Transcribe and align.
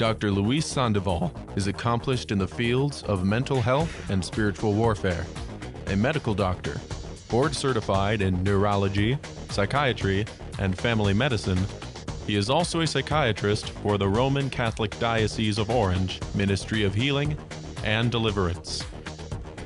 Dr. 0.00 0.30
Luis 0.30 0.64
Sandoval 0.64 1.30
is 1.56 1.66
accomplished 1.66 2.32
in 2.32 2.38
the 2.38 2.48
fields 2.48 3.02
of 3.02 3.26
mental 3.26 3.60
health 3.60 4.10
and 4.10 4.24
spiritual 4.24 4.72
warfare, 4.72 5.26
a 5.88 5.94
medical 5.94 6.32
doctor, 6.32 6.80
board 7.28 7.54
certified 7.54 8.22
in 8.22 8.42
neurology, 8.42 9.18
psychiatry, 9.50 10.24
and 10.58 10.74
family 10.78 11.12
medicine. 11.12 11.58
He 12.26 12.36
is 12.36 12.48
also 12.48 12.80
a 12.80 12.86
psychiatrist 12.86 13.68
for 13.68 13.98
the 13.98 14.08
Roman 14.08 14.48
Catholic 14.48 14.98
Diocese 14.98 15.58
of 15.58 15.68
Orange 15.68 16.18
Ministry 16.34 16.82
of 16.82 16.94
Healing 16.94 17.36
and 17.84 18.10
Deliverance. 18.10 18.82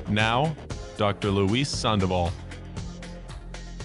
Now, 0.09 0.53
Dr. 0.97 1.31
Luis 1.31 1.69
Sandoval. 1.69 2.29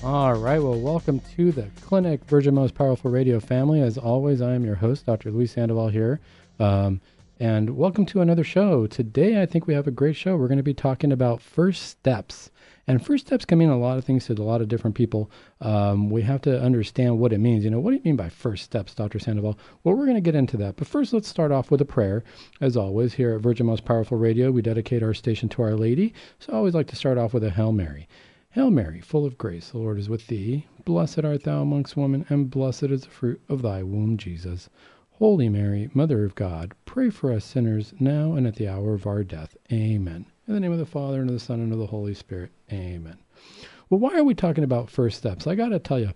All 0.02 0.34
right. 0.34 0.58
Well, 0.58 0.80
welcome 0.80 1.20
to 1.36 1.52
the 1.52 1.68
Clinic 1.82 2.24
Virgin 2.24 2.54
Most 2.54 2.74
Powerful 2.74 3.10
Radio 3.10 3.38
family. 3.38 3.82
As 3.82 3.98
always, 3.98 4.40
I 4.40 4.54
am 4.54 4.64
your 4.64 4.76
host, 4.76 5.06
Dr. 5.06 5.30
Luis 5.30 5.52
Sandoval 5.52 5.90
here. 5.90 6.18
Um, 6.60 7.00
and 7.38 7.74
welcome 7.74 8.04
to 8.04 8.20
another 8.20 8.44
show. 8.44 8.86
Today, 8.86 9.40
I 9.40 9.46
think 9.46 9.66
we 9.66 9.72
have 9.72 9.86
a 9.86 9.90
great 9.90 10.14
show. 10.14 10.36
We're 10.36 10.46
going 10.46 10.58
to 10.58 10.62
be 10.62 10.74
talking 10.74 11.10
about 11.10 11.40
first 11.40 11.84
steps. 11.84 12.50
And 12.86 13.04
first 13.04 13.26
steps 13.26 13.46
can 13.46 13.58
mean 13.58 13.70
a 13.70 13.78
lot 13.78 13.96
of 13.96 14.04
things 14.04 14.26
to 14.26 14.34
a 14.34 14.42
lot 14.42 14.60
of 14.60 14.68
different 14.68 14.94
people. 14.94 15.30
Um, 15.62 16.10
we 16.10 16.20
have 16.20 16.42
to 16.42 16.60
understand 16.60 17.18
what 17.18 17.32
it 17.32 17.38
means. 17.38 17.64
You 17.64 17.70
know, 17.70 17.80
what 17.80 17.92
do 17.92 17.96
you 17.96 18.02
mean 18.04 18.16
by 18.16 18.28
first 18.28 18.64
steps, 18.64 18.94
Dr. 18.94 19.18
Sandoval? 19.18 19.58
Well, 19.84 19.96
we're 19.96 20.04
going 20.04 20.16
to 20.16 20.20
get 20.20 20.34
into 20.34 20.58
that. 20.58 20.76
But 20.76 20.86
first, 20.86 21.14
let's 21.14 21.28
start 21.28 21.50
off 21.50 21.70
with 21.70 21.80
a 21.80 21.86
prayer. 21.86 22.22
As 22.60 22.76
always, 22.76 23.14
here 23.14 23.32
at 23.34 23.40
Virgin 23.40 23.64
Most 23.64 23.86
Powerful 23.86 24.18
Radio, 24.18 24.50
we 24.50 24.60
dedicate 24.60 25.02
our 25.02 25.14
station 25.14 25.48
to 25.50 25.62
Our 25.62 25.76
Lady. 25.76 26.12
So 26.40 26.52
I 26.52 26.56
always 26.56 26.74
like 26.74 26.88
to 26.88 26.96
start 26.96 27.16
off 27.16 27.32
with 27.32 27.44
a 27.44 27.50
Hail 27.50 27.72
Mary. 27.72 28.06
Hail 28.50 28.70
Mary, 28.70 29.00
full 29.00 29.24
of 29.24 29.38
grace, 29.38 29.70
the 29.70 29.78
Lord 29.78 29.98
is 29.98 30.10
with 30.10 30.26
thee. 30.26 30.66
Blessed 30.84 31.24
art 31.24 31.44
thou 31.44 31.62
amongst 31.62 31.96
women, 31.96 32.26
and 32.28 32.50
blessed 32.50 32.82
is 32.82 33.02
the 33.02 33.08
fruit 33.08 33.40
of 33.48 33.62
thy 33.62 33.82
womb, 33.82 34.18
Jesus. 34.18 34.68
Holy 35.20 35.50
Mary, 35.50 35.90
Mother 35.92 36.24
of 36.24 36.34
God, 36.34 36.72
pray 36.86 37.10
for 37.10 37.30
us 37.30 37.44
sinners, 37.44 37.92
now 38.00 38.32
and 38.32 38.46
at 38.46 38.56
the 38.56 38.66
hour 38.66 38.94
of 38.94 39.06
our 39.06 39.22
death. 39.22 39.54
Amen. 39.70 40.24
In 40.48 40.54
the 40.54 40.60
name 40.60 40.72
of 40.72 40.78
the 40.78 40.86
Father, 40.86 41.20
and 41.20 41.28
of 41.28 41.34
the 41.34 41.38
Son, 41.38 41.60
and 41.60 41.70
of 41.74 41.78
the 41.78 41.88
Holy 41.88 42.14
Spirit. 42.14 42.52
Amen. 42.72 43.18
Well, 43.90 44.00
why 44.00 44.16
are 44.16 44.24
we 44.24 44.32
talking 44.34 44.64
about 44.64 44.88
first 44.88 45.18
steps? 45.18 45.46
I 45.46 45.56
got 45.56 45.68
to 45.68 45.78
tell 45.78 46.00
you, 46.00 46.14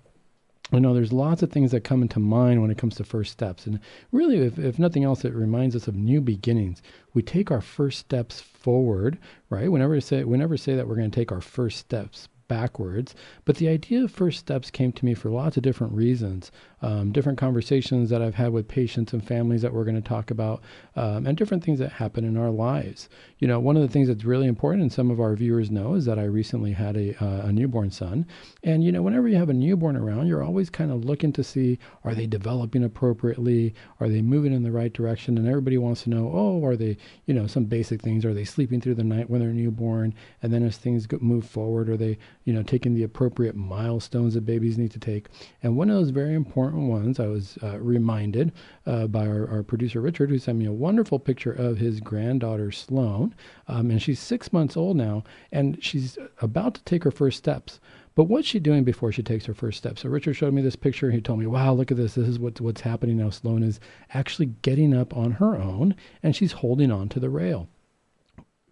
I 0.72 0.78
know 0.78 0.94
there's 0.94 1.12
lots 1.12 1.42
of 1.42 1.52
things 1.52 1.70
that 1.72 1.84
come 1.84 2.00
into 2.00 2.18
mind 2.18 2.62
when 2.62 2.70
it 2.70 2.78
comes 2.78 2.96
to 2.96 3.04
first 3.04 3.30
steps. 3.30 3.66
And 3.66 3.78
really, 4.10 4.38
if, 4.38 4.58
if 4.58 4.78
nothing 4.78 5.04
else, 5.04 5.22
it 5.22 5.34
reminds 5.34 5.76
us 5.76 5.86
of 5.86 5.94
new 5.94 6.22
beginnings. 6.22 6.80
We 7.12 7.20
take 7.20 7.50
our 7.50 7.60
first 7.60 7.98
steps 7.98 8.40
forward, 8.40 9.18
right? 9.50 9.70
Whenever 9.70 9.92
we 9.92 10.00
say, 10.00 10.24
say 10.56 10.76
that 10.76 10.88
we're 10.88 10.96
going 10.96 11.10
to 11.10 11.14
take 11.14 11.30
our 11.30 11.42
first 11.42 11.76
steps 11.76 12.28
backwards. 12.48 13.14
But 13.44 13.56
the 13.56 13.68
idea 13.68 14.04
of 14.04 14.12
first 14.12 14.38
steps 14.38 14.70
came 14.70 14.92
to 14.92 15.04
me 15.04 15.14
for 15.14 15.30
lots 15.30 15.56
of 15.56 15.62
different 15.62 15.92
reasons, 15.92 16.50
um, 16.82 17.12
different 17.12 17.38
conversations 17.38 18.10
that 18.10 18.22
I've 18.22 18.34
had 18.34 18.52
with 18.52 18.68
patients 18.68 19.12
and 19.12 19.26
families 19.26 19.62
that 19.62 19.72
we're 19.72 19.84
going 19.84 20.00
to 20.00 20.08
talk 20.08 20.30
about, 20.30 20.62
um, 20.96 21.26
and 21.26 21.36
different 21.36 21.64
things 21.64 21.78
that 21.78 21.92
happen 21.92 22.24
in 22.24 22.36
our 22.36 22.50
lives. 22.50 23.08
You 23.38 23.48
know, 23.48 23.60
one 23.60 23.76
of 23.76 23.82
the 23.82 23.88
things 23.88 24.08
that's 24.08 24.24
really 24.24 24.46
important, 24.46 24.82
and 24.82 24.92
some 24.92 25.10
of 25.10 25.20
our 25.20 25.34
viewers 25.34 25.70
know, 25.70 25.94
is 25.94 26.04
that 26.04 26.18
I 26.18 26.24
recently 26.24 26.72
had 26.72 26.96
a, 26.96 27.14
uh, 27.24 27.46
a 27.46 27.52
newborn 27.52 27.90
son. 27.90 28.26
And, 28.62 28.84
you 28.84 28.92
know, 28.92 29.02
whenever 29.02 29.28
you 29.28 29.36
have 29.36 29.50
a 29.50 29.54
newborn 29.54 29.96
around, 29.96 30.26
you're 30.26 30.42
always 30.42 30.70
kind 30.70 30.90
of 30.90 31.04
looking 31.04 31.32
to 31.32 31.44
see 31.44 31.78
are 32.04 32.14
they 32.14 32.26
developing 32.26 32.84
appropriately? 32.84 33.74
Are 34.00 34.08
they 34.08 34.22
moving 34.22 34.52
in 34.52 34.62
the 34.62 34.72
right 34.72 34.92
direction? 34.92 35.38
And 35.38 35.48
everybody 35.48 35.78
wants 35.78 36.02
to 36.02 36.10
know, 36.10 36.30
oh, 36.32 36.64
are 36.64 36.76
they, 36.76 36.96
you 37.26 37.34
know, 37.34 37.46
some 37.46 37.64
basic 37.64 38.02
things? 38.02 38.24
Are 38.24 38.34
they 38.34 38.44
sleeping 38.44 38.80
through 38.80 38.96
the 38.96 39.04
night 39.04 39.30
when 39.30 39.40
they're 39.40 39.50
newborn? 39.50 40.14
And 40.42 40.52
then 40.52 40.64
as 40.64 40.76
things 40.76 41.06
move 41.20 41.46
forward, 41.46 41.88
are 41.88 41.96
they, 41.96 42.18
you 42.44 42.52
know, 42.52 42.62
taking 42.62 42.94
the 42.94 43.02
appropriate 43.02 43.56
milestones 43.56 44.34
that 44.34 44.42
babies 44.42 44.78
need 44.78 44.90
to 44.92 44.98
take. 44.98 45.28
And 45.62 45.76
one 45.76 45.90
of 45.90 45.96
those 45.96 46.10
very 46.10 46.34
important 46.34 46.88
ones, 46.88 47.18
I 47.18 47.26
was 47.26 47.58
uh, 47.62 47.78
reminded 47.78 48.52
uh, 48.86 49.06
by 49.06 49.26
our, 49.26 49.48
our, 49.48 49.62
producer 49.62 50.00
Richard, 50.00 50.30
who 50.30 50.38
sent 50.38 50.58
me 50.58 50.66
a 50.66 50.72
wonderful 50.72 51.18
picture 51.18 51.52
of 51.52 51.78
his 51.78 52.00
granddaughter 52.00 52.70
Sloan. 52.70 53.34
Um, 53.66 53.90
and 53.90 54.00
she's 54.00 54.20
six 54.20 54.52
months 54.52 54.76
old 54.76 54.96
now, 54.96 55.24
and 55.50 55.82
she's 55.82 56.18
about 56.40 56.74
to 56.74 56.84
take 56.84 57.04
her 57.04 57.10
first 57.10 57.38
steps. 57.38 57.80
But 58.14 58.24
what's 58.24 58.46
she 58.46 58.60
doing 58.60 58.84
before 58.84 59.10
she 59.10 59.22
takes 59.22 59.46
her 59.46 59.54
first 59.54 59.78
steps? 59.78 60.02
So 60.02 60.08
Richard 60.08 60.34
showed 60.34 60.54
me 60.54 60.62
this 60.62 60.76
picture. 60.76 61.06
And 61.06 61.14
he 61.14 61.20
told 61.20 61.40
me, 61.40 61.46
"Wow, 61.46 61.74
look 61.74 61.90
at 61.90 61.96
this. 61.96 62.14
This 62.14 62.28
is 62.28 62.38
what's 62.38 62.60
what's 62.60 62.82
happening 62.82 63.16
now. 63.16 63.30
Sloan 63.30 63.62
is 63.62 63.80
actually 64.12 64.46
getting 64.62 64.94
up 64.94 65.16
on 65.16 65.32
her 65.32 65.56
own, 65.56 65.96
and 66.22 66.36
she's 66.36 66.52
holding 66.52 66.92
on 66.92 67.08
to 67.08 67.18
the 67.18 67.30
rail." 67.30 67.68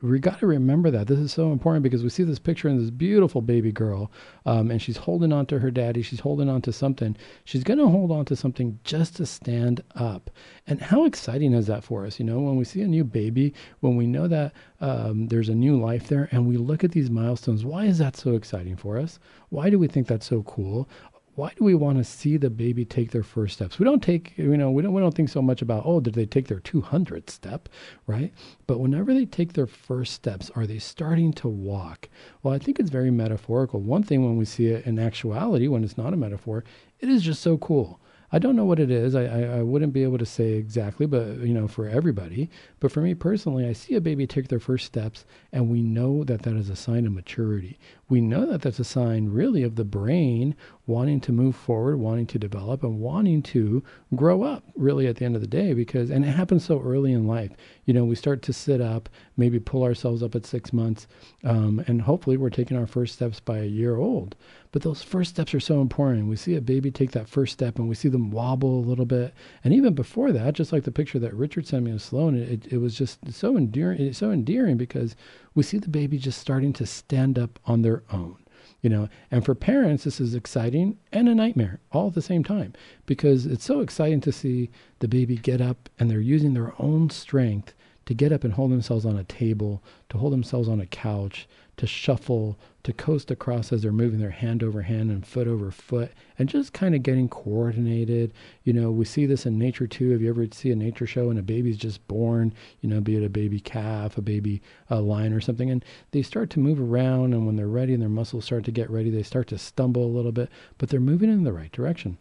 We 0.03 0.19
got 0.19 0.41
to 0.41 0.47
remember 0.47 0.91
that. 0.91 1.07
This 1.07 1.21
is 1.21 1.33
so 1.33 1.53
important 1.53 1.85
because 1.85 2.03
we 2.03 2.09
see 2.09 2.25
this 2.25 2.41
picture 2.41 2.69
in 2.69 2.77
this 2.77 2.91
beautiful 2.91 3.41
baby 3.41 3.71
girl 3.71 4.11
um, 4.45 4.71
and 4.71 4.83
she's 4.83 4.97
holding 4.97 5.33
on 5.33 5.47
to 5.47 5.61
her 5.61 5.71
daddy. 5.71 6.03
She's 6.03 6.21
holding 6.21 6.49
on 6.49 6.61
to 6.63 6.73
something. 6.73 7.17
She's 7.45 7.63
going 7.63 7.79
to 7.79 7.87
hold 7.87 8.11
on 8.11 8.25
to 8.27 8.37
something 8.37 8.81
just 8.83 9.17
to 9.17 9.27
stand 9.27 9.83
up. 9.95 10.31
And 10.67 10.81
how 10.81 11.05
exciting 11.05 11.53
is 11.55 11.69
that 11.69 11.85
for 11.85 12.05
us 12.05 12.19
you 12.19 12.25
know? 12.25 12.41
When 12.41 12.57
we 12.57 12.65
see 12.65 12.83
a 12.83 12.89
new 12.89 13.05
baby 13.05 13.55
when 13.81 13.97
we 13.97 14.07
know 14.07 14.27
that 14.27 14.53
um, 14.81 15.29
there's 15.29 15.49
a 15.49 15.55
new 15.55 15.81
life 15.81 16.09
there 16.09 16.29
and 16.33 16.49
we 16.49 16.57
look 16.57 16.83
at 16.83 16.91
these 16.91 17.11
milestones 17.11 17.65
why 17.65 17.85
is 17.85 17.99
that 17.99 18.17
so 18.17 18.35
exciting 18.35 18.77
for 18.77 18.99
us? 18.99 19.21
Why 19.51 19.71
do 19.71 19.79
we 19.79 19.87
think 19.87 20.09
that's 20.09 20.27
so 20.27 20.43
cool 20.43 20.89
why 21.35 21.53
do 21.57 21.65
we 21.65 21.75
want 21.75 21.97
to 21.97 22.05
see 22.05 22.37
the 22.37 22.51
baby 22.51 22.85
take 22.85 23.11
their 23.11 23.23
first 23.23 23.55
steps? 23.55 23.79
We 23.79 23.85
don't 23.85 24.03
take, 24.03 24.35
you 24.37 24.57
know, 24.57 24.71
we 24.71 24.83
don't, 24.83 24.93
we 24.93 25.01
don't 25.01 25.15
think 25.15 25.31
so 25.31 25.41
much 25.41 25.63
about, 25.63 25.85
oh, 25.87 26.01
did 26.01 26.15
they 26.15 26.27
take 26.27 26.49
their 26.49 26.61
200th 26.61 27.31
step, 27.31 27.69
right? 28.07 28.33
But 28.67 28.81
whenever 28.81 29.15
they 29.15 29.25
take 29.25 29.55
their 29.55 29.67
first 29.67 30.13
steps, 30.13 30.51
are 30.55 30.67
they 30.67 30.79
starting 30.79 31.33
to 31.35 31.49
walk? 31.49 32.11
Well, 32.43 32.53
I 32.53 32.59
think 32.59 32.79
it's 32.79 32.91
very 32.91 33.11
metaphorical. 33.11 33.81
One 33.81 34.03
thing 34.03 34.25
when 34.25 34.37
we 34.37 34.45
see 34.45 34.67
it 34.67 34.85
in 34.85 34.99
actuality, 34.99 35.69
when 35.69 35.85
it's 35.85 35.97
not 35.97 36.13
a 36.13 36.19
metaphor, 36.19 36.65
it 37.01 37.09
is 37.09 37.23
just 37.23 37.41
so 37.41 37.57
cool. 37.57 37.99
I 38.35 38.39
don't 38.39 38.57
know 38.57 38.65
what 38.65 38.81
it 38.81 38.91
is. 38.91 39.15
I, 39.15 39.25
I, 39.25 39.59
I, 39.59 39.63
wouldn't 39.63 39.93
be 39.93 40.05
able 40.05 40.17
to 40.17 40.25
say 40.25 40.53
exactly, 40.53 41.05
but 41.05 41.41
you 41.41 41.53
know, 41.53 41.69
for 41.69 41.87
everybody. 41.87 42.49
But 42.81 42.91
for 42.91 43.03
me 43.03 43.13
personally, 43.13 43.67
I 43.67 43.75
see 43.75 43.95
a 43.95 44.01
baby 44.01 44.27
take 44.27 44.49
their 44.49 44.59
first 44.59 44.87
steps, 44.87 45.27
and 45.53 45.69
we 45.69 45.83
know 45.83 46.25
that 46.25 46.43
that 46.43 46.57
is 46.57 46.71
a 46.71 46.77
sign 46.77 47.05
of 47.05 47.13
maturity. 47.13 47.79
We 48.09 48.21
know 48.21 48.45
that 48.47 48.63
that's 48.63 48.79
a 48.79 48.85
sign, 48.85 49.29
really, 49.29 49.63
of 49.63 49.77
the 49.77 49.85
brain 49.85 50.55
wanting 50.87 51.21
to 51.21 51.33
move 51.33 51.57
forward, 51.57 51.97
wanting 51.99 52.27
to 52.27 52.39
develop, 52.39 52.83
and 52.83 53.01
wanting 53.01 53.43
to 53.43 53.83
grow 54.15 54.43
up. 54.43 54.65
Really, 54.77 55.07
at 55.07 55.17
the 55.17 55.25
end 55.25 55.35
of 55.35 55.41
the 55.41 55.47
day, 55.47 55.73
because 55.73 56.11
and 56.11 56.25
it 56.25 56.29
happens 56.29 56.65
so 56.65 56.81
early 56.81 57.13
in 57.13 57.27
life. 57.27 57.53
You 57.87 57.95
know, 57.95 58.05
we 58.05 58.15
start 58.15 58.43
to 58.43 58.53
sit 58.53 58.81
up, 58.81 59.09
maybe 59.37 59.59
pull 59.59 59.83
ourselves 59.83 60.23
up 60.23 60.35
at 60.35 60.45
six 60.45 60.73
months, 60.73 61.07
um, 61.45 61.83
and 61.87 62.03
hopefully, 62.03 62.37
we're 62.37 62.51
taking 62.51 62.77
our 62.77 62.87
first 62.87 63.15
steps 63.15 63.41
by 63.41 63.59
a 63.59 63.65
year 63.65 63.97
old. 63.97 64.37
But 64.73 64.81
those 64.81 65.03
first 65.03 65.31
steps 65.31 65.53
are 65.55 65.61
so 65.61 65.83
important. 65.83 66.29
We 66.29 66.37
see 66.37 66.57
a 66.57 66.63
baby 66.63 66.91
take 66.91 67.11
that 67.13 67.29
first 67.29 67.53
step 67.53 67.79
and 67.79 67.91
we 67.91 67.95
see 67.95 68.09
them 68.09 68.31
wobble 68.31 68.79
a 68.79 68.89
little 68.89 69.05
bit. 69.05 69.35
And 69.63 69.75
even 69.75 69.95
before 69.95 70.33
that, 70.33 70.55
just 70.55 70.73
like 70.73 70.85
the 70.85 70.91
picture 70.91 71.19
that 71.19 71.35
Richard 71.35 71.67
sent 71.67 71.85
me 71.85 71.93
of 71.93 72.01
Sloan, 72.01 72.35
it, 72.35 72.73
it 72.73 72.79
was 72.79 72.97
just 72.97 73.33
so 73.33 73.59
endearing, 73.59 74.15
so 74.15 74.31
endearing 74.31 74.79
because 74.79 75.15
we 75.55 75.63
see 75.63 75.79
the 75.79 75.89
baby 75.89 76.19
just 76.19 76.41
starting 76.41 76.73
to 76.73 76.87
stand 76.87 77.39
up 77.39 77.59
on 77.67 77.83
their 77.83 78.03
own 78.11 78.37
you 78.81 78.91
know? 78.91 79.09
And 79.31 79.45
for 79.45 79.55
parents 79.55 80.05
this 80.05 80.21
is 80.21 80.35
exciting 80.35 80.99
and 81.13 81.29
a 81.29 81.35
nightmare 81.35 81.81
all 81.93 82.09
at 82.09 82.15
the 82.15 82.23
same 82.23 82.45
time 82.45 82.75
because 83.07 83.47
it's 83.47 83.65
so 83.65 83.81
exciting 83.81 84.21
to 84.23 84.33
see 84.33 84.71
the 84.99 85.09
baby 85.09 85.37
get 85.37 85.61
up 85.61 85.89
and 85.99 86.11
they're 86.11 86.21
using 86.21 86.53
their 86.53 86.75
own 86.79 87.09
strength 87.09 87.75
to 88.07 88.15
get 88.15 88.33
up 88.33 88.45
and 88.45 88.55
hold 88.55 88.73
themselves 88.73 89.07
on 89.07 89.17
a 89.17 89.25
table 89.25 89.83
to 90.09 90.19
hold 90.19 90.33
themselves 90.33 90.69
on 90.69 90.81
a 90.81 90.87
couch 90.87 91.49
to 91.83 91.87
shuffle, 91.89 92.57
to 92.85 92.93
coast 92.93 93.29
across 93.29 93.73
as 93.73 93.83
they're 93.83 93.91
moving 93.91 94.21
their 94.21 94.31
hand 94.31 94.63
over 94.63 94.83
hand 94.83 95.11
and 95.11 95.27
foot 95.27 95.49
over 95.49 95.73
foot, 95.73 96.13
and 96.39 96.49
just 96.49 96.73
kind 96.73 96.95
of 96.95 97.03
getting 97.03 97.29
coordinated. 97.29 98.33
You 98.63 98.73
know, 98.73 98.93
we 98.93 99.05
see 99.05 99.27
this 99.27 99.47
in 99.47 99.59
nature 99.59 99.89
too. 99.89 100.15
If 100.15 100.21
you 100.21 100.29
ever 100.29 100.47
see 100.53 100.71
a 100.71 100.77
nature 100.77 101.09
show 101.09 101.29
and 101.29 101.41
a 101.41 101.43
baby's 101.43 101.77
just 101.77 102.07
born, 102.07 102.55
you 102.83 102.89
know, 102.89 103.01
be 103.01 103.17
it 103.17 103.25
a 103.25 103.29
baby 103.29 103.59
calf, 103.59 104.17
a 104.17 104.23
baby 104.23 104.63
uh, 104.93 105.01
lion 105.01 105.33
or 105.33 105.41
something, 105.41 105.73
and 105.73 105.85
they 106.13 106.23
start 106.23 106.51
to 106.51 106.61
move 106.61 106.81
around, 106.81 107.35
and 107.35 107.47
when 107.47 107.57
they're 107.57 107.67
ready 107.67 107.95
and 107.95 108.01
their 108.01 108.09
muscles 108.09 108.45
start 108.45 108.63
to 108.67 108.71
get 108.71 108.89
ready, 108.89 109.11
they 109.11 109.25
start 109.25 109.49
to 109.49 109.59
stumble 109.59 110.05
a 110.05 110.07
little 110.07 110.31
bit, 110.31 110.51
but 110.79 110.89
they're 110.89 111.01
moving 111.01 111.33
in 111.33 111.43
the 111.43 111.53
right 111.53 111.73
direction. 111.73 112.17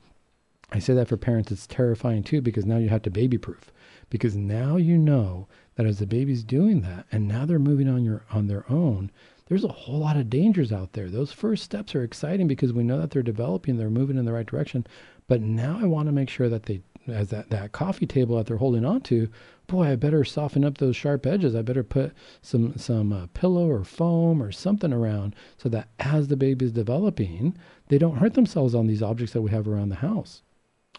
I 0.72 0.79
say 0.79 0.96
that 0.96 1.07
for 1.07 1.17
parents, 1.17 1.52
it's 1.52 1.67
terrifying 1.67 2.23
too 2.23 2.41
because 2.41 2.66
now 2.66 2.78
you 2.78 2.90
have 2.90 3.03
to 3.03 3.11
baby 3.11 3.37
proof 3.37 3.72
because 4.09 4.35
now 4.35 4.78
you 4.78 4.97
know 4.97 5.47
that 5.75 5.85
as 5.85 5.99
the 5.99 6.05
baby's 6.05 6.43
doing 6.43 6.81
that 6.81 7.05
and 7.11 7.28
now 7.28 7.46
they're 7.46 7.59
moving 7.59 7.90
on 7.90 8.03
your 8.03 8.23
on 8.31 8.47
their 8.47 8.69
own 8.69 9.09
there's 9.52 9.66
a 9.66 9.68
whole 9.68 10.00
lot 10.00 10.16
of 10.16 10.30
dangers 10.30 10.72
out 10.72 10.94
there. 10.94 11.09
Those 11.09 11.34
first 11.34 11.66
steps 11.66 11.94
are 11.94 12.06
exciting 12.06 12.48
because 12.48 12.72
we 12.72 12.86
know 12.86 13.02
that 13.02 13.12
they're 13.12 13.22
developing, 13.22 13.76
they're 13.76 13.90
moving 13.90 14.18
in 14.18 14.24
the 14.24 14.32
right 14.32 14.46
direction. 14.46 14.88
But 15.28 15.42
now 15.42 15.78
I 15.82 15.88
want 15.88 16.06
to 16.06 16.14
make 16.14 16.30
sure 16.30 16.48
that 16.48 16.68
they, 16.68 16.80
as 17.06 17.32
that, 17.32 17.50
that 17.50 17.74
coffee 17.74 18.06
table 18.06 18.38
that 18.38 18.46
they're 18.46 18.56
holding 18.56 18.86
on 18.86 19.02
to, 19.02 19.28
boy, 19.68 19.88
I 19.88 19.98
better 19.98 20.24
soften 20.24 20.64
up 20.64 20.78
those 20.78 20.96
sharp 20.96 21.26
edges. 21.26 21.53
I 21.53 21.64
better 21.64 21.84
put 21.84 22.14
some 22.42 22.78
some 22.78 23.12
uh, 23.12 23.28
pillow 23.34 23.70
or 23.70 23.84
foam 23.84 24.42
or 24.42 24.53
something 24.53 24.94
around 24.94 25.36
so 25.58 25.68
that 25.68 25.90
as 26.00 26.30
the 26.30 26.38
baby's 26.38 26.72
developing, 26.72 27.58
they 27.90 27.98
don't 27.98 28.20
hurt 28.20 28.36
themselves 28.36 28.74
on 28.74 28.88
these 28.88 29.03
objects 29.03 29.34
that 29.34 29.42
we 29.42 29.52
have 29.52 29.68
around 29.68 29.90
the 29.90 29.96
house. 29.96 30.44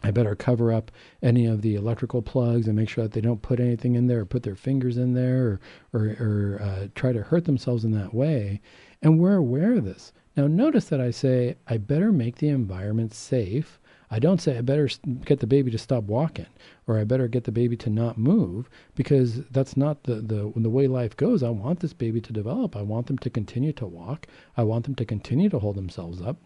I 0.03 0.11
better 0.11 0.35
cover 0.35 0.73
up 0.73 0.91
any 1.23 1.47
of 1.47 1.63
the 1.63 1.77
electrical 1.77 2.23
plugs 2.23 2.67
and 2.67 2.77
make 2.77 2.89
sure 2.89 3.05
that 3.05 3.13
they 3.13 3.21
don't 3.21 3.43
put 3.43 3.61
anything 3.61 3.95
in 3.95 4.07
there 4.09 4.21
or 4.21 4.27
put 4.27 4.43
their 4.43 4.57
fingers 4.57 4.97
in 4.97 5.15
there 5.15 5.47
or, 5.47 5.61
or, 5.93 6.07
or 6.19 6.63
uh, 6.63 6.89
try 6.95 7.13
to 7.13 7.23
hurt 7.23 7.45
themselves 7.45 7.85
in 7.85 7.93
that 7.93 8.13
way. 8.13 8.61
And 9.01 9.19
we're 9.19 9.37
aware 9.37 9.75
of 9.75 9.85
this. 9.85 10.13
Now, 10.37 10.47
notice 10.47 10.87
that 10.87 11.01
I 11.01 11.11
say 11.11 11.57
I 11.69 11.77
better 11.77 12.11
make 12.11 12.37
the 12.37 12.49
environment 12.49 13.15
safe. 13.15 13.79
I 14.11 14.19
don't 14.19 14.41
say 14.41 14.59
I 14.59 14.61
better 14.61 14.89
get 15.25 15.41
the 15.41 15.47
baby 15.47 15.71
to 15.71 15.79
stop 15.79 16.05
walking 16.05 16.47
or 16.87 16.99
I 16.99 17.05
better 17.05 17.29
get 17.29 17.45
the 17.45 17.53
baby 17.53 17.77
to 17.79 17.91
not 17.91 18.19
move 18.19 18.69
because 18.95 19.43
that's 19.51 19.77
not 19.77 20.05
the, 20.05 20.17
the, 20.17 20.53
the 20.57 20.71
way 20.71 20.87
life 20.87 21.17
goes. 21.17 21.43
I 21.43 21.51
want 21.51 21.81
this 21.81 21.93
baby 21.93 22.21
to 22.21 22.33
develop. 22.33 22.77
I 22.77 22.83
want 22.83 23.07
them 23.07 23.19
to 23.19 23.31
continue 23.31 23.73
to 23.75 23.87
walk. 23.87 24.27
I 24.57 24.65
want 24.65 24.85
them 24.85 24.95
to 24.97 25.05
continue 25.05 25.49
to 25.51 25.59
hold 25.59 25.77
themselves 25.77 26.21
up. 26.21 26.37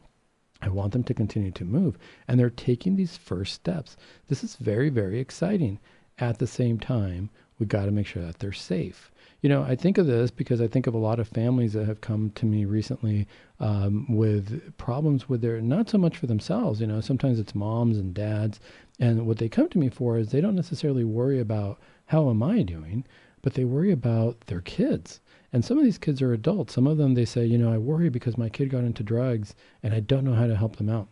I 0.62 0.68
want 0.68 0.92
them 0.92 1.04
to 1.04 1.14
continue 1.14 1.50
to 1.52 1.64
move. 1.64 1.98
And 2.26 2.38
they're 2.38 2.50
taking 2.50 2.96
these 2.96 3.16
first 3.16 3.54
steps. 3.54 3.96
This 4.28 4.42
is 4.42 4.56
very, 4.56 4.88
very 4.88 5.20
exciting. 5.20 5.78
At 6.18 6.38
the 6.38 6.46
same 6.46 6.78
time, 6.78 7.30
we 7.58 7.66
got 7.66 7.84
to 7.86 7.90
make 7.90 8.06
sure 8.06 8.22
that 8.22 8.38
they're 8.38 8.52
safe. 8.52 9.10
You 9.42 9.50
know, 9.50 9.62
I 9.62 9.76
think 9.76 9.98
of 9.98 10.06
this 10.06 10.30
because 10.30 10.60
I 10.60 10.66
think 10.66 10.86
of 10.86 10.94
a 10.94 10.98
lot 10.98 11.20
of 11.20 11.28
families 11.28 11.74
that 11.74 11.86
have 11.86 12.00
come 12.00 12.30
to 12.30 12.46
me 12.46 12.64
recently 12.64 13.28
um, 13.60 14.06
with 14.08 14.76
problems 14.78 15.28
with 15.28 15.42
their, 15.42 15.60
not 15.60 15.88
so 15.88 15.98
much 15.98 16.16
for 16.16 16.26
themselves, 16.26 16.80
you 16.80 16.86
know, 16.86 17.00
sometimes 17.00 17.38
it's 17.38 17.54
moms 17.54 17.98
and 17.98 18.14
dads. 18.14 18.60
And 18.98 19.26
what 19.26 19.38
they 19.38 19.48
come 19.48 19.68
to 19.68 19.78
me 19.78 19.88
for 19.90 20.18
is 20.18 20.30
they 20.30 20.40
don't 20.40 20.56
necessarily 20.56 21.04
worry 21.04 21.38
about 21.38 21.78
how 22.06 22.30
am 22.30 22.42
I 22.42 22.62
doing, 22.62 23.04
but 23.42 23.54
they 23.54 23.64
worry 23.64 23.92
about 23.92 24.40
their 24.46 24.62
kids. 24.62 25.20
And 25.56 25.64
some 25.64 25.78
of 25.78 25.84
these 25.84 25.96
kids 25.96 26.20
are 26.20 26.34
adults. 26.34 26.74
Some 26.74 26.86
of 26.86 26.98
them, 26.98 27.14
they 27.14 27.24
say, 27.24 27.46
you 27.46 27.56
know, 27.56 27.72
I 27.72 27.78
worry 27.78 28.10
because 28.10 28.36
my 28.36 28.50
kid 28.50 28.68
got 28.68 28.84
into 28.84 29.02
drugs 29.02 29.54
and 29.82 29.94
I 29.94 30.00
don't 30.00 30.22
know 30.22 30.34
how 30.34 30.46
to 30.46 30.54
help 30.54 30.76
them 30.76 30.90
out 30.90 31.08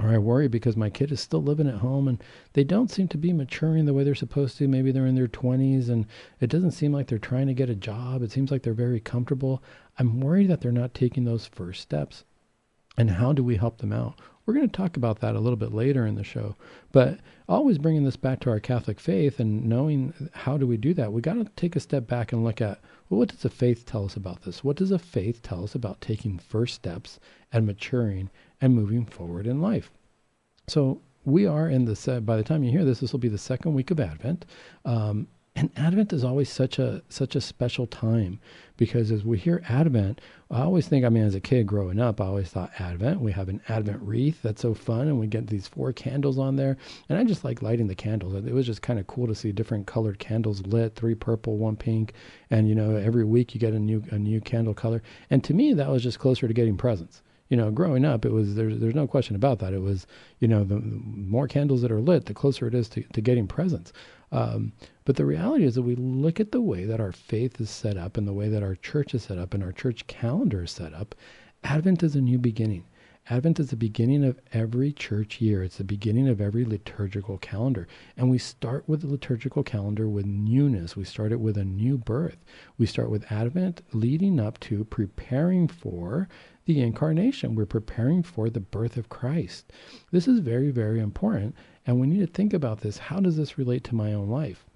or 0.00 0.08
I 0.08 0.18
worry 0.18 0.48
because 0.48 0.76
my 0.76 0.90
kid 0.90 1.12
is 1.12 1.20
still 1.20 1.40
living 1.40 1.68
at 1.68 1.76
home 1.76 2.08
and 2.08 2.20
they 2.54 2.64
don't 2.64 2.90
seem 2.90 3.06
to 3.06 3.16
be 3.16 3.32
maturing 3.32 3.84
the 3.84 3.94
way 3.94 4.02
they're 4.02 4.16
supposed 4.16 4.58
to. 4.58 4.66
Maybe 4.66 4.90
they're 4.90 5.06
in 5.06 5.14
their 5.14 5.28
20s 5.28 5.88
and 5.88 6.06
it 6.40 6.50
doesn't 6.50 6.72
seem 6.72 6.92
like 6.92 7.06
they're 7.06 7.20
trying 7.20 7.46
to 7.46 7.54
get 7.54 7.70
a 7.70 7.76
job. 7.76 8.20
It 8.20 8.32
seems 8.32 8.50
like 8.50 8.64
they're 8.64 8.74
very 8.74 8.98
comfortable. 8.98 9.62
I'm 9.96 10.18
worried 10.18 10.48
that 10.48 10.60
they're 10.60 10.72
not 10.72 10.92
taking 10.92 11.24
those 11.24 11.46
first 11.46 11.80
steps. 11.80 12.24
And 12.96 13.12
how 13.12 13.32
do 13.32 13.44
we 13.44 13.54
help 13.54 13.78
them 13.78 13.92
out? 13.92 14.20
We're 14.44 14.54
going 14.54 14.68
to 14.68 14.76
talk 14.76 14.96
about 14.96 15.20
that 15.20 15.36
a 15.36 15.40
little 15.40 15.56
bit 15.56 15.72
later 15.72 16.04
in 16.04 16.16
the 16.16 16.24
show. 16.24 16.56
But 16.90 17.20
always 17.48 17.78
bringing 17.78 18.02
this 18.02 18.16
back 18.16 18.40
to 18.40 18.50
our 18.50 18.58
Catholic 18.58 18.98
faith 18.98 19.38
and 19.38 19.66
knowing 19.66 20.30
how 20.32 20.58
do 20.58 20.66
we 20.66 20.76
do 20.76 20.94
that, 20.94 21.12
we 21.12 21.20
got 21.20 21.34
to 21.34 21.44
take 21.54 21.76
a 21.76 21.80
step 21.80 22.08
back 22.08 22.32
and 22.32 22.42
look 22.42 22.60
at 22.60 22.80
well, 23.08 23.18
what 23.18 23.28
does 23.28 23.40
the 23.40 23.50
faith 23.50 23.86
tell 23.86 24.04
us 24.04 24.16
about 24.16 24.42
this? 24.42 24.62
What 24.62 24.76
does 24.76 24.90
the 24.90 24.98
faith 24.98 25.42
tell 25.42 25.64
us 25.64 25.74
about 25.74 26.00
taking 26.00 26.38
first 26.38 26.74
steps 26.74 27.18
and 27.52 27.66
maturing 27.66 28.30
and 28.60 28.74
moving 28.74 29.04
forward 29.04 29.46
in 29.46 29.60
life. 29.60 29.90
So 30.66 31.00
we 31.24 31.46
are 31.46 31.68
in 31.68 31.84
the 31.84 32.22
by 32.24 32.36
the 32.36 32.42
time 32.42 32.62
you 32.62 32.70
hear 32.70 32.84
this, 32.84 33.00
this 33.00 33.12
will 33.12 33.20
be 33.20 33.28
the 33.28 33.38
second 33.38 33.74
week 33.74 33.90
of 33.90 34.00
Advent. 34.00 34.46
Um, 34.84 35.28
and 35.58 35.70
Advent 35.76 36.12
is 36.12 36.22
always 36.22 36.48
such 36.48 36.78
a 36.78 37.02
such 37.08 37.34
a 37.34 37.40
special 37.40 37.88
time 37.88 38.38
because 38.76 39.10
as 39.10 39.24
we 39.24 39.38
hear 39.38 39.60
Advent, 39.68 40.20
I 40.52 40.62
always 40.62 40.86
think. 40.86 41.04
I 41.04 41.08
mean, 41.08 41.24
as 41.24 41.34
a 41.34 41.40
kid 41.40 41.66
growing 41.66 41.98
up, 41.98 42.20
I 42.20 42.26
always 42.26 42.48
thought 42.48 42.70
Advent. 42.78 43.20
We 43.20 43.32
have 43.32 43.48
an 43.48 43.60
Advent 43.68 44.00
wreath 44.00 44.40
that's 44.40 44.62
so 44.62 44.72
fun, 44.72 45.08
and 45.08 45.18
we 45.18 45.26
get 45.26 45.48
these 45.48 45.66
four 45.66 45.92
candles 45.92 46.38
on 46.38 46.54
there. 46.54 46.76
And 47.08 47.18
I 47.18 47.24
just 47.24 47.42
like 47.42 47.60
lighting 47.60 47.88
the 47.88 47.96
candles. 47.96 48.36
It 48.36 48.54
was 48.54 48.66
just 48.66 48.82
kind 48.82 49.00
of 49.00 49.08
cool 49.08 49.26
to 49.26 49.34
see 49.34 49.50
different 49.50 49.88
colored 49.88 50.20
candles 50.20 50.64
lit, 50.64 50.94
three 50.94 51.16
purple, 51.16 51.56
one 51.56 51.74
pink, 51.74 52.12
and 52.50 52.68
you 52.68 52.76
know, 52.76 52.94
every 52.94 53.24
week 53.24 53.52
you 53.52 53.60
get 53.60 53.74
a 53.74 53.80
new 53.80 54.04
a 54.12 54.18
new 54.18 54.40
candle 54.40 54.74
color. 54.74 55.02
And 55.28 55.42
to 55.42 55.54
me, 55.54 55.72
that 55.72 55.90
was 55.90 56.04
just 56.04 56.20
closer 56.20 56.46
to 56.46 56.54
getting 56.54 56.76
presents 56.76 57.20
you 57.48 57.56
know, 57.56 57.70
growing 57.70 58.04
up, 58.04 58.26
it 58.26 58.32
was 58.32 58.54
there's 58.54 58.78
there's 58.78 58.94
no 58.94 59.06
question 59.06 59.34
about 59.34 59.58
that. 59.60 59.72
It 59.72 59.80
was 59.80 60.06
you 60.38 60.46
know 60.48 60.64
the, 60.64 60.74
the 60.76 61.00
more 61.02 61.48
candles 61.48 61.80
that 61.82 61.90
are 61.90 62.00
lit, 62.00 62.26
the 62.26 62.34
closer 62.34 62.66
it 62.66 62.74
is 62.74 62.88
to, 62.90 63.02
to 63.14 63.20
getting 63.20 63.46
presents. 63.46 63.92
Um, 64.30 64.72
but 65.04 65.16
the 65.16 65.24
reality 65.24 65.64
is 65.64 65.74
that 65.74 65.82
we 65.82 65.94
look 65.96 66.38
at 66.40 66.52
the 66.52 66.60
way 66.60 66.84
that 66.84 67.00
our 67.00 67.12
faith 67.12 67.60
is 67.60 67.70
set 67.70 67.96
up 67.96 68.16
and 68.16 68.28
the 68.28 68.32
way 68.32 68.48
that 68.48 68.62
our 68.62 68.74
church 68.74 69.14
is 69.14 69.24
set 69.24 69.38
up 69.38 69.54
and 69.54 69.62
our 69.62 69.72
church 69.72 70.06
calendar 70.06 70.64
is 70.64 70.70
set 70.70 70.92
up. 70.92 71.14
Advent 71.64 72.02
is 72.02 72.14
a 72.14 72.20
new 72.20 72.38
beginning. 72.38 72.84
Advent 73.30 73.60
is 73.60 73.68
the 73.68 73.76
beginning 73.76 74.24
of 74.24 74.40
every 74.54 74.90
church 74.90 75.38
year. 75.38 75.62
It's 75.62 75.76
the 75.76 75.84
beginning 75.84 76.28
of 76.28 76.40
every 76.40 76.64
liturgical 76.64 77.36
calendar. 77.36 77.86
And 78.16 78.30
we 78.30 78.38
start 78.38 78.88
with 78.88 79.02
the 79.02 79.06
liturgical 79.06 79.62
calendar 79.62 80.08
with 80.08 80.24
newness. 80.24 80.96
We 80.96 81.04
start 81.04 81.32
it 81.32 81.40
with 81.40 81.58
a 81.58 81.64
new 81.64 81.98
birth. 81.98 82.38
We 82.78 82.86
start 82.86 83.10
with 83.10 83.30
Advent 83.30 83.82
leading 83.92 84.40
up 84.40 84.58
to 84.60 84.84
preparing 84.84 85.68
for 85.68 86.26
the 86.64 86.80
incarnation. 86.80 87.54
We're 87.54 87.66
preparing 87.66 88.22
for 88.22 88.48
the 88.48 88.60
birth 88.60 88.96
of 88.96 89.10
Christ. 89.10 89.72
This 90.10 90.26
is 90.26 90.38
very, 90.38 90.70
very 90.70 90.98
important. 90.98 91.54
And 91.88 91.98
we 91.98 92.06
need 92.06 92.20
to 92.20 92.26
think 92.26 92.52
about 92.52 92.82
this. 92.82 92.98
How 92.98 93.18
does 93.18 93.38
this 93.38 93.56
relate 93.56 93.82
to 93.84 93.94
my 93.94 94.12
own 94.12 94.28
life? 94.28 94.66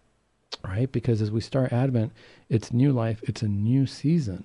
Right? 0.65 0.91
Because 0.91 1.21
as 1.21 1.31
we 1.31 1.43
start 1.43 1.71
Advent, 1.71 2.11
it's 2.49 2.73
new 2.73 2.91
life, 2.91 3.23
it's 3.25 3.43
a 3.43 3.49
new 3.49 3.87
season. 3.87 4.45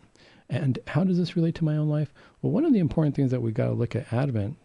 And 0.49 0.77
how 0.87 1.05
does 1.05 1.17
this 1.17 1.37
relate 1.37 1.55
to 1.55 1.63
my 1.63 1.77
own 1.77 1.87
life? 1.87 2.13
Well, 2.41 2.51
one 2.51 2.65
of 2.65 2.73
the 2.73 2.79
important 2.79 3.15
things 3.15 3.31
that 3.31 3.41
we 3.41 3.53
got 3.53 3.67
to 3.67 3.71
look 3.71 3.95
at 3.95 4.11
Advent 4.11 4.57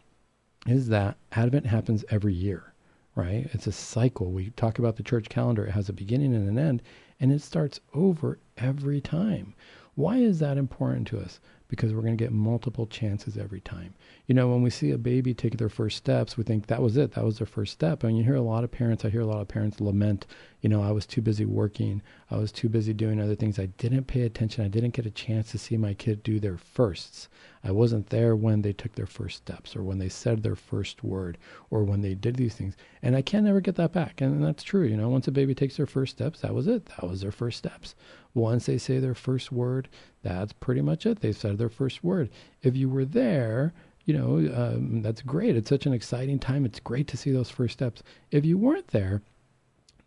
is 0.67 0.89
that 0.89 1.17
Advent 1.31 1.67
happens 1.67 2.05
every 2.11 2.35
year, 2.35 2.73
right? 3.15 3.49
It's 3.53 3.69
a 3.69 3.73
cycle. 3.73 4.33
We 4.33 4.51
talk 4.51 4.81
about 4.81 4.97
the 4.97 5.05
church 5.05 5.29
calendar, 5.29 5.65
it 5.65 5.71
has 5.71 5.89
a 5.89 5.93
beginning 5.93 6.35
and 6.35 6.49
an 6.49 6.59
end, 6.59 6.83
and 7.21 7.31
it 7.31 7.41
starts 7.41 7.79
over 7.95 8.41
every 8.59 9.01
time. 9.01 9.55
Why 9.95 10.17
is 10.17 10.41
that 10.41 10.59
important 10.59 11.07
to 11.09 11.21
us? 11.21 11.39
Because 11.73 11.95
we're 11.95 12.03
going 12.03 12.15
to 12.15 12.23
get 12.23 12.33
multiple 12.35 12.87
chances 12.87 13.39
every 13.39 13.63
time. 13.63 13.95
You 14.27 14.35
know, 14.35 14.47
when 14.49 14.61
we 14.61 14.69
see 14.69 14.91
a 14.91 14.99
baby 14.99 15.33
take 15.33 15.57
their 15.57 15.71
first 15.71 15.97
steps, 15.97 16.37
we 16.37 16.45
think 16.45 16.67
that 16.67 16.83
was 16.83 16.99
it, 16.99 17.13
that 17.13 17.25
was 17.25 17.39
their 17.39 17.47
first 17.47 17.73
step. 17.73 18.05
And 18.05 18.19
you 18.19 18.25
hear 18.25 18.35
a 18.35 18.43
lot 18.43 18.63
of 18.63 18.71
parents, 18.71 19.07
I 19.07 19.09
hear 19.09 19.23
a 19.23 19.27
lot 19.27 19.41
of 19.41 19.49
parents 19.49 19.81
lament, 19.81 20.27
you 20.63 20.69
know, 20.69 20.83
I 20.83 20.93
was 20.93 21.07
too 21.07 21.21
busy 21.21 21.45
working, 21.45 22.01
I 22.31 22.37
was 22.37 22.53
too 22.53 22.69
busy 22.69 22.95
doing 22.95 23.21
other 23.21 23.35
things. 23.35 23.59
I 23.59 23.67
didn't 23.67 24.05
pay 24.05 24.23
attention, 24.23 24.65
I 24.65 24.69
didn't 24.69 24.95
get 24.95 25.07
a 25.07 25.11
chance 25.11 25.51
to 25.51 25.59
see 25.59 25.77
my 25.77 25.93
kid 25.93 26.23
do 26.23 26.39
their 26.39 26.57
firsts. 26.57 27.29
I 27.65 27.73
wasn't 27.73 28.11
there 28.11 28.37
when 28.37 28.63
they 28.63 28.73
took 28.73 28.95
their 28.95 29.07
first 29.07 29.39
steps 29.39 29.75
or 29.75 29.83
when 29.83 29.99
they 29.99 30.09
said 30.09 30.43
their 30.43 30.55
first 30.55 31.03
word 31.03 31.37
or 31.71 31.83
when 31.83 32.01
they 32.01 32.15
did 32.15 32.37
these 32.37 32.55
things. 32.55 32.77
And 33.03 33.17
I 33.17 33.23
can 33.23 33.45
never 33.45 33.61
get 33.61 33.75
that 33.77 33.93
back. 33.93 34.21
And 34.21 34.43
that's 34.43 34.63
true. 34.63 34.85
You 34.85 34.97
know, 34.97 35.09
once 35.09 35.29
a 35.29 35.33
baby 35.33 35.55
takes 35.55 35.77
their 35.77 35.87
first 35.87 36.17
steps, 36.17 36.41
that 36.41 36.55
was 36.55 36.69
it. 36.69 36.87
That 36.87 37.09
was 37.09 37.21
their 37.21 37.33
first 37.33 37.59
steps. 37.59 37.95
Once 38.33 38.67
they 38.67 38.79
say 38.79 38.99
their 38.99 39.15
first 39.15 39.51
word, 39.53 39.89
that's 40.23 40.53
pretty 40.53 40.81
much 40.81 41.07
it. 41.07 41.21
They've 41.21 41.37
said 41.37 41.59
their 41.59 41.69
first 41.69 42.03
word. 42.03 42.31
If 42.63 42.77
you 42.77 42.89
were 42.89 43.05
there, 43.05 43.75
you 44.05 44.15
know, 44.15 44.37
um, 44.55 45.03
that's 45.03 45.23
great. 45.23 45.57
It's 45.57 45.69
such 45.69 45.87
an 45.87 45.93
exciting 45.93 46.39
time. 46.39 46.65
It's 46.65 46.81
great 46.81 47.09
to 47.09 47.17
see 47.17 47.31
those 47.31 47.51
first 47.51 47.75
steps. 47.75 48.03
If 48.31 48.45
you 48.45 48.59
weren't 48.59 48.89
there, 48.89 49.23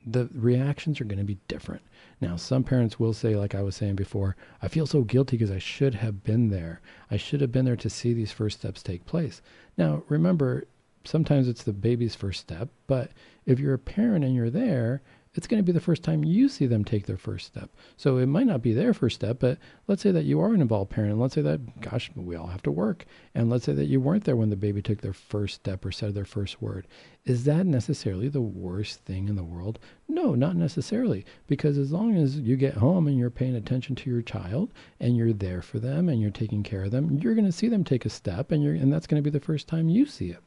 the 0.05 0.29
reactions 0.33 1.01
are 1.01 1.05
going 1.05 1.19
to 1.19 1.25
be 1.25 1.39
different. 1.47 1.81
Now, 2.21 2.35
some 2.35 2.63
parents 2.63 2.99
will 2.99 3.13
say, 3.13 3.35
like 3.35 3.55
I 3.55 3.61
was 3.61 3.75
saying 3.75 3.95
before, 3.95 4.35
I 4.61 4.67
feel 4.67 4.85
so 4.85 5.01
guilty 5.01 5.37
because 5.37 5.51
I 5.51 5.59
should 5.59 5.95
have 5.95 6.23
been 6.23 6.49
there. 6.49 6.81
I 7.09 7.17
should 7.17 7.41
have 7.41 7.51
been 7.51 7.65
there 7.65 7.75
to 7.75 7.89
see 7.89 8.13
these 8.13 8.31
first 8.31 8.59
steps 8.59 8.83
take 8.83 9.05
place. 9.05 9.41
Now, 9.77 10.03
remember, 10.07 10.65
sometimes 11.03 11.47
it's 11.47 11.63
the 11.63 11.73
baby's 11.73 12.15
first 12.15 12.41
step, 12.41 12.69
but 12.87 13.11
if 13.45 13.59
you're 13.59 13.73
a 13.73 13.79
parent 13.79 14.23
and 14.23 14.35
you're 14.35 14.49
there, 14.49 15.01
it's 15.35 15.47
going 15.47 15.59
to 15.59 15.65
be 15.65 15.73
the 15.73 15.81
first 15.81 16.01
time 16.01 16.23
you 16.23 16.47
see 16.47 16.65
them 16.65 16.85
take 16.85 17.05
their 17.05 17.17
first 17.17 17.45
step. 17.45 17.69
So 17.97 18.17
it 18.17 18.25
might 18.25 18.47
not 18.47 18.61
be 18.61 18.73
their 18.73 18.93
first 18.93 19.15
step, 19.15 19.37
but 19.39 19.57
let's 19.87 20.01
say 20.01 20.11
that 20.11 20.23
you 20.23 20.39
are 20.39 20.53
an 20.53 20.61
involved 20.61 20.91
parent, 20.91 21.11
and 21.11 21.21
let's 21.21 21.35
say 21.35 21.41
that, 21.41 21.81
gosh, 21.81 22.09
we 22.15 22.37
all 22.37 22.47
have 22.47 22.63
to 22.63 22.71
work. 22.71 23.05
And 23.33 23.49
let's 23.49 23.65
say 23.65 23.73
that 23.73 23.87
you 23.87 23.99
weren't 23.99 24.23
there 24.23 24.37
when 24.37 24.49
the 24.49 24.55
baby 24.55 24.81
took 24.81 25.01
their 25.01 25.13
first 25.13 25.55
step 25.55 25.83
or 25.85 25.91
said 25.91 26.15
their 26.15 26.23
first 26.23 26.61
word. 26.61 26.87
Is 27.25 27.43
that 27.43 27.65
necessarily 27.65 28.29
the 28.29 28.41
worst 28.41 29.01
thing 29.01 29.27
in 29.27 29.35
the 29.35 29.43
world? 29.43 29.77
No, 30.07 30.35
not 30.35 30.55
necessarily. 30.55 31.25
Because 31.47 31.77
as 31.77 31.91
long 31.91 32.15
as 32.15 32.39
you 32.39 32.55
get 32.55 32.75
home 32.75 33.07
and 33.07 33.17
you're 33.17 33.29
paying 33.29 33.55
attention 33.55 33.95
to 33.95 34.09
your 34.09 34.21
child 34.21 34.71
and 35.01 35.17
you're 35.17 35.33
there 35.33 35.61
for 35.61 35.79
them 35.79 36.07
and 36.07 36.21
you're 36.21 36.31
taking 36.31 36.63
care 36.63 36.85
of 36.85 36.91
them, 36.91 37.19
you're 37.19 37.35
going 37.35 37.45
to 37.45 37.51
see 37.51 37.67
them 37.67 37.83
take 37.83 38.05
a 38.05 38.09
step, 38.09 38.51
and, 38.51 38.63
you're, 38.63 38.75
and 38.75 38.93
that's 38.93 39.07
going 39.07 39.21
to 39.21 39.29
be 39.29 39.37
the 39.37 39.43
first 39.43 39.67
time 39.67 39.89
you 39.89 40.05
see 40.05 40.29
it. 40.29 40.41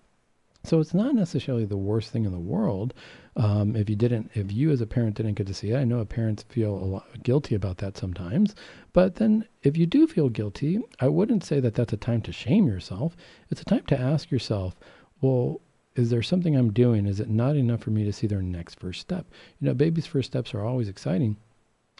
So 0.64 0.80
it's 0.80 0.94
not 0.94 1.14
necessarily 1.14 1.64
the 1.64 1.76
worst 1.76 2.10
thing 2.10 2.24
in 2.24 2.32
the 2.32 2.38
world. 2.38 2.92
Um, 3.36 3.76
if 3.76 3.88
you 3.88 3.96
didn't, 3.96 4.30
if 4.34 4.52
you 4.52 4.70
as 4.70 4.80
a 4.80 4.86
parent 4.86 5.16
didn't 5.16 5.34
get 5.34 5.46
to 5.46 5.54
see 5.54 5.70
it, 5.70 5.76
I 5.76 5.84
know 5.84 6.04
parents 6.04 6.42
feel 6.48 6.74
a 6.74 6.84
lot 6.84 7.22
guilty 7.22 7.54
about 7.54 7.78
that 7.78 7.96
sometimes. 7.96 8.54
But 8.92 9.14
then, 9.14 9.46
if 9.62 9.76
you 9.76 9.86
do 9.86 10.06
feel 10.06 10.28
guilty, 10.28 10.80
I 11.00 11.08
wouldn't 11.08 11.44
say 11.44 11.60
that 11.60 11.74
that's 11.74 11.92
a 11.92 11.96
time 11.96 12.22
to 12.22 12.32
shame 12.32 12.66
yourself. 12.66 13.16
It's 13.50 13.62
a 13.62 13.64
time 13.64 13.86
to 13.86 13.98
ask 13.98 14.30
yourself, 14.30 14.78
well, 15.20 15.60
is 15.94 16.10
there 16.10 16.22
something 16.22 16.56
I'm 16.56 16.72
doing? 16.72 17.06
Is 17.06 17.20
it 17.20 17.30
not 17.30 17.56
enough 17.56 17.82
for 17.82 17.90
me 17.90 18.04
to 18.04 18.12
see 18.12 18.26
their 18.26 18.42
next 18.42 18.80
first 18.80 19.00
step? 19.00 19.26
You 19.60 19.68
know, 19.68 19.74
babies' 19.74 20.06
first 20.06 20.30
steps 20.30 20.52
are 20.54 20.64
always 20.64 20.88
exciting. 20.88 21.36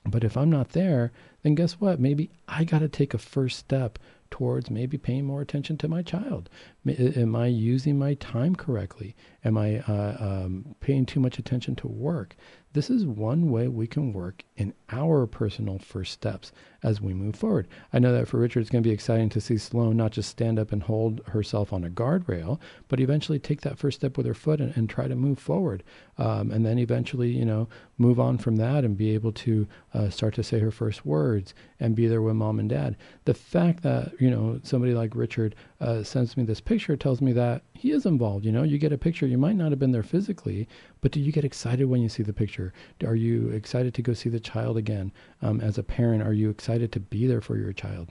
But 0.05 0.25
if 0.25 0.37
I'm 0.37 0.51
not 0.51 0.71
there, 0.71 1.13
then 1.43 1.55
guess 1.55 1.75
what? 1.75 2.01
Maybe 2.01 2.31
I 2.47 2.65
got 2.65 2.79
to 2.81 2.89
take 2.89 3.15
a 3.15 3.19
first 3.19 3.59
step 3.59 3.99
towards 4.31 4.71
maybe 4.71 4.99
paying 4.99 5.25
more 5.25 5.41
attention 5.41 5.77
to 5.79 5.89
my 5.89 6.03
child? 6.03 6.49
Am 6.89 7.37
I 7.37 7.47
using 7.47 7.99
my 7.99 8.15
time 8.15 8.55
correctly? 8.55 9.15
Am 9.45 9.57
I 9.57 9.81
uh, 9.81 10.17
um, 10.19 10.75
paying 10.81 11.07
too 11.07 11.21
much 11.21 11.39
attention 11.39 11.77
to 11.77 11.89
work? 11.89 12.37
This 12.75 12.91
is 12.91 13.07
one 13.07 13.51
way 13.51 13.67
we 13.67 13.87
can 13.87 14.13
work 14.13 14.45
in 14.57 14.75
our 14.91 15.27
personal 15.27 15.79
first 15.79 16.13
steps 16.13 16.53
as 16.83 17.01
we 17.01 17.15
move 17.15 17.35
forward. 17.35 17.67
I 17.93 17.99
know 17.99 18.13
that 18.13 18.29
for 18.29 18.39
Richard, 18.39 18.61
it's 18.61 18.71
going 18.71 18.83
to 18.83 18.89
be 18.89 18.93
exciting 18.95 19.31
to 19.31 19.41
see 19.41 19.57
Sloan 19.57 19.97
not 19.97 20.13
just 20.13 20.29
stand 20.29 20.59
up 20.59 20.71
and 20.71 20.83
hold 20.83 21.23
herself 21.29 21.73
on 21.73 21.83
a 21.83 21.91
guardrail, 21.91 22.61
but 22.89 23.01
eventually 23.01 23.39
take 23.39 23.63
that 23.63 23.79
first 23.79 24.01
step 24.01 24.17
with 24.17 24.27
her 24.27 24.35
foot 24.35 24.61
and, 24.61 24.77
and 24.77 24.89
try 24.89 25.09
to 25.09 25.17
move 25.17 25.39
forward. 25.39 25.83
Um, 26.19 26.51
and 26.51 26.65
then 26.65 26.79
eventually, 26.79 27.31
you 27.31 27.45
know, 27.45 27.69
move 27.97 28.21
on 28.21 28.37
from 28.37 28.57
that 28.57 28.85
and 28.85 28.97
be 28.97 29.15
able 29.15 29.33
to 29.33 29.67
uh, 29.95 30.11
start 30.11 30.35
to 30.35 30.43
say 30.43 30.59
her 30.59 30.71
first 30.71 31.07
words 31.07 31.55
and 31.81 31.97
be 31.97 32.07
there 32.07 32.23
with 32.23 32.37
mom 32.37 32.61
and 32.61 32.69
dad. 32.69 32.97
The 33.25 33.35
fact 33.35 33.83
that, 33.83 34.13
you 34.21 34.31
know, 34.31 34.61
somebody 34.63 34.95
like 34.95 35.17
Richard 35.17 35.55
uh, 35.81 36.03
sends 36.03 36.37
me 36.37 36.45
this 36.45 36.61
picture 36.61 36.97
tells 36.97 37.21
me 37.21 37.33
that 37.33 37.63
he 37.73 37.93
is 37.93 38.05
involved. 38.05 38.45
You 38.45 38.53
know, 38.53 38.65
you 38.65 38.79
get 38.79 38.93
a 38.93 38.99
picture, 38.99 39.27
you 39.27 39.39
might 39.39 39.57
not 39.57 39.71
have 39.71 39.79
been 39.79 39.93
there 39.93 40.03
physically, 40.03 40.69
but 41.01 41.13
do 41.13 41.21
you 41.21 41.31
get 41.31 41.45
excited 41.45 41.85
when 41.85 42.03
you 42.03 42.09
see 42.09 42.23
the 42.23 42.33
picture? 42.33 42.73
Are 43.05 43.15
you 43.15 43.51
excited 43.51 43.95
to 43.95 44.03
go 44.03 44.13
see 44.13 44.29
the 44.29 44.41
child 44.41 44.77
again? 44.77 45.13
Um, 45.41 45.61
as 45.61 45.79
a 45.79 45.83
parent, 45.83 46.23
are 46.23 46.33
you 46.33 46.51
excited 46.51 46.91
to 46.93 47.01
be 47.01 47.27
there 47.27 47.41
for 47.41 47.57
your 47.57 47.73
child? 47.73 48.09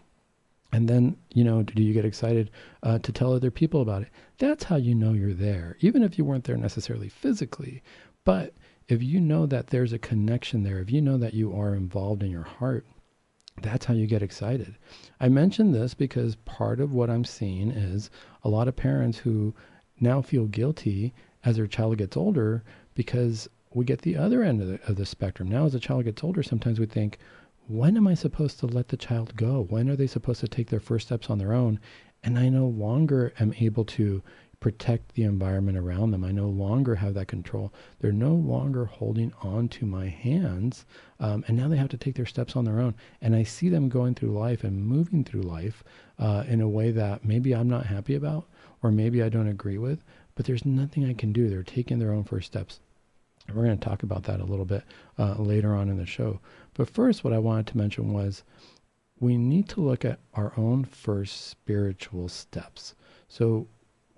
And 0.71 0.88
then, 0.88 1.17
you 1.33 1.43
know, 1.43 1.63
do 1.63 1.81
you 1.81 1.93
get 1.93 2.05
excited 2.05 2.51
uh, 2.83 3.00
to 3.00 3.12
tell 3.12 3.33
other 3.33 3.51
people 3.51 3.81
about 3.81 4.01
it? 4.01 4.09
That's 4.38 4.65
how 4.65 4.75
you 4.75 4.95
know 4.95 5.13
you're 5.13 5.33
there, 5.33 5.77
even 5.79 6.03
if 6.03 6.17
you 6.17 6.25
weren't 6.25 6.43
there 6.43 6.57
necessarily 6.57 7.09
physically. 7.09 7.81
But 8.25 8.53
if 8.88 9.01
you 9.01 9.19
know 9.19 9.45
that 9.45 9.67
there's 9.67 9.93
a 9.93 10.00
connection 10.00 10.63
there, 10.63 10.79
if 10.79 10.91
you 10.91 11.01
know 11.01 11.17
that 11.17 11.33
you 11.33 11.53
are 11.57 11.74
involved 11.74 12.24
in 12.24 12.31
your 12.31 12.43
heart, 12.43 12.86
that's 13.61 13.85
how 13.85 13.93
you 13.93 14.07
get 14.07 14.21
excited. 14.21 14.75
I 15.19 15.29
mention 15.29 15.71
this 15.71 15.93
because 15.93 16.35
part 16.35 16.79
of 16.79 16.93
what 16.93 17.09
I'm 17.09 17.25
seeing 17.25 17.71
is 17.71 18.09
a 18.43 18.49
lot 18.49 18.67
of 18.67 18.75
parents 18.75 19.17
who 19.17 19.53
now 19.99 20.21
feel 20.21 20.45
guilty 20.45 21.13
as 21.43 21.55
their 21.57 21.67
child 21.67 21.97
gets 21.97 22.17
older 22.17 22.63
because 22.93 23.49
we 23.73 23.85
get 23.85 24.01
the 24.01 24.17
other 24.17 24.43
end 24.43 24.61
of 24.61 24.67
the, 24.67 24.79
of 24.87 24.95
the 24.95 25.05
spectrum. 25.05 25.49
Now, 25.49 25.65
as 25.65 25.75
a 25.75 25.79
child 25.79 26.05
gets 26.05 26.23
older, 26.23 26.43
sometimes 26.43 26.79
we 26.79 26.85
think, 26.85 27.17
when 27.67 27.97
am 27.97 28.07
I 28.07 28.13
supposed 28.13 28.59
to 28.59 28.67
let 28.67 28.89
the 28.89 28.97
child 28.97 29.35
go? 29.35 29.65
When 29.69 29.89
are 29.89 29.95
they 29.95 30.07
supposed 30.07 30.39
to 30.41 30.47
take 30.47 30.69
their 30.69 30.79
first 30.79 31.07
steps 31.07 31.29
on 31.29 31.37
their 31.37 31.53
own? 31.53 31.79
And 32.23 32.39
I 32.39 32.49
no 32.49 32.67
longer 32.67 33.33
am 33.39 33.53
able 33.59 33.85
to 33.85 34.23
protect 34.59 35.13
the 35.13 35.23
environment 35.23 35.77
around 35.77 36.11
them. 36.11 36.23
I 36.23 36.31
no 36.31 36.47
longer 36.47 36.95
have 36.95 37.13
that 37.13 37.27
control. 37.27 37.71
They're 37.99 38.11
no 38.11 38.33
longer 38.33 38.85
holding 38.85 39.31
on 39.41 39.67
to 39.69 39.85
my 39.85 40.07
hands. 40.07 40.85
Um, 41.19 41.43
and 41.47 41.55
now 41.55 41.67
they 41.67 41.77
have 41.77 41.89
to 41.89 41.97
take 41.97 42.15
their 42.15 42.25
steps 42.25 42.55
on 42.55 42.65
their 42.65 42.79
own. 42.79 42.95
And 43.21 43.35
I 43.35 43.43
see 43.43 43.69
them 43.69 43.87
going 43.87 44.15
through 44.15 44.31
life 44.31 44.63
and 44.63 44.85
moving 44.85 45.23
through 45.23 45.43
life 45.43 45.83
uh, 46.17 46.43
in 46.47 46.61
a 46.61 46.69
way 46.69 46.91
that 46.91 47.23
maybe 47.23 47.53
I'm 47.53 47.69
not 47.69 47.85
happy 47.85 48.15
about 48.15 48.47
or 48.81 48.91
maybe 48.91 49.21
I 49.21 49.29
don't 49.29 49.47
agree 49.47 49.77
with, 49.77 50.03
but 50.35 50.45
there's 50.45 50.65
nothing 50.65 51.05
I 51.05 51.13
can 51.13 51.31
do. 51.31 51.49
They're 51.49 51.63
taking 51.63 51.99
their 51.99 52.11
own 52.11 52.23
first 52.23 52.47
steps. 52.47 52.79
And 53.47 53.55
we're 53.55 53.65
going 53.65 53.77
to 53.77 53.85
talk 53.85 54.03
about 54.03 54.23
that 54.23 54.39
a 54.39 54.45
little 54.45 54.65
bit 54.65 54.83
uh, 55.19 55.35
later 55.35 55.75
on 55.75 55.89
in 55.89 55.97
the 55.97 56.05
show. 56.05 56.39
But 56.73 56.89
first, 56.89 57.23
what 57.23 57.33
I 57.33 57.39
wanted 57.39 57.67
to 57.67 57.77
mention 57.77 58.11
was 58.11 58.43
we 59.19 59.37
need 59.37 59.69
to 59.69 59.81
look 59.81 60.03
at 60.03 60.19
our 60.33 60.53
own 60.57 60.83
first 60.83 61.47
spiritual 61.47 62.27
steps. 62.27 62.95
So 63.29 63.67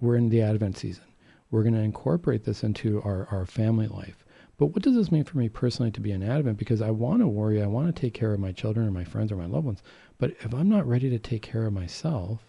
we're 0.01 0.15
in 0.15 0.29
the 0.29 0.41
Advent 0.41 0.77
season. 0.77 1.03
We're 1.51 1.63
going 1.63 1.73
to 1.73 1.81
incorporate 1.81 2.43
this 2.43 2.63
into 2.63 3.01
our, 3.01 3.27
our 3.31 3.45
family 3.45 3.87
life. 3.87 4.23
But 4.57 4.67
what 4.67 4.83
does 4.83 4.95
this 4.95 5.11
mean 5.11 5.23
for 5.23 5.37
me 5.37 5.47
personally 5.49 5.91
to 5.91 6.01
be 6.01 6.11
an 6.11 6.21
Advent? 6.21 6.57
Because 6.57 6.81
I 6.81 6.91
want 6.91 7.21
to 7.21 7.27
worry, 7.27 7.61
I 7.61 7.67
want 7.67 7.93
to 7.93 8.01
take 8.01 8.13
care 8.13 8.33
of 8.33 8.39
my 8.39 8.51
children 8.51 8.87
or 8.87 8.91
my 8.91 9.05
friends 9.05 9.31
or 9.31 9.37
my 9.37 9.45
loved 9.45 9.65
ones. 9.65 9.81
But 10.17 10.31
if 10.41 10.53
I'm 10.53 10.69
not 10.69 10.87
ready 10.87 11.09
to 11.09 11.17
take 11.17 11.41
care 11.41 11.65
of 11.65 11.73
myself, 11.73 12.39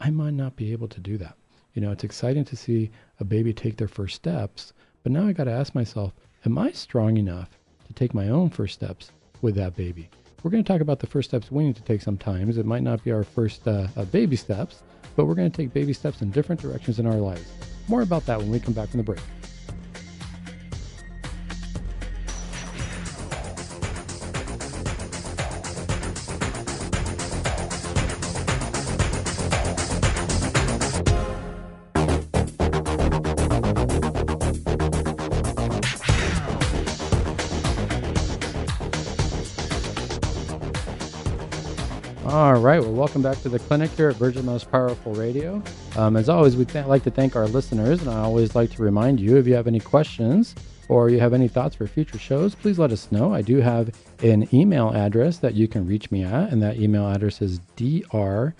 I 0.00 0.10
might 0.10 0.34
not 0.34 0.56
be 0.56 0.72
able 0.72 0.88
to 0.88 1.00
do 1.00 1.18
that. 1.18 1.36
You 1.74 1.82
know, 1.82 1.92
it's 1.92 2.04
exciting 2.04 2.44
to 2.46 2.56
see 2.56 2.90
a 3.20 3.24
baby 3.24 3.52
take 3.52 3.76
their 3.76 3.88
first 3.88 4.16
steps, 4.16 4.72
but 5.02 5.12
now 5.12 5.26
I 5.26 5.32
got 5.32 5.44
to 5.44 5.52
ask 5.52 5.74
myself, 5.74 6.12
am 6.44 6.58
I 6.58 6.72
strong 6.72 7.16
enough 7.16 7.50
to 7.86 7.92
take 7.92 8.14
my 8.14 8.28
own 8.28 8.50
first 8.50 8.74
steps 8.74 9.10
with 9.40 9.54
that 9.56 9.76
baby? 9.76 10.08
We're 10.42 10.50
going 10.50 10.64
to 10.64 10.72
talk 10.72 10.80
about 10.80 10.98
the 10.98 11.06
first 11.06 11.30
steps 11.30 11.52
we 11.52 11.64
need 11.64 11.76
to 11.76 11.82
take 11.82 12.02
sometimes. 12.02 12.58
It 12.58 12.66
might 12.66 12.82
not 12.82 13.04
be 13.04 13.12
our 13.12 13.24
first 13.24 13.66
uh, 13.68 13.88
uh, 13.96 14.04
baby 14.06 14.36
steps, 14.36 14.82
but 15.16 15.26
we're 15.26 15.34
going 15.34 15.50
to 15.50 15.56
take 15.56 15.72
baby 15.72 15.92
steps 15.92 16.22
in 16.22 16.30
different 16.30 16.60
directions 16.60 16.98
in 16.98 17.06
our 17.06 17.16
lives. 17.16 17.50
More 17.88 18.02
about 18.02 18.26
that 18.26 18.38
when 18.38 18.50
we 18.50 18.60
come 18.60 18.74
back 18.74 18.88
from 18.88 18.98
the 18.98 19.04
break. 19.04 19.20
Welcome 43.12 43.30
back 43.30 43.42
to 43.42 43.50
the 43.50 43.58
clinic 43.58 43.90
here 43.90 44.08
at 44.08 44.16
Virgin 44.16 44.46
Most 44.46 44.72
Powerful 44.72 45.12
Radio. 45.12 45.62
Um, 45.96 46.16
as 46.16 46.30
always, 46.30 46.56
we 46.56 46.64
th- 46.64 46.86
like 46.86 47.02
to 47.02 47.10
thank 47.10 47.36
our 47.36 47.46
listeners, 47.46 48.00
and 48.00 48.08
I 48.08 48.20
always 48.20 48.54
like 48.54 48.70
to 48.70 48.82
remind 48.82 49.20
you 49.20 49.36
if 49.36 49.46
you 49.46 49.52
have 49.52 49.66
any 49.66 49.80
questions 49.80 50.54
or 50.88 51.10
you 51.10 51.20
have 51.20 51.34
any 51.34 51.46
thoughts 51.46 51.76
for 51.76 51.86
future 51.86 52.18
shows, 52.18 52.54
please 52.54 52.78
let 52.78 52.90
us 52.90 53.12
know. 53.12 53.34
I 53.34 53.42
do 53.42 53.58
have 53.58 53.94
an 54.22 54.48
email 54.54 54.94
address 54.94 55.36
that 55.40 55.52
you 55.52 55.68
can 55.68 55.86
reach 55.86 56.10
me 56.10 56.24
at, 56.24 56.50
and 56.50 56.62
that 56.62 56.78
email 56.78 57.06
address 57.06 57.42
is 57.42 57.58
dr.sandoval, 57.76 58.54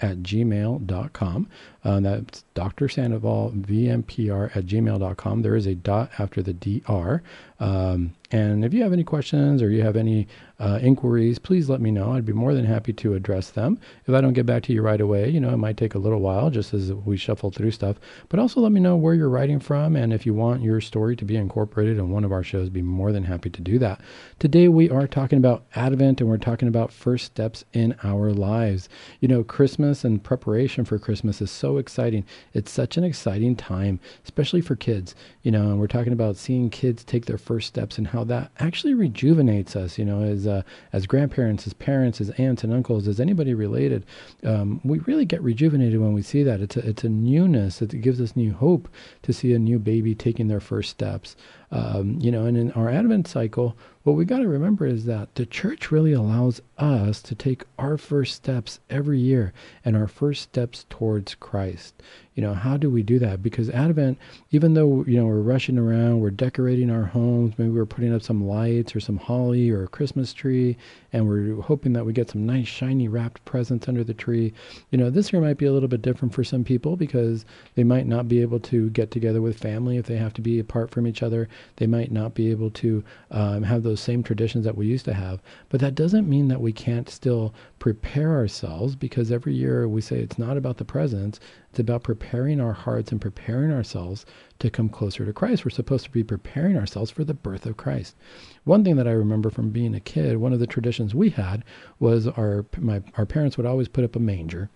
at 0.00 0.18
gmail.com. 0.18 1.48
Uh, 1.84 2.00
that's 2.00 2.44
Dr. 2.54 2.88
Sandoval, 2.88 3.52
VMPR 3.52 4.54
at 4.56 4.66
gmail.com. 4.66 5.42
There 5.42 5.56
is 5.56 5.66
a 5.66 5.74
dot 5.74 6.10
after 6.18 6.42
the 6.42 6.52
dr. 6.52 7.22
Um, 7.60 8.14
and 8.30 8.64
if 8.64 8.74
you 8.74 8.82
have 8.82 8.92
any 8.92 9.04
questions 9.04 9.62
or 9.62 9.70
you 9.70 9.82
have 9.82 9.96
any 9.96 10.28
uh, 10.60 10.78
inquiries, 10.82 11.38
please 11.38 11.70
let 11.70 11.80
me 11.80 11.90
know. 11.90 12.12
I'd 12.12 12.26
be 12.26 12.32
more 12.32 12.52
than 12.52 12.66
happy 12.66 12.92
to 12.92 13.14
address 13.14 13.50
them. 13.50 13.80
If 14.06 14.14
I 14.14 14.20
don't 14.20 14.34
get 14.34 14.44
back 14.44 14.64
to 14.64 14.72
you 14.72 14.82
right 14.82 15.00
away, 15.00 15.30
you 15.30 15.40
know, 15.40 15.50
it 15.50 15.56
might 15.56 15.76
take 15.76 15.94
a 15.94 15.98
little 15.98 16.20
while 16.20 16.50
just 16.50 16.74
as 16.74 16.92
we 16.92 17.16
shuffle 17.16 17.50
through 17.50 17.70
stuff. 17.70 17.96
But 18.28 18.38
also 18.38 18.60
let 18.60 18.70
me 18.70 18.80
know 18.80 18.96
where 18.96 19.14
you're 19.14 19.30
writing 19.30 19.60
from. 19.60 19.96
And 19.96 20.12
if 20.12 20.26
you 20.26 20.34
want 20.34 20.62
your 20.62 20.80
story 20.80 21.16
to 21.16 21.24
be 21.24 21.36
incorporated 21.36 21.96
in 21.96 22.10
one 22.10 22.24
of 22.24 22.32
our 22.32 22.44
shows, 22.44 22.68
be 22.68 22.82
more 22.82 23.12
than 23.12 23.24
happy 23.24 23.50
to 23.50 23.62
do 23.62 23.78
that. 23.78 24.00
Today 24.38 24.68
we 24.68 24.90
are 24.90 25.08
talking 25.08 25.38
about 25.38 25.64
Advent 25.74 26.20
and 26.20 26.28
we're 26.28 26.36
talking 26.36 26.68
about 26.68 26.92
first 26.92 27.24
steps 27.24 27.64
in 27.72 27.96
our 28.02 28.30
lives. 28.30 28.88
You 29.20 29.28
know, 29.28 29.42
Christmas 29.42 29.87
and 30.04 30.22
preparation 30.22 30.84
for 30.84 30.98
Christmas 30.98 31.40
is 31.40 31.50
so 31.50 31.76
exciting. 31.78 32.24
It's 32.52 32.70
such 32.70 32.96
an 32.96 33.04
exciting 33.04 33.56
time, 33.56 34.00
especially 34.24 34.60
for 34.60 34.76
kids. 34.76 35.14
You 35.42 35.50
know, 35.50 35.70
and 35.70 35.80
we're 35.80 35.86
talking 35.86 36.12
about 36.12 36.36
seeing 36.36 36.70
kids 36.70 37.04
take 37.04 37.26
their 37.26 37.38
first 37.38 37.68
steps 37.68 37.98
and 37.98 38.08
how 38.08 38.24
that 38.24 38.50
actually 38.58 38.94
rejuvenates 38.94 39.76
us, 39.76 39.98
you 39.98 40.04
know, 40.04 40.22
as 40.22 40.46
uh, 40.46 40.62
as 40.92 41.06
grandparents, 41.06 41.66
as 41.66 41.72
parents, 41.74 42.20
as 42.20 42.30
aunts 42.30 42.64
and 42.64 42.72
uncles, 42.72 43.08
as 43.08 43.20
anybody 43.20 43.54
related, 43.54 44.04
um, 44.44 44.80
we 44.84 44.98
really 45.00 45.24
get 45.24 45.42
rejuvenated 45.42 46.00
when 46.00 46.12
we 46.12 46.22
see 46.22 46.42
that. 46.42 46.60
It's 46.60 46.76
a, 46.76 46.88
it's 46.88 47.04
a 47.04 47.08
newness. 47.08 47.82
It 47.82 48.00
gives 48.00 48.20
us 48.20 48.36
new 48.36 48.52
hope 48.52 48.88
to 49.22 49.32
see 49.32 49.52
a 49.52 49.58
new 49.58 49.78
baby 49.78 50.14
taking 50.14 50.48
their 50.48 50.60
first 50.60 50.90
steps. 50.90 51.36
Um, 51.70 52.18
you 52.20 52.30
know, 52.30 52.46
and 52.46 52.56
in 52.56 52.72
our 52.72 52.88
Advent 52.88 53.28
cycle, 53.28 53.76
what 54.08 54.16
we 54.16 54.24
got 54.24 54.38
to 54.38 54.48
remember 54.48 54.86
is 54.86 55.04
that 55.04 55.34
the 55.34 55.44
church 55.44 55.90
really 55.90 56.14
allows 56.14 56.62
us 56.78 57.20
to 57.20 57.34
take 57.34 57.64
our 57.78 57.98
first 57.98 58.36
steps 58.36 58.80
every 58.88 59.18
year 59.18 59.52
and 59.84 59.94
our 59.94 60.08
first 60.08 60.40
steps 60.40 60.86
towards 60.88 61.34
Christ. 61.34 62.02
You 62.38 62.44
know, 62.44 62.54
how 62.54 62.76
do 62.76 62.88
we 62.88 63.02
do 63.02 63.18
that? 63.18 63.42
Because 63.42 63.68
Advent, 63.68 64.16
even 64.52 64.74
though, 64.74 65.04
you 65.08 65.18
know, 65.18 65.26
we're 65.26 65.40
rushing 65.40 65.76
around, 65.76 66.20
we're 66.20 66.30
decorating 66.30 66.88
our 66.88 67.02
homes, 67.02 67.54
maybe 67.58 67.72
we're 67.72 67.84
putting 67.84 68.14
up 68.14 68.22
some 68.22 68.46
lights 68.46 68.94
or 68.94 69.00
some 69.00 69.16
holly 69.16 69.70
or 69.70 69.82
a 69.82 69.88
Christmas 69.88 70.32
tree, 70.32 70.76
and 71.12 71.26
we're 71.26 71.60
hoping 71.60 71.94
that 71.94 72.06
we 72.06 72.12
get 72.12 72.30
some 72.30 72.46
nice, 72.46 72.68
shiny, 72.68 73.08
wrapped 73.08 73.44
presents 73.44 73.88
under 73.88 74.04
the 74.04 74.14
tree. 74.14 74.52
You 74.92 74.98
know, 74.98 75.10
this 75.10 75.32
year 75.32 75.42
might 75.42 75.58
be 75.58 75.66
a 75.66 75.72
little 75.72 75.88
bit 75.88 76.00
different 76.00 76.32
for 76.32 76.44
some 76.44 76.62
people 76.62 76.94
because 76.94 77.44
they 77.74 77.82
might 77.82 78.06
not 78.06 78.28
be 78.28 78.40
able 78.40 78.60
to 78.60 78.88
get 78.90 79.10
together 79.10 79.42
with 79.42 79.58
family 79.58 79.96
if 79.96 80.06
they 80.06 80.16
have 80.16 80.34
to 80.34 80.40
be 80.40 80.60
apart 80.60 80.92
from 80.92 81.08
each 81.08 81.24
other. 81.24 81.48
They 81.78 81.88
might 81.88 82.12
not 82.12 82.34
be 82.34 82.52
able 82.52 82.70
to 82.70 83.02
um, 83.32 83.64
have 83.64 83.82
those 83.82 83.98
same 83.98 84.22
traditions 84.22 84.64
that 84.64 84.76
we 84.76 84.86
used 84.86 85.06
to 85.06 85.14
have. 85.14 85.42
But 85.70 85.80
that 85.80 85.96
doesn't 85.96 86.30
mean 86.30 86.46
that 86.46 86.60
we 86.60 86.72
can't 86.72 87.10
still 87.10 87.52
prepare 87.80 88.36
ourselves 88.36 88.94
because 88.94 89.32
every 89.32 89.54
year 89.54 89.88
we 89.88 90.00
say 90.00 90.20
it's 90.20 90.38
not 90.38 90.56
about 90.56 90.76
the 90.76 90.84
presents, 90.84 91.40
it's 91.78 91.88
about 91.88 92.02
preparing 92.02 92.60
our 92.60 92.72
hearts 92.72 93.12
and 93.12 93.20
preparing 93.20 93.70
ourselves 93.70 94.26
to 94.58 94.68
come 94.68 94.88
closer 94.88 95.24
to 95.24 95.32
Christ. 95.32 95.64
We're 95.64 95.70
supposed 95.70 96.04
to 96.06 96.10
be 96.10 96.24
preparing 96.24 96.76
ourselves 96.76 97.12
for 97.12 97.22
the 97.22 97.34
birth 97.34 97.66
of 97.66 97.76
Christ. 97.76 98.16
One 98.64 98.82
thing 98.82 98.96
that 98.96 99.06
I 99.06 99.12
remember 99.12 99.48
from 99.48 99.70
being 99.70 99.94
a 99.94 100.00
kid, 100.00 100.38
one 100.38 100.52
of 100.52 100.58
the 100.58 100.66
traditions 100.66 101.14
we 101.14 101.30
had 101.30 101.62
was 102.00 102.26
our 102.26 102.66
my 102.78 103.02
our 103.16 103.26
parents 103.26 103.56
would 103.56 103.66
always 103.66 103.86
put 103.86 104.02
up 104.02 104.16
a 104.16 104.18
manger 104.18 104.70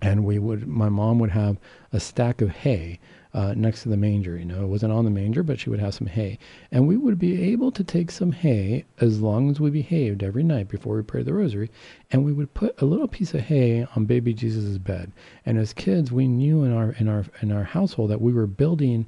and 0.00 0.24
we 0.24 0.38
would 0.38 0.66
my 0.66 0.88
mom 0.88 1.18
would 1.18 1.32
have 1.32 1.58
a 1.92 2.00
stack 2.00 2.40
of 2.40 2.48
hay 2.48 2.98
uh, 3.32 3.54
next 3.56 3.82
to 3.82 3.88
the 3.88 3.96
manger. 3.96 4.36
You 4.36 4.44
know, 4.44 4.62
it 4.62 4.68
wasn't 4.68 4.92
on 4.92 5.04
the 5.04 5.10
manger, 5.10 5.42
but 5.42 5.60
she 5.60 5.70
would 5.70 5.80
have 5.80 5.94
some 5.94 6.06
hay. 6.06 6.38
And 6.70 6.86
we 6.88 6.96
would 6.96 7.18
be 7.18 7.42
able 7.52 7.70
to 7.72 7.84
take 7.84 8.10
some 8.10 8.32
hay 8.32 8.84
as 9.00 9.20
long 9.20 9.50
as 9.50 9.60
we 9.60 9.70
behaved 9.70 10.22
every 10.22 10.42
night 10.42 10.68
before 10.68 10.96
we 10.96 11.02
prayed 11.02 11.26
the 11.26 11.34
rosary. 11.34 11.70
And 12.10 12.24
we 12.24 12.32
would 12.32 12.54
put 12.54 12.80
a 12.80 12.86
little 12.86 13.08
piece 13.08 13.34
of 13.34 13.42
hay 13.42 13.86
on 13.94 14.06
baby 14.06 14.34
Jesus' 14.34 14.78
bed. 14.78 15.12
And 15.46 15.58
as 15.58 15.72
kids, 15.72 16.10
we 16.10 16.26
knew 16.26 16.64
in 16.64 16.72
our 16.72 16.92
in 16.92 17.08
our 17.08 17.24
in 17.40 17.52
our 17.52 17.64
household 17.64 18.10
that 18.10 18.20
we 18.20 18.32
were 18.32 18.46
building 18.46 19.06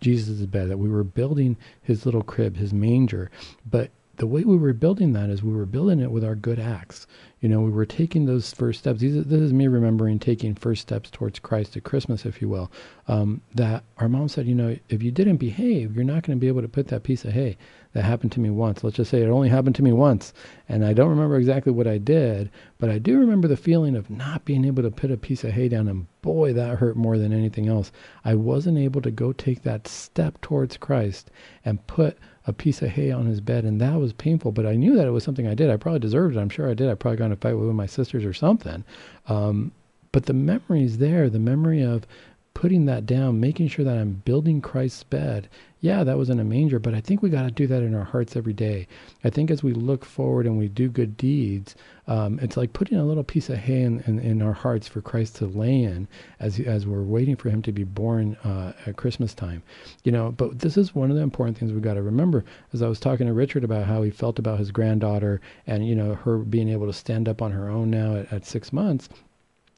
Jesus' 0.00 0.46
bed, 0.46 0.68
that 0.68 0.78
we 0.78 0.88
were 0.88 1.04
building 1.04 1.56
his 1.82 2.04
little 2.04 2.22
crib, 2.22 2.56
his 2.56 2.72
manger. 2.72 3.30
But 3.68 3.90
the 4.20 4.26
way 4.26 4.44
we 4.44 4.58
were 4.58 4.74
building 4.74 5.14
that 5.14 5.30
is 5.30 5.42
we 5.42 5.54
were 5.54 5.64
building 5.64 5.98
it 5.98 6.10
with 6.10 6.22
our 6.22 6.34
good 6.34 6.58
acts. 6.60 7.06
you 7.40 7.48
know, 7.48 7.62
we 7.62 7.70
were 7.70 7.86
taking 7.86 8.26
those 8.26 8.52
first 8.52 8.80
steps. 8.80 9.00
These, 9.00 9.24
this 9.24 9.40
is 9.40 9.50
me 9.50 9.66
remembering 9.66 10.18
taking 10.18 10.54
first 10.54 10.82
steps 10.82 11.10
towards 11.10 11.38
Christ 11.38 11.74
at 11.74 11.84
Christmas, 11.84 12.26
if 12.26 12.42
you 12.42 12.50
will. 12.50 12.70
Um, 13.08 13.40
that 13.54 13.82
our 13.96 14.10
mom 14.10 14.28
said, 14.28 14.46
you 14.46 14.54
know, 14.54 14.76
if 14.90 15.02
you 15.02 15.10
didn't 15.10 15.38
behave, 15.38 15.96
you're 15.96 16.04
not 16.04 16.22
going 16.22 16.36
to 16.36 16.40
be 16.40 16.48
able 16.48 16.60
to 16.60 16.68
put 16.68 16.88
that 16.88 17.02
piece 17.02 17.24
of 17.24 17.32
hay. 17.32 17.56
That 17.94 18.04
happened 18.04 18.32
to 18.32 18.40
me 18.40 18.50
once. 18.50 18.84
Let's 18.84 18.96
just 18.96 19.10
say 19.10 19.22
it 19.22 19.30
only 19.30 19.48
happened 19.48 19.74
to 19.76 19.82
me 19.82 19.90
once. 19.90 20.34
And 20.68 20.84
I 20.84 20.92
don't 20.92 21.08
remember 21.08 21.38
exactly 21.38 21.72
what 21.72 21.86
I 21.86 21.96
did, 21.96 22.50
but 22.76 22.90
I 22.90 22.98
do 22.98 23.18
remember 23.18 23.48
the 23.48 23.56
feeling 23.56 23.96
of 23.96 24.10
not 24.10 24.44
being 24.44 24.66
able 24.66 24.82
to 24.82 24.90
put 24.90 25.10
a 25.10 25.16
piece 25.16 25.44
of 25.44 25.52
hay 25.52 25.70
down. 25.70 25.88
And 25.88 26.08
boy, 26.20 26.52
that 26.52 26.76
hurt 26.76 26.94
more 26.94 27.16
than 27.16 27.32
anything 27.32 27.68
else. 27.68 27.90
I 28.22 28.34
wasn't 28.34 28.76
able 28.76 29.00
to 29.00 29.10
go 29.10 29.32
take 29.32 29.62
that 29.62 29.88
step 29.88 30.42
towards 30.42 30.76
Christ 30.76 31.30
and 31.64 31.86
put 31.86 32.18
a 32.46 32.52
piece 32.52 32.82
of 32.82 32.90
hay 32.90 33.10
on 33.10 33.26
his 33.26 33.40
bed, 33.40 33.64
and 33.64 33.80
that 33.80 34.00
was 34.00 34.12
painful. 34.12 34.52
But 34.52 34.66
I 34.66 34.74
knew 34.74 34.96
that 34.96 35.06
it 35.06 35.10
was 35.10 35.24
something 35.24 35.46
I 35.46 35.54
did. 35.54 35.70
I 35.70 35.76
probably 35.76 36.00
deserved 36.00 36.36
it. 36.36 36.40
I'm 36.40 36.48
sure 36.48 36.70
I 36.70 36.74
did. 36.74 36.88
I 36.88 36.94
probably 36.94 37.18
got 37.18 37.26
in 37.26 37.32
a 37.32 37.36
fight 37.36 37.54
with 37.54 37.62
one 37.62 37.70
of 37.70 37.74
my 37.76 37.86
sisters 37.86 38.24
or 38.24 38.32
something. 38.32 38.84
Um, 39.26 39.72
but 40.12 40.26
the 40.26 40.32
memory 40.32 40.82
is 40.82 40.98
there. 40.98 41.28
The 41.28 41.38
memory 41.38 41.82
of 41.82 42.06
putting 42.54 42.84
that 42.86 43.06
down, 43.06 43.40
making 43.40 43.68
sure 43.68 43.84
that 43.84 43.96
I'm 43.96 44.22
building 44.24 44.60
Christ's 44.60 45.04
bed. 45.04 45.48
Yeah, 45.80 46.04
that 46.04 46.18
was 46.18 46.28
in 46.28 46.40
a 46.40 46.44
manger, 46.44 46.78
but 46.78 46.94
I 46.94 47.00
think 47.00 47.22
we 47.22 47.30
got 47.30 47.44
to 47.44 47.50
do 47.50 47.66
that 47.68 47.82
in 47.82 47.94
our 47.94 48.04
hearts 48.04 48.36
every 48.36 48.52
day. 48.52 48.86
I 49.24 49.30
think 49.30 49.50
as 49.50 49.62
we 49.62 49.72
look 49.72 50.04
forward 50.04 50.46
and 50.46 50.58
we 50.58 50.68
do 50.68 50.88
good 50.88 51.16
deeds, 51.16 51.74
um, 52.10 52.40
it's 52.42 52.56
like 52.56 52.72
putting 52.72 52.98
a 52.98 53.04
little 53.04 53.22
piece 53.22 53.48
of 53.48 53.56
hay 53.56 53.82
in, 53.82 54.00
in, 54.00 54.18
in, 54.18 54.42
our 54.42 54.52
hearts 54.52 54.88
for 54.88 55.00
Christ 55.00 55.36
to 55.36 55.46
lay 55.46 55.84
in 55.84 56.08
as 56.40 56.58
as 56.58 56.84
we're 56.84 57.04
waiting 57.04 57.36
for 57.36 57.50
Him 57.50 57.62
to 57.62 57.72
be 57.72 57.84
born 57.84 58.36
uh, 58.44 58.72
at 58.84 58.96
Christmas 58.96 59.32
time. 59.32 59.62
You 60.02 60.10
know, 60.10 60.32
but 60.32 60.58
this 60.58 60.76
is 60.76 60.92
one 60.92 61.10
of 61.10 61.16
the 61.16 61.22
important 61.22 61.56
things 61.56 61.72
we've 61.72 61.80
got 61.80 61.94
to 61.94 62.02
remember. 62.02 62.44
As 62.72 62.82
I 62.82 62.88
was 62.88 62.98
talking 62.98 63.28
to 63.28 63.32
Richard 63.32 63.62
about 63.62 63.86
how 63.86 64.02
he 64.02 64.10
felt 64.10 64.40
about 64.40 64.58
his 64.58 64.72
granddaughter 64.72 65.40
and 65.68 65.86
you 65.86 65.94
know 65.94 66.16
her 66.16 66.38
being 66.38 66.68
able 66.68 66.88
to 66.88 66.92
stand 66.92 67.28
up 67.28 67.40
on 67.40 67.52
her 67.52 67.70
own 67.70 67.90
now 67.90 68.16
at, 68.16 68.32
at 68.32 68.44
six 68.44 68.72
months 68.72 69.08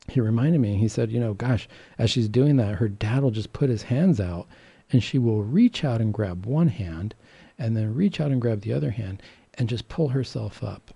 he 0.09 0.21
reminded 0.21 0.61
me, 0.61 0.77
he 0.77 0.89
said, 0.89 1.13
you 1.13 1.21
know, 1.21 1.33
gosh, 1.33 1.69
as 1.97 2.11
she's 2.11 2.29
doing 2.29 2.57
that, 2.57 2.75
her 2.75 2.89
dad 2.89 3.23
will 3.23 3.31
just 3.31 3.53
put 3.53 3.71
his 3.71 3.85
hands 3.85 4.21
out 4.21 4.49
and 4.91 5.03
she 5.03 5.17
will 5.17 5.45
reach 5.45 5.85
out 5.85 6.01
and 6.01 6.13
grab 6.13 6.45
one 6.45 6.69
hand 6.69 7.15
and 7.57 7.77
then 7.77 7.95
reach 7.95 8.21
out 8.21 8.33
and 8.33 8.41
grab 8.41 8.63
the 8.63 8.73
other 8.73 8.91
hand 8.91 9.23
and 9.55 9.69
just 9.69 9.89
pull 9.89 10.09
herself 10.09 10.65
up. 10.65 10.93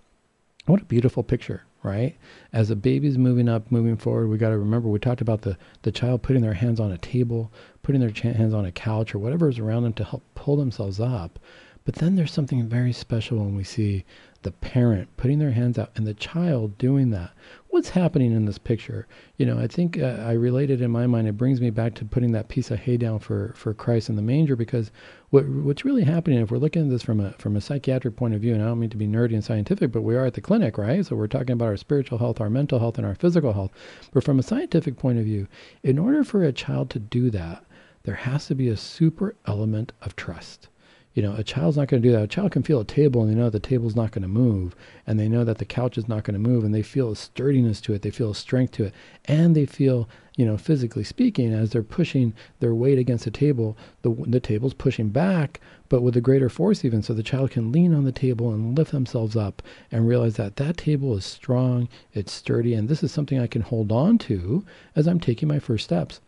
What 0.66 0.82
a 0.82 0.84
beautiful 0.84 1.22
picture, 1.22 1.62
right? 1.84 2.16
As 2.52 2.70
a 2.70 2.76
baby's 2.76 3.16
moving 3.16 3.48
up, 3.48 3.70
moving 3.70 3.96
forward, 3.96 4.26
we 4.26 4.36
got 4.36 4.48
to 4.48 4.58
remember 4.58 4.88
we 4.88 4.98
talked 4.98 5.20
about 5.20 5.42
the, 5.42 5.56
the 5.82 5.92
child 5.92 6.22
putting 6.22 6.42
their 6.42 6.54
hands 6.54 6.80
on 6.80 6.90
a 6.90 6.98
table, 6.98 7.52
putting 7.84 8.00
their 8.00 8.10
hands 8.10 8.52
on 8.52 8.64
a 8.64 8.72
couch 8.72 9.14
or 9.14 9.20
whatever 9.20 9.48
is 9.48 9.60
around 9.60 9.84
them 9.84 9.92
to 9.92 10.04
help 10.04 10.24
pull 10.34 10.56
themselves 10.56 10.98
up. 10.98 11.38
But 11.84 11.94
then 11.94 12.16
there's 12.16 12.32
something 12.32 12.68
very 12.68 12.92
special 12.92 13.38
when 13.38 13.54
we 13.54 13.62
see 13.62 14.04
the 14.42 14.50
parent 14.50 15.16
putting 15.16 15.38
their 15.38 15.52
hands 15.52 15.78
out 15.78 15.92
and 15.94 16.04
the 16.04 16.14
child 16.14 16.76
doing 16.78 17.10
that 17.10 17.30
what's 17.76 17.90
happening 17.90 18.32
in 18.32 18.46
this 18.46 18.56
picture? 18.56 19.06
You 19.36 19.44
know, 19.44 19.58
I 19.58 19.66
think 19.66 19.98
uh, 19.98 20.24
I 20.26 20.32
related 20.32 20.80
in 20.80 20.90
my 20.90 21.06
mind. 21.06 21.28
It 21.28 21.36
brings 21.36 21.60
me 21.60 21.68
back 21.68 21.92
to 21.96 22.06
putting 22.06 22.32
that 22.32 22.48
piece 22.48 22.70
of 22.70 22.78
hay 22.78 22.96
down 22.96 23.18
for 23.18 23.52
for 23.54 23.74
Christ 23.74 24.08
in 24.08 24.16
the 24.16 24.22
manger 24.22 24.56
because 24.56 24.90
what 25.28 25.46
what's 25.46 25.84
really 25.84 26.04
happening 26.04 26.40
if 26.40 26.50
we're 26.50 26.56
looking 26.56 26.84
at 26.84 26.88
this 26.88 27.02
from 27.02 27.20
a 27.20 27.32
from 27.32 27.54
a 27.54 27.60
psychiatric 27.60 28.16
point 28.16 28.32
of 28.32 28.40
view, 28.40 28.54
and 28.54 28.62
I 28.62 28.66
don't 28.66 28.80
mean 28.80 28.88
to 28.88 28.96
be 28.96 29.06
nerdy 29.06 29.34
and 29.34 29.44
scientific, 29.44 29.92
but 29.92 30.00
we 30.00 30.16
are 30.16 30.24
at 30.24 30.32
the 30.32 30.40
clinic, 30.40 30.78
right? 30.78 31.04
So 31.04 31.16
we're 31.16 31.26
talking 31.26 31.50
about 31.50 31.66
our 31.66 31.76
spiritual 31.76 32.16
health, 32.16 32.40
our 32.40 32.48
mental 32.48 32.78
health, 32.78 32.96
and 32.96 33.06
our 33.06 33.14
physical 33.14 33.52
health. 33.52 33.72
But 34.10 34.24
from 34.24 34.38
a 34.38 34.42
scientific 34.42 34.96
point 34.96 35.18
of 35.18 35.26
view, 35.26 35.46
in 35.82 35.98
order 35.98 36.24
for 36.24 36.42
a 36.44 36.52
child 36.52 36.88
to 36.90 36.98
do 36.98 37.28
that, 37.32 37.62
there 38.04 38.14
has 38.14 38.46
to 38.46 38.54
be 38.54 38.68
a 38.68 38.76
super 38.78 39.36
element 39.44 39.92
of 40.00 40.16
trust 40.16 40.68
you 41.16 41.22
know, 41.22 41.34
a 41.34 41.42
child's 41.42 41.78
not 41.78 41.88
going 41.88 42.02
to 42.02 42.06
do 42.06 42.12
that. 42.12 42.24
A 42.24 42.28
child 42.28 42.52
can 42.52 42.62
feel 42.62 42.78
a 42.78 42.84
table 42.84 43.22
and 43.22 43.30
they 43.30 43.34
know 43.34 43.48
the 43.48 43.58
table's 43.58 43.96
not 43.96 44.10
going 44.10 44.20
to 44.20 44.28
move, 44.28 44.76
and 45.06 45.18
they 45.18 45.30
know 45.30 45.44
that 45.44 45.56
the 45.56 45.64
couch 45.64 45.96
is 45.96 46.06
not 46.06 46.24
going 46.24 46.34
to 46.34 46.48
move, 46.48 46.62
and 46.62 46.74
they 46.74 46.82
feel 46.82 47.10
a 47.10 47.16
sturdiness 47.16 47.80
to 47.80 47.94
it, 47.94 48.02
they 48.02 48.10
feel 48.10 48.32
a 48.32 48.34
strength 48.34 48.72
to 48.72 48.84
it, 48.84 48.94
and 49.24 49.56
they 49.56 49.64
feel, 49.64 50.10
you 50.36 50.44
know, 50.44 50.58
physically 50.58 51.02
speaking, 51.02 51.54
as 51.54 51.70
they're 51.70 51.82
pushing 51.82 52.34
their 52.60 52.74
weight 52.74 52.98
against 52.98 53.24
the 53.24 53.30
table, 53.30 53.78
the 54.02 54.10
the 54.26 54.40
table's 54.40 54.74
pushing 54.74 55.08
back, 55.08 55.58
but 55.88 56.02
with 56.02 56.18
a 56.18 56.20
greater 56.20 56.50
force 56.50 56.84
even, 56.84 57.02
so 57.02 57.14
the 57.14 57.22
child 57.22 57.50
can 57.50 57.72
lean 57.72 57.94
on 57.94 58.04
the 58.04 58.12
table 58.12 58.52
and 58.52 58.76
lift 58.76 58.92
themselves 58.92 59.36
up 59.36 59.62
and 59.90 60.06
realize 60.06 60.36
that 60.36 60.56
that 60.56 60.76
table 60.76 61.16
is 61.16 61.24
strong, 61.24 61.88
it's 62.12 62.30
sturdy, 62.30 62.74
and 62.74 62.90
this 62.90 63.02
is 63.02 63.10
something 63.10 63.40
I 63.40 63.46
can 63.46 63.62
hold 63.62 63.90
on 63.90 64.18
to 64.18 64.66
as 64.94 65.08
I'm 65.08 65.20
taking 65.20 65.48
my 65.48 65.60
first 65.60 65.84
steps. 65.84 66.20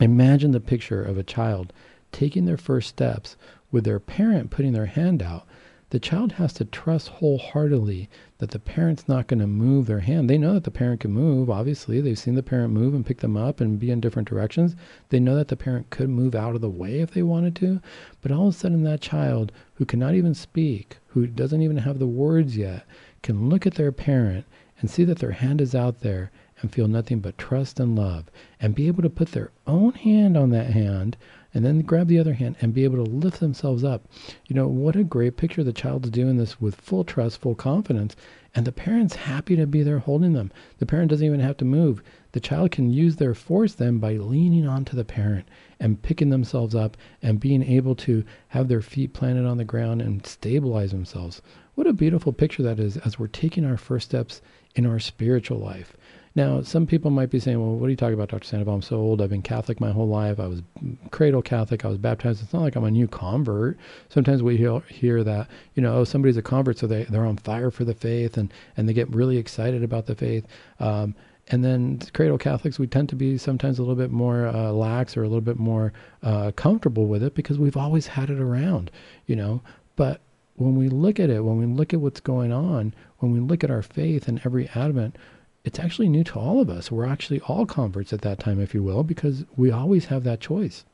Imagine 0.00 0.52
the 0.52 0.60
picture 0.60 1.02
of 1.02 1.18
a 1.18 1.24
child 1.24 1.72
taking 2.12 2.44
their 2.44 2.58
first 2.58 2.90
steps 2.90 3.36
with 3.72 3.82
their 3.82 3.98
parent 3.98 4.50
putting 4.50 4.72
their 4.72 4.86
hand 4.86 5.22
out, 5.22 5.44
the 5.90 6.00
child 6.00 6.32
has 6.32 6.54
to 6.54 6.64
trust 6.64 7.08
wholeheartedly 7.08 8.08
that 8.38 8.52
the 8.52 8.58
parent's 8.58 9.08
not 9.08 9.26
going 9.26 9.40
to 9.40 9.46
move 9.46 9.84
their 9.84 10.00
hand. 10.00 10.30
They 10.30 10.38
know 10.38 10.54
that 10.54 10.64
the 10.64 10.70
parent 10.70 11.00
can 11.00 11.10
move. 11.10 11.50
Obviously, 11.50 12.00
they've 12.00 12.18
seen 12.18 12.34
the 12.34 12.42
parent 12.42 12.72
move 12.72 12.94
and 12.94 13.04
pick 13.04 13.18
them 13.18 13.36
up 13.36 13.60
and 13.60 13.78
be 13.78 13.90
in 13.90 14.00
different 14.00 14.26
directions. 14.26 14.74
They 15.10 15.20
know 15.20 15.36
that 15.36 15.48
the 15.48 15.56
parent 15.56 15.90
could 15.90 16.08
move 16.08 16.34
out 16.34 16.54
of 16.54 16.62
the 16.62 16.70
way 16.70 17.00
if 17.00 17.10
they 17.10 17.22
wanted 17.22 17.54
to. 17.56 17.82
But 18.22 18.32
all 18.32 18.48
of 18.48 18.54
a 18.54 18.56
sudden, 18.56 18.84
that 18.84 19.02
child 19.02 19.52
who 19.74 19.84
cannot 19.84 20.14
even 20.14 20.32
speak, 20.32 20.96
who 21.08 21.26
doesn't 21.26 21.60
even 21.60 21.76
have 21.76 21.98
the 21.98 22.06
words 22.06 22.56
yet, 22.56 22.86
can 23.22 23.50
look 23.50 23.66
at 23.66 23.74
their 23.74 23.92
parent 23.92 24.46
and 24.80 24.88
see 24.88 25.04
that 25.04 25.18
their 25.18 25.32
hand 25.32 25.60
is 25.60 25.74
out 25.74 26.00
there 26.00 26.30
and 26.62 26.72
feel 26.72 26.88
nothing 26.88 27.20
but 27.20 27.36
trust 27.36 27.78
and 27.78 27.96
love 27.96 28.30
and 28.58 28.74
be 28.74 28.86
able 28.86 29.02
to 29.02 29.10
put 29.10 29.32
their 29.32 29.50
own 29.66 29.92
hand 29.92 30.38
on 30.38 30.48
that 30.50 30.70
hand 30.70 31.18
and 31.54 31.64
then 31.64 31.80
grab 31.80 32.08
the 32.08 32.18
other 32.18 32.34
hand 32.34 32.56
and 32.60 32.72
be 32.72 32.84
able 32.84 33.04
to 33.04 33.10
lift 33.10 33.40
themselves 33.40 33.84
up. 33.84 34.06
You 34.46 34.56
know, 34.56 34.68
what 34.68 34.96
a 34.96 35.04
great 35.04 35.36
picture. 35.36 35.62
The 35.62 35.72
child's 35.72 36.10
doing 36.10 36.36
this 36.36 36.60
with 36.60 36.76
full 36.76 37.04
trust, 37.04 37.40
full 37.40 37.54
confidence, 37.54 38.16
and 38.54 38.66
the 38.66 38.72
parent's 38.72 39.16
happy 39.16 39.56
to 39.56 39.66
be 39.66 39.82
there 39.82 39.98
holding 39.98 40.32
them. 40.32 40.50
The 40.78 40.86
parent 40.86 41.10
doesn't 41.10 41.26
even 41.26 41.40
have 41.40 41.56
to 41.58 41.64
move. 41.64 42.02
The 42.32 42.40
child 42.40 42.70
can 42.70 42.90
use 42.90 43.16
their 43.16 43.34
force 43.34 43.74
then 43.74 43.98
by 43.98 44.16
leaning 44.16 44.66
onto 44.66 44.96
the 44.96 45.04
parent 45.04 45.46
and 45.78 46.00
picking 46.00 46.30
themselves 46.30 46.74
up 46.74 46.96
and 47.22 47.40
being 47.40 47.62
able 47.62 47.94
to 47.96 48.24
have 48.48 48.68
their 48.68 48.82
feet 48.82 49.12
planted 49.12 49.46
on 49.46 49.58
the 49.58 49.64
ground 49.64 50.02
and 50.02 50.26
stabilize 50.26 50.90
themselves. 50.90 51.42
What 51.74 51.86
a 51.86 51.92
beautiful 51.92 52.32
picture 52.32 52.62
that 52.62 52.78
is 52.78 52.96
as 52.98 53.18
we're 53.18 53.26
taking 53.26 53.64
our 53.64 53.76
first 53.76 54.08
steps 54.08 54.42
in 54.74 54.86
our 54.86 54.98
spiritual 54.98 55.58
life. 55.58 55.96
Now, 56.34 56.62
some 56.62 56.86
people 56.86 57.10
might 57.10 57.28
be 57.30 57.38
saying, 57.38 57.60
well, 57.60 57.76
what 57.76 57.86
are 57.86 57.90
you 57.90 57.96
talking 57.96 58.14
about, 58.14 58.30
Dr. 58.30 58.46
Sandoval? 58.46 58.74
I'm 58.76 58.82
so 58.82 58.96
old. 58.96 59.20
I've 59.20 59.30
been 59.30 59.42
Catholic 59.42 59.80
my 59.80 59.90
whole 59.90 60.08
life. 60.08 60.40
I 60.40 60.46
was 60.46 60.62
cradle 61.10 61.42
Catholic. 61.42 61.84
I 61.84 61.88
was 61.88 61.98
baptized. 61.98 62.42
It's 62.42 62.54
not 62.54 62.62
like 62.62 62.74
I'm 62.74 62.84
a 62.84 62.90
new 62.90 63.06
convert. 63.06 63.78
Sometimes 64.08 64.42
we 64.42 64.56
hear, 64.56 64.80
hear 64.88 65.22
that, 65.24 65.48
you 65.74 65.82
know, 65.82 65.96
oh, 65.96 66.04
somebody's 66.04 66.38
a 66.38 66.42
convert, 66.42 66.78
so 66.78 66.86
they, 66.86 67.04
they're 67.04 67.26
on 67.26 67.36
fire 67.36 67.70
for 67.70 67.84
the 67.84 67.94
faith 67.94 68.38
and, 68.38 68.52
and 68.76 68.88
they 68.88 68.94
get 68.94 69.14
really 69.14 69.36
excited 69.36 69.82
about 69.82 70.06
the 70.06 70.14
faith. 70.14 70.46
Um, 70.80 71.14
and 71.48 71.64
then 71.64 72.00
cradle 72.14 72.38
Catholics, 72.38 72.78
we 72.78 72.86
tend 72.86 73.08
to 73.10 73.16
be 73.16 73.36
sometimes 73.36 73.78
a 73.78 73.82
little 73.82 73.96
bit 73.96 74.10
more 74.10 74.46
uh, 74.46 74.70
lax 74.70 75.16
or 75.16 75.24
a 75.24 75.28
little 75.28 75.40
bit 75.42 75.58
more 75.58 75.92
uh, 76.22 76.52
comfortable 76.52 77.06
with 77.06 77.22
it 77.22 77.34
because 77.34 77.58
we've 77.58 77.76
always 77.76 78.06
had 78.06 78.30
it 78.30 78.40
around, 78.40 78.90
you 79.26 79.36
know. 79.36 79.60
But 79.96 80.20
when 80.54 80.76
we 80.76 80.88
look 80.88 81.18
at 81.18 81.30
it, 81.30 81.44
when 81.44 81.58
we 81.58 81.66
look 81.66 81.92
at 81.92 82.00
what's 82.00 82.20
going 82.20 82.52
on, 82.52 82.94
when 83.18 83.32
we 83.32 83.40
look 83.40 83.64
at 83.64 83.70
our 83.70 83.82
faith 83.82 84.28
and 84.28 84.40
every 84.44 84.68
advent, 84.74 85.16
it's 85.64 85.78
actually 85.78 86.08
new 86.08 86.24
to 86.24 86.38
all 86.38 86.60
of 86.60 86.68
us. 86.68 86.90
We're 86.90 87.06
actually 87.06 87.40
all 87.40 87.66
converts 87.66 88.12
at 88.12 88.22
that 88.22 88.38
time, 88.40 88.60
if 88.60 88.74
you 88.74 88.82
will, 88.82 89.04
because 89.04 89.44
we 89.56 89.70
always 89.70 90.06
have 90.06 90.24
that 90.24 90.40
choice. 90.40 90.84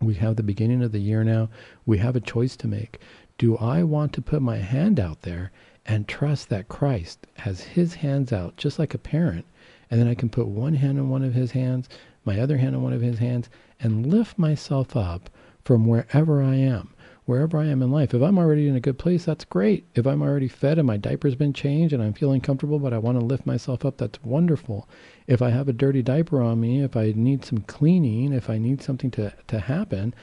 We 0.00 0.14
have 0.14 0.36
the 0.36 0.42
beginning 0.42 0.82
of 0.82 0.92
the 0.92 1.00
year 1.00 1.24
now. 1.24 1.48
We 1.84 1.98
have 1.98 2.16
a 2.16 2.20
choice 2.20 2.56
to 2.58 2.68
make. 2.68 3.00
Do 3.36 3.56
I 3.56 3.82
want 3.82 4.12
to 4.14 4.22
put 4.22 4.40
my 4.40 4.58
hand 4.58 4.98
out 4.98 5.22
there 5.22 5.50
and 5.84 6.06
trust 6.06 6.48
that 6.48 6.68
Christ 6.68 7.26
has 7.38 7.60
his 7.60 7.94
hands 7.94 8.32
out, 8.32 8.56
just 8.56 8.78
like 8.78 8.94
a 8.94 8.98
parent, 8.98 9.44
and 9.90 10.00
then 10.00 10.08
I 10.08 10.14
can 10.14 10.28
put 10.28 10.46
one 10.46 10.74
hand 10.74 10.98
on 10.98 11.08
one 11.08 11.24
of 11.24 11.34
his 11.34 11.52
hands, 11.52 11.88
my 12.24 12.38
other 12.40 12.58
hand 12.58 12.76
on 12.76 12.82
one 12.82 12.92
of 12.92 13.00
his 13.00 13.18
hands, 13.18 13.48
and 13.80 14.06
lift 14.06 14.38
myself 14.38 14.96
up 14.96 15.30
from 15.64 15.86
wherever 15.86 16.42
I 16.42 16.56
am? 16.56 16.90
Wherever 17.28 17.58
I 17.58 17.66
am 17.66 17.82
in 17.82 17.90
life. 17.90 18.14
If 18.14 18.22
I'm 18.22 18.38
already 18.38 18.68
in 18.68 18.74
a 18.74 18.80
good 18.80 18.98
place, 18.98 19.26
that's 19.26 19.44
great. 19.44 19.86
If 19.94 20.06
I'm 20.06 20.22
already 20.22 20.48
fed 20.48 20.78
and 20.78 20.86
my 20.86 20.96
diaper's 20.96 21.34
been 21.34 21.52
changed 21.52 21.92
and 21.92 22.02
I'm 22.02 22.14
feeling 22.14 22.40
comfortable, 22.40 22.78
but 22.78 22.94
I 22.94 22.98
want 22.98 23.20
to 23.20 23.24
lift 23.24 23.44
myself 23.44 23.84
up, 23.84 23.98
that's 23.98 24.22
wonderful. 24.22 24.88
If 25.26 25.42
I 25.42 25.50
have 25.50 25.68
a 25.68 25.74
dirty 25.74 26.02
diaper 26.02 26.40
on 26.40 26.58
me, 26.58 26.82
if 26.82 26.96
I 26.96 27.12
need 27.14 27.44
some 27.44 27.58
cleaning, 27.58 28.32
if 28.32 28.48
I 28.48 28.56
need 28.56 28.82
something 28.82 29.10
to, 29.10 29.34
to 29.46 29.60
happen, 29.60 30.14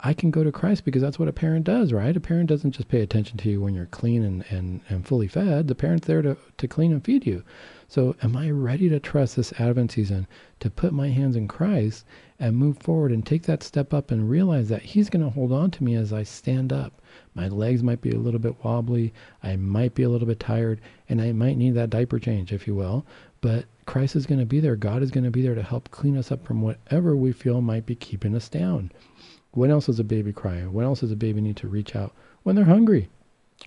I 0.00 0.14
can 0.14 0.30
go 0.30 0.44
to 0.44 0.50
Christ 0.50 0.86
because 0.86 1.02
that's 1.02 1.18
what 1.18 1.28
a 1.28 1.32
parent 1.32 1.66
does, 1.66 1.92
right? 1.92 2.16
A 2.16 2.20
parent 2.20 2.48
doesn't 2.48 2.72
just 2.72 2.88
pay 2.88 3.02
attention 3.02 3.36
to 3.36 3.50
you 3.50 3.60
when 3.60 3.74
you're 3.74 3.84
clean 3.84 4.22
and, 4.22 4.42
and, 4.48 4.80
and 4.88 5.06
fully 5.06 5.28
fed. 5.28 5.68
The 5.68 5.74
parent's 5.74 6.06
there 6.06 6.22
to, 6.22 6.38
to 6.56 6.66
clean 6.66 6.90
and 6.90 7.04
feed 7.04 7.26
you. 7.26 7.44
So, 7.88 8.16
am 8.20 8.36
I 8.36 8.50
ready 8.50 8.88
to 8.88 8.98
trust 8.98 9.36
this 9.36 9.52
Advent 9.60 9.92
season 9.92 10.26
to 10.58 10.68
put 10.68 10.92
my 10.92 11.10
hands 11.10 11.36
in 11.36 11.46
Christ 11.46 12.04
and 12.36 12.56
move 12.56 12.78
forward 12.78 13.12
and 13.12 13.24
take 13.24 13.44
that 13.44 13.62
step 13.62 13.94
up 13.94 14.10
and 14.10 14.28
realize 14.28 14.68
that 14.70 14.82
He's 14.82 15.08
going 15.08 15.24
to 15.24 15.30
hold 15.30 15.52
on 15.52 15.70
to 15.70 15.84
me 15.84 15.94
as 15.94 16.12
I 16.12 16.24
stand 16.24 16.72
up? 16.72 17.00
My 17.32 17.46
legs 17.46 17.84
might 17.84 18.00
be 18.00 18.10
a 18.10 18.18
little 18.18 18.40
bit 18.40 18.64
wobbly, 18.64 19.14
I 19.40 19.54
might 19.54 19.94
be 19.94 20.02
a 20.02 20.08
little 20.08 20.26
bit 20.26 20.40
tired, 20.40 20.80
and 21.08 21.22
I 21.22 21.30
might 21.30 21.56
need 21.56 21.74
that 21.74 21.90
diaper 21.90 22.18
change, 22.18 22.52
if 22.52 22.66
you 22.66 22.74
will. 22.74 23.06
But 23.40 23.66
Christ 23.84 24.16
is 24.16 24.26
going 24.26 24.40
to 24.40 24.46
be 24.46 24.58
there. 24.58 24.74
God 24.74 25.00
is 25.00 25.12
going 25.12 25.22
to 25.22 25.30
be 25.30 25.42
there 25.42 25.54
to 25.54 25.62
help 25.62 25.92
clean 25.92 26.16
us 26.16 26.32
up 26.32 26.44
from 26.44 26.62
whatever 26.62 27.14
we 27.14 27.30
feel 27.30 27.60
might 27.60 27.86
be 27.86 27.94
keeping 27.94 28.34
us 28.34 28.48
down. 28.48 28.90
When 29.52 29.70
else 29.70 29.86
does 29.86 30.00
a 30.00 30.04
baby 30.04 30.32
cry? 30.32 30.62
When 30.62 30.84
else 30.84 31.00
does 31.00 31.12
a 31.12 31.16
baby 31.16 31.40
need 31.40 31.56
to 31.58 31.68
reach 31.68 31.94
out? 31.94 32.12
When 32.42 32.56
they're 32.56 32.64
hungry 32.64 33.10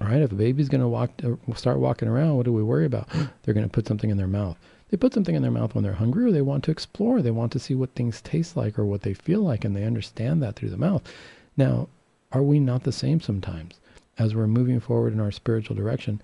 All 0.02 0.08
right, 0.08 0.22
if 0.22 0.32
a 0.32 0.36
baby's 0.36 0.70
going 0.70 0.82
to 0.82 0.88
walk, 0.88 1.12
uh, 1.24 1.54
start 1.56 1.80
walking 1.80 2.08
around, 2.08 2.38
what 2.38 2.46
do 2.46 2.54
we 2.54 2.64
worry 2.64 2.86
about? 2.86 3.10
They're 3.44 3.54
going 3.54 3.66
to 3.66 3.72
put 3.72 3.88
something 3.88 4.10
in 4.10 4.18
their 4.18 4.28
mouth. 4.28 4.58
They 4.90 4.98
put 4.98 5.14
something 5.14 5.36
in 5.36 5.42
their 5.42 5.52
mouth 5.52 5.76
when 5.76 5.84
they're 5.84 5.94
hungry, 5.94 6.26
or 6.26 6.32
they 6.32 6.42
want 6.42 6.64
to 6.64 6.72
explore. 6.72 7.22
They 7.22 7.30
want 7.32 7.52
to 7.52 7.60
see 7.60 7.76
what 7.76 7.92
things 7.92 8.22
taste 8.22 8.58
like 8.58 8.80
or 8.80 8.86
what 8.86 9.02
they 9.02 9.14
feel 9.14 9.42
like, 9.42 9.64
and 9.64 9.76
they 9.76 9.84
understand 9.84 10.42
that 10.42 10.56
through 10.56 10.72
the 10.72 10.78
mouth. 10.78 11.04
Now, 11.56 11.90
are 12.32 12.42
we 12.42 12.60
not 12.60 12.84
the 12.84 12.92
same 12.92 13.20
sometimes? 13.22 13.80
As 14.18 14.34
we're 14.34 14.48
moving 14.48 14.80
forward 14.80 15.14
in 15.14 15.20
our 15.20 15.32
spiritual 15.32 15.76
direction, 15.76 16.22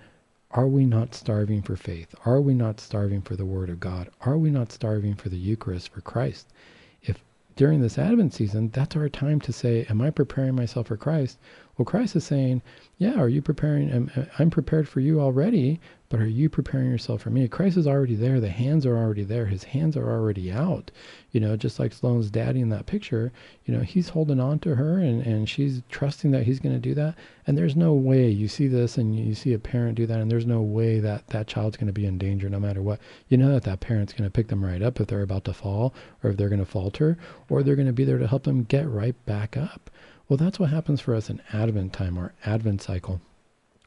are 0.51 0.67
we 0.67 0.85
not 0.85 1.13
starving 1.13 1.61
for 1.61 1.75
faith? 1.75 2.15
Are 2.25 2.39
we 2.39 2.53
not 2.53 2.79
starving 2.79 3.21
for 3.21 3.35
the 3.35 3.45
Word 3.45 3.69
of 3.69 3.79
God? 3.79 4.09
Are 4.21 4.37
we 4.37 4.49
not 4.49 4.71
starving 4.71 5.13
for 5.13 5.29
the 5.29 5.37
Eucharist, 5.37 5.89
for 5.89 6.01
Christ? 6.01 6.47
If 7.03 7.23
during 7.55 7.81
this 7.81 7.99
Advent 7.99 8.33
season, 8.33 8.69
that's 8.69 8.95
our 8.95 9.09
time 9.09 9.39
to 9.41 9.53
say, 9.53 9.85
Am 9.89 10.01
I 10.01 10.09
preparing 10.09 10.55
myself 10.55 10.87
for 10.87 10.97
Christ? 10.97 11.37
Well, 11.77 11.85
Christ 11.85 12.15
is 12.15 12.23
saying, 12.23 12.61
Yeah, 12.97 13.19
are 13.19 13.27
you 13.27 13.41
preparing? 13.41 14.09
I'm 14.39 14.49
prepared 14.49 14.87
for 14.87 15.01
you 15.01 15.19
already, 15.19 15.81
but 16.07 16.21
are 16.21 16.27
you 16.27 16.47
preparing 16.47 16.89
yourself 16.89 17.23
for 17.23 17.31
me? 17.31 17.47
Christ 17.49 17.75
is 17.75 17.87
already 17.87 18.15
there. 18.15 18.39
The 18.39 18.47
hands 18.47 18.85
are 18.85 18.95
already 18.95 19.23
there. 19.23 19.47
His 19.47 19.65
hands 19.65 19.97
are 19.97 20.09
already 20.09 20.49
out. 20.51 20.91
You 21.31 21.41
know, 21.41 21.57
just 21.57 21.77
like 21.77 21.91
Sloane's 21.91 22.29
daddy 22.29 22.61
in 22.61 22.69
that 22.69 22.85
picture, 22.85 23.33
you 23.65 23.73
know, 23.73 23.81
he's 23.81 24.09
holding 24.09 24.39
on 24.39 24.59
to 24.59 24.75
her 24.75 24.99
and, 24.99 25.21
and 25.25 25.49
she's 25.49 25.81
trusting 25.89 26.31
that 26.31 26.43
he's 26.43 26.61
going 26.61 26.75
to 26.75 26.79
do 26.79 26.93
that. 26.93 27.15
And 27.45 27.57
there's 27.57 27.75
no 27.75 27.93
way 27.93 28.29
you 28.29 28.47
see 28.47 28.67
this 28.67 28.97
and 28.97 29.13
you 29.19 29.35
see 29.35 29.51
a 29.51 29.59
parent 29.59 29.95
do 29.95 30.05
that, 30.05 30.19
and 30.21 30.31
there's 30.31 30.45
no 30.45 30.61
way 30.61 30.99
that 30.99 31.27
that 31.27 31.47
child's 31.47 31.75
going 31.75 31.87
to 31.87 31.93
be 31.93 32.05
in 32.05 32.17
danger 32.17 32.47
no 32.47 32.59
matter 32.59 32.81
what. 32.81 33.01
You 33.27 33.37
know 33.37 33.51
that 33.51 33.63
that 33.63 33.81
parent's 33.81 34.13
going 34.13 34.23
to 34.23 34.33
pick 34.33 34.47
them 34.47 34.63
right 34.63 34.81
up 34.81 35.01
if 35.01 35.07
they're 35.07 35.21
about 35.21 35.43
to 35.45 35.53
fall 35.53 35.93
or 36.23 36.29
if 36.29 36.37
they're 36.37 36.49
going 36.49 36.63
to 36.63 36.65
falter, 36.65 37.17
or 37.49 37.63
they're 37.63 37.75
going 37.75 37.87
to 37.87 37.93
be 37.93 38.05
there 38.05 38.19
to 38.19 38.27
help 38.27 38.43
them 38.43 38.63
get 38.63 38.87
right 38.87 39.15
back 39.25 39.57
up. 39.57 39.89
Well, 40.27 40.37
that's 40.37 40.59
what 40.59 40.71
happens 40.71 41.01
for 41.01 41.13
us 41.13 41.29
in 41.29 41.39
Advent 41.53 41.93
time, 41.93 42.17
our 42.17 42.33
Advent 42.45 42.81
cycle. 42.81 43.21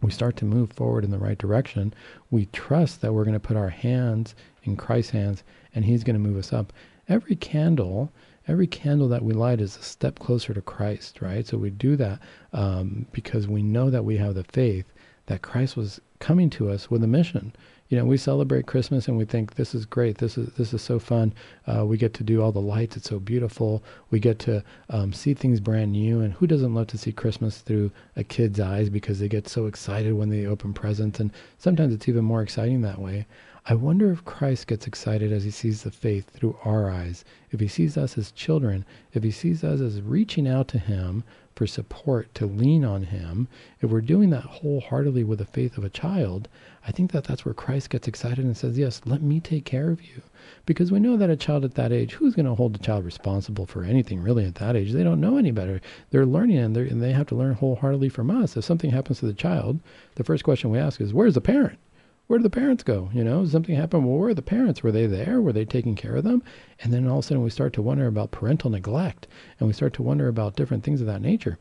We 0.00 0.12
start 0.12 0.36
to 0.36 0.44
move 0.44 0.72
forward 0.72 1.02
in 1.02 1.10
the 1.10 1.18
right 1.18 1.36
direction. 1.36 1.92
We 2.30 2.46
trust 2.46 3.00
that 3.00 3.12
we're 3.12 3.24
going 3.24 3.34
to 3.34 3.40
put 3.40 3.56
our 3.56 3.70
hands 3.70 4.36
in 4.62 4.76
Christ's 4.76 5.10
hands 5.10 5.42
and 5.74 5.84
He's 5.84 6.04
going 6.04 6.14
to 6.14 6.20
move 6.20 6.38
us 6.38 6.52
up. 6.52 6.72
Every 7.08 7.34
candle, 7.34 8.12
every 8.46 8.68
candle 8.68 9.08
that 9.08 9.24
we 9.24 9.32
light 9.32 9.60
is 9.60 9.76
a 9.76 9.82
step 9.82 10.20
closer 10.20 10.54
to 10.54 10.62
Christ, 10.62 11.20
right? 11.20 11.44
So 11.44 11.58
we 11.58 11.70
do 11.70 11.96
that 11.96 12.20
um, 12.52 13.06
because 13.10 13.48
we 13.48 13.64
know 13.64 13.90
that 13.90 14.04
we 14.04 14.16
have 14.18 14.36
the 14.36 14.44
faith 14.44 14.86
that 15.26 15.42
Christ 15.42 15.76
was 15.76 16.00
coming 16.20 16.50
to 16.50 16.70
us 16.70 16.88
with 16.88 17.02
a 17.02 17.08
mission 17.08 17.52
you 17.88 17.96
know, 17.96 18.04
we 18.04 18.18
celebrate 18.18 18.66
Christmas 18.66 19.08
and 19.08 19.16
we 19.16 19.24
think 19.24 19.54
this 19.54 19.74
is 19.74 19.86
great. 19.86 20.18
This 20.18 20.36
is 20.36 20.48
this 20.54 20.74
is 20.74 20.82
so 20.82 20.98
fun. 20.98 21.32
Uh, 21.66 21.86
we 21.86 21.96
get 21.96 22.12
to 22.14 22.24
do 22.24 22.42
all 22.42 22.52
the 22.52 22.60
lights. 22.60 22.98
It's 22.98 23.08
so 23.08 23.18
beautiful. 23.18 23.82
We 24.10 24.20
get 24.20 24.38
to 24.40 24.62
um, 24.90 25.14
see 25.14 25.32
things 25.32 25.58
brand 25.58 25.92
new. 25.92 26.20
And 26.20 26.34
who 26.34 26.46
doesn't 26.46 26.74
love 26.74 26.88
to 26.88 26.98
see 26.98 27.12
Christmas 27.12 27.58
through 27.58 27.90
a 28.14 28.24
kid's 28.24 28.60
eyes 28.60 28.90
because 28.90 29.20
they 29.20 29.28
get 29.28 29.48
so 29.48 29.66
excited 29.66 30.12
when 30.12 30.28
they 30.28 30.44
open 30.44 30.74
presents. 30.74 31.18
And 31.18 31.32
sometimes 31.56 31.94
it's 31.94 32.08
even 32.08 32.24
more 32.24 32.42
exciting 32.42 32.82
that 32.82 33.00
way. 33.00 33.26
I 33.70 33.74
wonder 33.74 34.10
if 34.10 34.24
Christ 34.24 34.66
gets 34.66 34.86
excited 34.86 35.30
as 35.30 35.44
he 35.44 35.50
sees 35.50 35.82
the 35.82 35.90
faith 35.90 36.30
through 36.30 36.56
our 36.64 36.90
eyes. 36.90 37.22
If 37.50 37.60
he 37.60 37.68
sees 37.68 37.98
us 37.98 38.16
as 38.16 38.32
children, 38.32 38.86
if 39.12 39.22
he 39.22 39.30
sees 39.30 39.62
us 39.62 39.80
as 39.80 40.00
reaching 40.00 40.48
out 40.48 40.68
to 40.68 40.78
him 40.78 41.22
for 41.54 41.66
support, 41.66 42.34
to 42.36 42.46
lean 42.46 42.84
on 42.84 43.02
him, 43.02 43.48
if 43.82 43.90
we're 43.90 44.00
doing 44.00 44.30
that 44.30 44.44
wholeheartedly 44.44 45.24
with 45.24 45.40
the 45.40 45.44
faith 45.44 45.76
of 45.76 45.84
a 45.84 45.90
child, 45.90 46.48
I 46.88 46.90
think 46.90 47.12
that 47.12 47.24
that's 47.24 47.44
where 47.44 47.52
Christ 47.52 47.90
gets 47.90 48.08
excited 48.08 48.46
and 48.46 48.56
says, 48.56 48.78
Yes, 48.78 49.02
let 49.04 49.20
me 49.20 49.40
take 49.40 49.66
care 49.66 49.90
of 49.90 50.00
you. 50.02 50.22
Because 50.64 50.90
we 50.90 50.98
know 50.98 51.18
that 51.18 51.28
a 51.28 51.36
child 51.36 51.66
at 51.66 51.74
that 51.74 51.92
age, 51.92 52.14
who's 52.14 52.34
going 52.34 52.46
to 52.46 52.54
hold 52.54 52.74
a 52.74 52.78
child 52.78 53.04
responsible 53.04 53.66
for 53.66 53.84
anything 53.84 54.22
really 54.22 54.46
at 54.46 54.54
that 54.54 54.74
age? 54.74 54.92
They 54.92 55.04
don't 55.04 55.20
know 55.20 55.36
any 55.36 55.50
better. 55.50 55.82
They're 56.08 56.24
learning 56.24 56.56
and, 56.56 56.74
they're, 56.74 56.86
and 56.86 57.02
they 57.02 57.12
have 57.12 57.26
to 57.26 57.34
learn 57.34 57.52
wholeheartedly 57.52 58.08
from 58.08 58.30
us. 58.30 58.56
If 58.56 58.64
something 58.64 58.88
happens 58.88 59.18
to 59.18 59.26
the 59.26 59.34
child, 59.34 59.80
the 60.14 60.24
first 60.24 60.44
question 60.44 60.70
we 60.70 60.78
ask 60.78 60.98
is, 60.98 61.12
Where's 61.12 61.34
the 61.34 61.42
parent? 61.42 61.78
Where 62.26 62.38
did 62.38 62.44
the 62.44 62.58
parents 62.58 62.82
go? 62.82 63.10
You 63.12 63.22
know, 63.22 63.44
something 63.44 63.74
happened. 63.74 64.06
Well, 64.06 64.16
where 64.16 64.30
are 64.30 64.34
the 64.34 64.40
parents? 64.40 64.82
Were 64.82 64.92
they 64.92 65.04
there? 65.04 65.42
Were 65.42 65.52
they 65.52 65.66
taking 65.66 65.94
care 65.94 66.16
of 66.16 66.24
them? 66.24 66.42
And 66.80 66.90
then 66.90 67.06
all 67.06 67.18
of 67.18 67.24
a 67.26 67.28
sudden 67.28 67.42
we 67.42 67.50
start 67.50 67.74
to 67.74 67.82
wonder 67.82 68.06
about 68.06 68.30
parental 68.30 68.70
neglect 68.70 69.26
and 69.60 69.66
we 69.66 69.74
start 69.74 69.92
to 69.94 70.02
wonder 70.02 70.26
about 70.26 70.56
different 70.56 70.84
things 70.84 71.02
of 71.02 71.06
that 71.06 71.20
nature. 71.20 71.58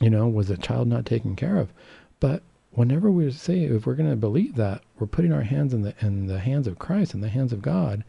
You 0.00 0.10
know, 0.10 0.28
was 0.28 0.46
the 0.46 0.56
child 0.56 0.86
not 0.86 1.06
taken 1.06 1.34
care 1.34 1.56
of? 1.56 1.72
But 2.20 2.44
whenever 2.74 3.10
we 3.10 3.30
say 3.30 3.64
if 3.64 3.86
we're 3.86 3.94
going 3.94 4.10
to 4.10 4.16
believe 4.16 4.56
that 4.56 4.82
we're 4.98 5.06
putting 5.06 5.32
our 5.32 5.42
hands 5.42 5.72
in 5.72 5.82
the 5.82 5.94
in 6.00 6.26
the 6.26 6.40
hands 6.40 6.66
of 6.66 6.78
Christ 6.78 7.14
in 7.14 7.20
the 7.20 7.28
hands 7.28 7.52
of 7.52 7.62
God, 7.62 8.04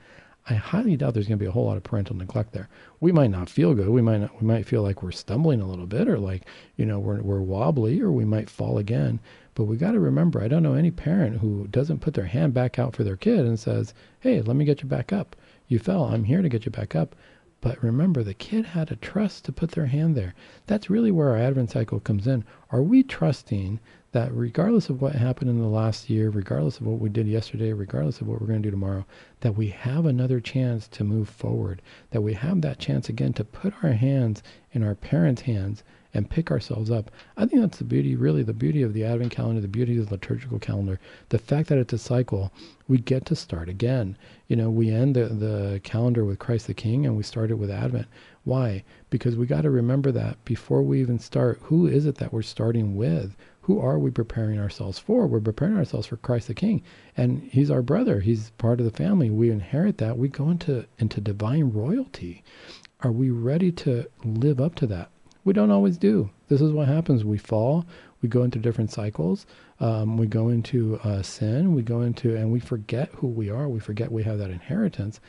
I 0.50 0.56
highly 0.56 0.96
doubt 0.96 1.14
there's 1.14 1.28
going 1.28 1.38
to 1.38 1.44
be 1.44 1.48
a 1.48 1.52
whole 1.52 1.66
lot 1.66 1.78
of 1.78 1.84
parental 1.84 2.16
neglect 2.16 2.52
there. 2.52 2.70
We 3.00 3.12
might 3.12 3.30
not 3.30 3.50
feel 3.50 3.74
good. 3.74 3.90
We 3.90 4.02
might 4.02 4.22
not, 4.22 4.42
we 4.42 4.48
might 4.48 4.66
feel 4.66 4.82
like 4.82 5.02
we're 5.02 5.12
stumbling 5.12 5.62
a 5.62 5.68
little 5.68 5.86
bit, 5.86 6.08
or 6.08 6.20
like 6.20 6.46
you 6.78 6.86
know 6.86 7.00
we're 7.00 7.22
we're 7.22 7.42
wobbly, 7.42 8.02
or 8.02 8.12
we 8.12 8.26
might 8.26 8.50
fall 8.50 8.78
again. 8.78 9.20
But 9.54 9.66
we 9.66 9.78
got 9.78 9.92
to 9.92 10.00
remember, 10.00 10.42
I 10.42 10.48
don't 10.48 10.64
know 10.64 10.74
any 10.74 10.92
parent 10.92 11.38
who 11.38 11.68
doesn't 11.68 12.02
put 12.02 12.14
their 12.14 12.26
hand 12.26 12.54
back 12.54 12.78
out 12.78 12.96
for 12.96 13.04
their 13.04 13.16
kid 13.16 13.40
and 13.40 13.60
says, 13.60 13.94
"Hey, 14.20 14.42
let 14.42 14.56
me 14.56 14.66
get 14.66 14.82
you 14.82 14.90
back 14.90 15.14
up. 15.14 15.36
You 15.68 15.80
fell. 15.80 16.06
I'm 16.06 16.26
here 16.26 16.42
to 16.42 16.50
get 16.50 16.66
you 16.66 16.72
back 16.72 16.96
up." 16.96 17.16
But 17.62 17.82
remember, 17.82 18.22
the 18.22 18.34
kid 18.34 18.66
had 18.66 18.90
to 18.90 18.96
trust 18.96 19.46
to 19.46 19.52
put 19.52 19.72
their 19.72 19.88
hand 19.88 20.16
there. 20.16 20.36
That's 20.68 20.90
really 20.90 21.10
where 21.12 21.30
our 21.30 21.38
Advent 21.38 21.72
cycle 21.72 22.00
comes 22.00 22.28
in. 22.28 22.44
Are 22.70 22.84
we 22.84 23.02
trusting 23.02 23.80
that 24.16 24.34
regardless 24.34 24.88
of 24.88 25.02
what 25.02 25.14
happened 25.14 25.50
in 25.50 25.60
the 25.60 25.68
last 25.68 26.10
year, 26.10 26.30
regardless 26.30 26.80
of 26.80 26.88
what 26.88 27.02
we 27.02 27.10
did 27.10 27.28
yesterday, 27.28 27.74
regardless 27.74 28.22
of 28.22 28.28
what 28.28 28.40
we're 28.40 28.48
going 28.48 28.62
to 28.62 28.68
do 28.68 28.72
tomorrow, 28.72 29.06
that 29.42 29.58
we 29.58 29.68
have 29.68 30.06
another 30.06 30.40
chance 30.40 30.88
to 30.88 31.04
move 31.04 31.28
forward, 31.28 31.82
that 32.12 32.22
we 32.22 32.34
have 32.34 32.62
that 32.62 32.80
chance 32.80 33.10
again 33.10 33.34
to 33.34 33.44
put 33.44 33.74
our 33.84 33.92
hands 33.92 34.42
in 34.72 34.84
our 34.84 34.96
parents' 34.96 35.42
hands 35.42 35.84
and 36.14 36.30
pick 36.30 36.50
ourselves 36.50 36.90
up. 36.90 37.12
I 37.36 37.46
think 37.46 37.62
that's 37.62 37.80
the 37.80 37.84
beauty, 37.84 38.16
really, 38.16 38.42
the 38.42 38.54
beauty 38.54 38.84
of 38.84 38.94
the 38.94 39.04
Advent 39.04 39.34
calendar, 39.34 39.60
the 39.60 39.68
beauty 39.68 39.98
of 39.98 40.06
the 40.06 40.14
liturgical 40.14 40.60
calendar, 40.60 40.98
the 41.28 41.38
fact 41.38 41.68
that 41.68 41.78
it's 41.78 41.92
a 41.92 41.98
cycle. 41.98 42.54
We 42.88 43.00
get 43.00 43.26
to 43.26 43.36
start 43.36 43.68
again. 43.68 44.18
You 44.48 44.56
know, 44.56 44.70
we 44.70 44.92
end 44.92 45.18
the, 45.18 45.26
the 45.26 45.82
calendar 45.84 46.24
with 46.24 46.40
Christ 46.40 46.68
the 46.68 46.74
King 46.74 47.06
and 47.06 47.18
we 47.18 47.24
start 47.24 47.52
it 47.52 47.56
with 47.56 47.70
Advent. 47.70 48.08
Why? 48.46 48.86
Because 49.10 49.36
we 49.36 49.46
got 49.46 49.64
to 49.64 49.70
remember 49.70 50.14
that 50.14 50.44
before 50.46 50.84
we 50.84 51.02
even 51.02 51.20
start, 51.20 51.60
who 51.64 51.86
is 51.86 52.06
it 52.06 52.16
that 52.16 52.32
we're 52.32 52.44
starting 52.44 52.96
with? 52.96 53.36
Who 53.66 53.80
are 53.80 53.98
we 53.98 54.12
preparing 54.12 54.60
ourselves 54.60 55.00
for? 55.00 55.26
We're 55.26 55.40
preparing 55.40 55.76
ourselves 55.76 56.06
for 56.06 56.18
Christ 56.18 56.48
the 56.48 56.54
King. 56.54 56.84
And 57.18 57.42
he's 57.42 57.72
our 57.72 57.82
brother. 57.82 58.20
He's 58.20 58.52
part 58.60 58.80
of 58.80 58.86
the 58.86 58.92
family. 58.92 59.32
We 59.32 59.50
inherit 59.50 59.98
that. 59.98 60.20
We 60.20 60.28
go 60.28 60.52
into, 60.52 60.86
into 61.00 61.20
divine 61.20 61.72
royalty. 61.72 62.44
Are 63.02 63.12
we 63.12 63.32
ready 63.32 63.72
to 63.72 64.06
live 64.24 64.62
up 64.62 64.76
to 64.76 64.88
that? 64.88 65.10
We 65.44 65.54
don't 65.54 65.72
always 65.72 65.98
do. 65.98 66.30
This 66.48 66.62
is 66.62 66.74
what 66.74 66.88
happens. 66.88 67.26
We 67.26 67.40
fall. 67.40 67.88
We 68.22 68.30
go 68.30 68.44
into 68.44 68.60
different 68.60 68.92
cycles. 68.92 69.48
Um, 69.80 70.16
we 70.16 70.28
go 70.28 70.50
into 70.50 71.00
uh, 71.04 71.24
sin. 71.24 71.74
We 71.74 71.82
go 71.82 72.02
into, 72.02 72.36
and 72.36 72.52
we 72.52 72.60
forget 72.60 73.10
who 73.16 73.28
we 73.28 73.50
are. 73.50 73.68
We 73.68 73.80
forget 73.80 74.12
we 74.12 74.22
have 74.24 74.38
that 74.38 74.52
inheritance. 74.52 75.20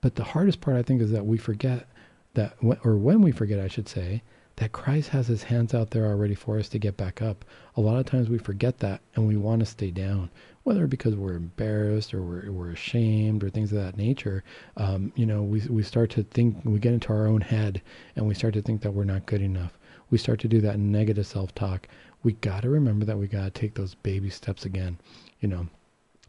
But 0.00 0.14
the 0.14 0.24
hardest 0.24 0.62
part, 0.62 0.78
I 0.78 0.82
think, 0.82 1.02
is 1.02 1.10
that 1.10 1.26
we 1.26 1.36
forget 1.36 1.86
that, 2.32 2.56
or 2.84 2.96
when 2.96 3.20
we 3.20 3.32
forget, 3.32 3.60
I 3.60 3.68
should 3.68 3.86
say, 3.86 4.22
that 4.56 4.72
Christ 4.72 5.08
has 5.10 5.26
his 5.26 5.44
hands 5.44 5.74
out 5.74 5.90
there 5.90 6.06
already 6.06 6.34
for 6.34 6.58
us 6.58 6.68
to 6.70 6.78
get 6.78 6.96
back 6.96 7.22
up. 7.22 7.44
A 7.76 7.80
lot 7.80 7.98
of 7.98 8.06
times 8.06 8.28
we 8.28 8.38
forget 8.38 8.78
that 8.78 9.00
and 9.14 9.26
we 9.26 9.36
want 9.36 9.60
to 9.60 9.66
stay 9.66 9.90
down, 9.90 10.30
whether 10.62 10.86
because 10.86 11.16
we're 11.16 11.34
embarrassed 11.34 12.12
or 12.12 12.22
we're, 12.22 12.50
we're 12.50 12.70
ashamed 12.72 13.42
or 13.42 13.50
things 13.50 13.72
of 13.72 13.78
that 13.78 13.96
nature. 13.96 14.44
Um, 14.76 15.12
you 15.16 15.26
know, 15.26 15.42
we, 15.42 15.60
we 15.68 15.82
start 15.82 16.10
to 16.10 16.22
think, 16.22 16.58
we 16.64 16.78
get 16.78 16.92
into 16.92 17.12
our 17.12 17.26
own 17.26 17.40
head 17.40 17.80
and 18.16 18.26
we 18.26 18.34
start 18.34 18.54
to 18.54 18.62
think 18.62 18.82
that 18.82 18.92
we're 18.92 19.04
not 19.04 19.26
good 19.26 19.42
enough. 19.42 19.78
We 20.10 20.18
start 20.18 20.40
to 20.40 20.48
do 20.48 20.60
that 20.60 20.78
negative 20.78 21.26
self 21.26 21.54
talk. 21.54 21.88
We 22.22 22.34
got 22.34 22.62
to 22.62 22.68
remember 22.68 23.06
that 23.06 23.18
we 23.18 23.26
got 23.26 23.44
to 23.44 23.50
take 23.50 23.74
those 23.74 23.94
baby 23.94 24.28
steps 24.30 24.66
again. 24.66 24.98
You 25.40 25.48
know, 25.48 25.68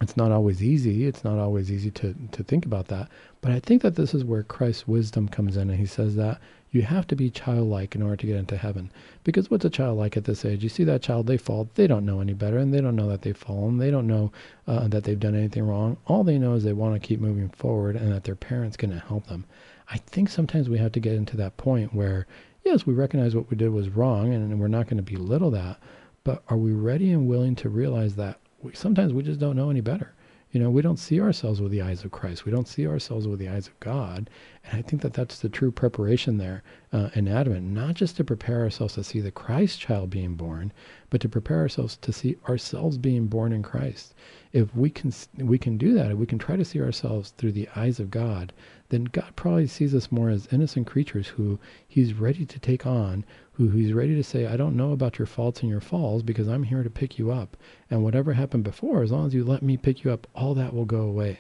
it's 0.02 0.18
not 0.18 0.32
always 0.32 0.64
easy. 0.64 1.06
It's 1.06 1.24
not 1.24 1.38
always 1.38 1.72
easy 1.72 1.92
to, 1.92 2.16
to 2.32 2.44
think 2.44 2.66
about 2.66 2.88
that. 2.88 3.10
But 3.42 3.52
I 3.52 3.60
think 3.60 3.82
that 3.84 3.96
this 3.96 4.14
is 4.14 4.24
where 4.24 4.44
Christ's 4.44 4.88
wisdom 4.88 5.28
comes 5.28 5.56
in. 5.56 5.70
And 5.70 5.80
he 5.80 5.86
says 5.86 6.16
that 6.16 6.42
you 6.72 6.82
have 6.82 7.06
to 7.08 7.16
be 7.16 7.30
childlike 7.30 7.94
in 7.96 8.02
order 8.02 8.16
to 8.18 8.26
get 8.26 8.36
into 8.36 8.58
heaven. 8.58 8.92
Because 9.24 9.52
what's 9.52 9.64
a 9.64 9.70
child 9.70 9.98
like 9.98 10.18
at 10.18 10.26
this 10.26 10.44
age? 10.44 10.64
You 10.64 10.70
see 10.70 10.84
that 10.86 11.04
child, 11.04 11.28
they 11.28 11.38
fall. 11.38 11.70
They 11.76 11.86
don't 11.86 12.06
know 12.06 12.20
any 12.20 12.34
better, 12.34 12.58
and 12.58 12.74
they 12.74 12.82
don't 12.82 12.96
know 12.96 13.08
that 13.10 13.22
they've 13.22 13.38
fallen. 13.38 13.78
They 13.78 13.92
don't 13.92 14.08
know 14.08 14.32
uh, 14.68 14.88
that 14.88 15.04
they've 15.04 15.20
done 15.20 15.36
anything 15.36 15.68
wrong. 15.68 15.98
All 16.08 16.24
they 16.24 16.40
know 16.40 16.56
is 16.56 16.64
they 16.64 16.74
want 16.74 16.96
to 16.96 17.08
keep 17.08 17.20
moving 17.20 17.50
forward 17.50 17.96
and 17.96 18.12
that 18.12 18.24
their 18.24 18.36
parents 18.36 18.76
can 18.76 18.92
help 18.92 19.28
them. 19.28 19.46
I 19.90 19.98
think 19.98 20.30
sometimes 20.30 20.68
we 20.68 20.80
have 20.80 20.92
to 20.94 21.00
get 21.00 21.14
into 21.14 21.38
that 21.38 21.58
point 21.58 21.94
where, 21.94 22.26
yes, 22.66 22.88
we 22.88 22.94
recognize 22.94 23.36
what 23.36 23.52
we 23.52 23.58
did 23.58 23.70
was 23.70 23.90
wrong 23.90 24.34
and 24.34 24.60
we're 24.60 24.68
not 24.68 24.88
going 24.88 25.04
to 25.04 25.04
belittle 25.04 25.52
that, 25.52 25.78
but 26.24 26.42
are 26.48 26.58
we 26.58 26.72
ready 26.72 27.12
and 27.12 27.28
willing 27.28 27.56
to 27.58 27.70
realize 27.70 28.16
that 28.16 28.40
we, 28.64 28.74
sometimes 28.74 29.14
we 29.14 29.24
just 29.24 29.40
don't 29.40 29.56
know 29.56 29.70
any 29.70 29.82
better? 29.82 30.14
You 30.52 30.60
know, 30.60 30.70
we 30.70 30.84
don't 30.84 31.00
see 31.00 31.20
ourselves 31.20 31.60
with 31.60 31.72
the 31.72 31.82
eyes 31.82 32.04
of 32.04 32.12
Christ. 32.12 32.46
We 32.46 32.52
don't 32.52 32.68
see 32.68 32.86
ourselves 32.86 33.28
with 33.28 33.40
the 33.40 33.50
eyes 33.50 33.66
of 33.66 33.80
God. 33.80 34.30
And 34.64 34.78
I 34.78 34.84
think 34.84 35.02
that 35.02 35.14
that's 35.14 35.40
the 35.40 35.50
true 35.50 35.72
preparation 35.72 36.38
there 36.38 36.62
uh, 36.92 37.10
in 37.16 37.28
Advent, 37.28 37.64
not 37.64 37.96
just 37.96 38.18
to 38.18 38.24
prepare 38.24 38.62
ourselves 38.62 38.94
to 38.94 39.04
see 39.04 39.20
the 39.20 39.32
Christ 39.32 39.80
child 39.80 40.12
being 40.12 40.36
born, 40.36 40.72
but 41.10 41.22
to 41.22 41.30
prepare 41.30 41.58
ourselves 41.58 41.98
to 41.98 42.14
see 42.14 42.38
ourselves 42.48 43.00
being 43.00 43.26
born 43.26 43.52
in 43.52 43.64
Christ. 43.64 44.14
If 44.52 44.76
we 44.76 44.92
can, 44.92 45.12
we 45.40 45.58
can 45.58 45.76
do 45.80 45.96
that. 45.96 46.12
If 46.12 46.18
we 46.18 46.28
can 46.28 46.38
try 46.38 46.56
to 46.56 46.66
see 46.66 46.80
ourselves 46.80 47.32
through 47.32 47.54
the 47.54 47.70
eyes 47.76 48.00
of 48.00 48.12
God, 48.12 48.54
then 48.94 49.06
God 49.06 49.36
probably 49.36 49.66
sees 49.66 49.96
us 49.96 50.12
more 50.12 50.30
as 50.30 50.48
innocent 50.52 50.86
creatures 50.86 51.30
who 51.30 51.58
He's 51.88 52.14
ready 52.14 52.46
to 52.46 52.60
take 52.60 52.86
on, 52.86 53.26
who 53.54 53.70
He's 53.70 53.92
ready 53.92 54.16
to 54.16 54.24
say, 54.24 54.46
I 54.46 54.56
don't 54.56 54.78
know 54.78 54.92
about 54.92 55.18
your 55.18 55.26
faults 55.26 55.62
and 55.62 55.70
your 55.70 55.82
falls 55.82 56.22
because 56.22 56.48
I'm 56.48 56.62
here 56.62 56.84
to 56.84 56.90
pick 56.92 57.18
you 57.18 57.32
up. 57.32 57.58
And 57.90 58.04
whatever 58.04 58.34
happened 58.34 58.64
before, 58.64 59.02
as 59.02 59.12
long 59.12 59.26
as 59.26 59.34
you 59.34 59.44
let 59.44 59.64
me 59.64 59.78
pick 59.78 60.04
you 60.04 60.12
up, 60.12 60.28
all 60.36 60.54
that 60.54 60.76
will 60.76 60.86
go 60.86 61.02
away. 61.02 61.40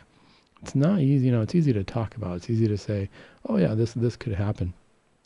It's 0.64 0.74
not 0.74 1.02
easy, 1.02 1.28
you 1.28 1.32
know, 1.32 1.42
it's 1.42 1.54
easy 1.54 1.74
to 1.74 1.84
talk 1.84 2.16
about. 2.16 2.38
It's 2.38 2.50
easy 2.50 2.68
to 2.68 2.78
say, 2.78 3.10
oh, 3.48 3.58
yeah, 3.58 3.76
this, 3.76 3.94
this 3.94 4.16
could 4.16 4.34
happen. 4.34 4.74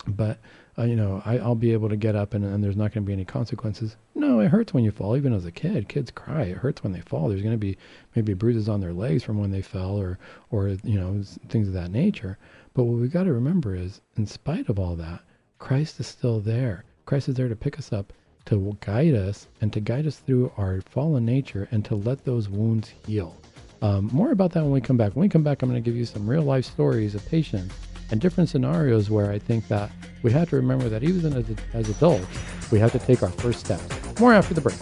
But 0.06 0.40
uh, 0.80 0.84
you 0.84 0.96
know, 0.96 1.24
I, 1.26 1.38
will 1.38 1.56
be 1.56 1.74
able 1.74 1.90
to 1.90 1.96
get 1.96 2.16
up 2.16 2.34
and, 2.34 2.46
and 2.46 2.64
there's 2.64 2.76
not 2.76 2.94
going 2.94 3.04
to 3.04 3.08
be 3.08 3.14
any 3.14 3.26
consequences. 3.26 3.96
No, 4.14 4.40
it 4.40 4.50
hurts 4.50 4.74
when 4.74 4.84
you 4.84 4.92
fall. 4.92 5.18
Even 5.18 5.34
as 5.34 5.46
a 5.46 5.52
kid, 5.52 5.90
kids 5.90 6.12
cry. 6.12 6.44
It 6.44 6.58
hurts 6.58 6.84
when 6.84 6.94
they 6.94 7.02
fall. 7.02 7.30
There's 7.30 7.42
going 7.42 7.54
to 7.54 7.58
be 7.58 7.78
maybe 8.16 8.34
bruises 8.34 8.70
on 8.70 8.80
their 8.80 8.94
legs 8.94 9.24
from 9.24 9.40
when 9.40 9.50
they 9.50 9.62
fell, 9.62 9.98
or 9.98 10.20
or 10.52 10.68
you 10.68 11.00
know 11.00 11.24
things 11.50 11.68
of 11.68 11.74
that 11.74 11.92
nature. 11.92 12.38
But 12.74 12.84
what 12.84 13.00
we've 13.00 13.12
got 13.12 13.24
to 13.24 13.34
remember 13.34 13.76
is, 13.76 14.02
in 14.18 14.28
spite 14.28 14.70
of 14.70 14.78
all 14.78 14.96
that, 14.98 15.22
Christ 15.58 16.00
is 16.00 16.06
still 16.06 16.40
there. 16.40 16.84
Christ 17.06 17.30
is 17.30 17.36
there 17.36 17.50
to 17.50 17.56
pick 17.56 17.80
us 17.80 17.92
up, 17.92 18.14
to 18.46 18.78
guide 18.82 19.16
us, 19.16 19.48
and 19.62 19.74
to 19.74 19.80
guide 19.80 20.06
us 20.06 20.18
through 20.18 20.52
our 20.58 20.82
fallen 20.82 21.26
nature, 21.26 21.68
and 21.72 21.84
to 21.86 21.96
let 21.96 22.24
those 22.24 22.50
wounds 22.50 22.94
heal. 23.08 23.36
Um, 23.82 24.10
more 24.12 24.32
about 24.32 24.52
that 24.52 24.64
when 24.64 24.72
we 24.72 24.82
come 24.82 24.98
back. 24.98 25.16
When 25.16 25.22
we 25.22 25.30
come 25.30 25.44
back, 25.44 25.62
I'm 25.62 25.70
going 25.70 25.82
to 25.82 25.88
give 25.88 25.98
you 25.98 26.06
some 26.06 26.30
real 26.30 26.44
life 26.44 26.66
stories 26.66 27.16
of 27.16 27.26
patients 27.28 27.74
and 28.12 28.22
different 28.22 28.50
scenarios 28.50 29.10
where 29.10 29.32
I 29.32 29.40
think 29.40 29.68
that 29.68 29.92
we 30.24 30.32
have 30.32 30.50
to 30.50 30.56
remember 30.56 30.90
that 30.90 31.04
even 31.04 31.34
as, 31.34 31.46
as 31.74 31.90
adults, 31.90 32.26
we 32.72 32.80
have 32.80 32.92
to 32.92 33.00
take 33.00 33.24
our 33.24 33.30
first 33.30 33.60
steps. 33.60 34.20
More 34.20 34.34
after 34.34 34.54
the 34.54 34.62
break. 34.62 34.78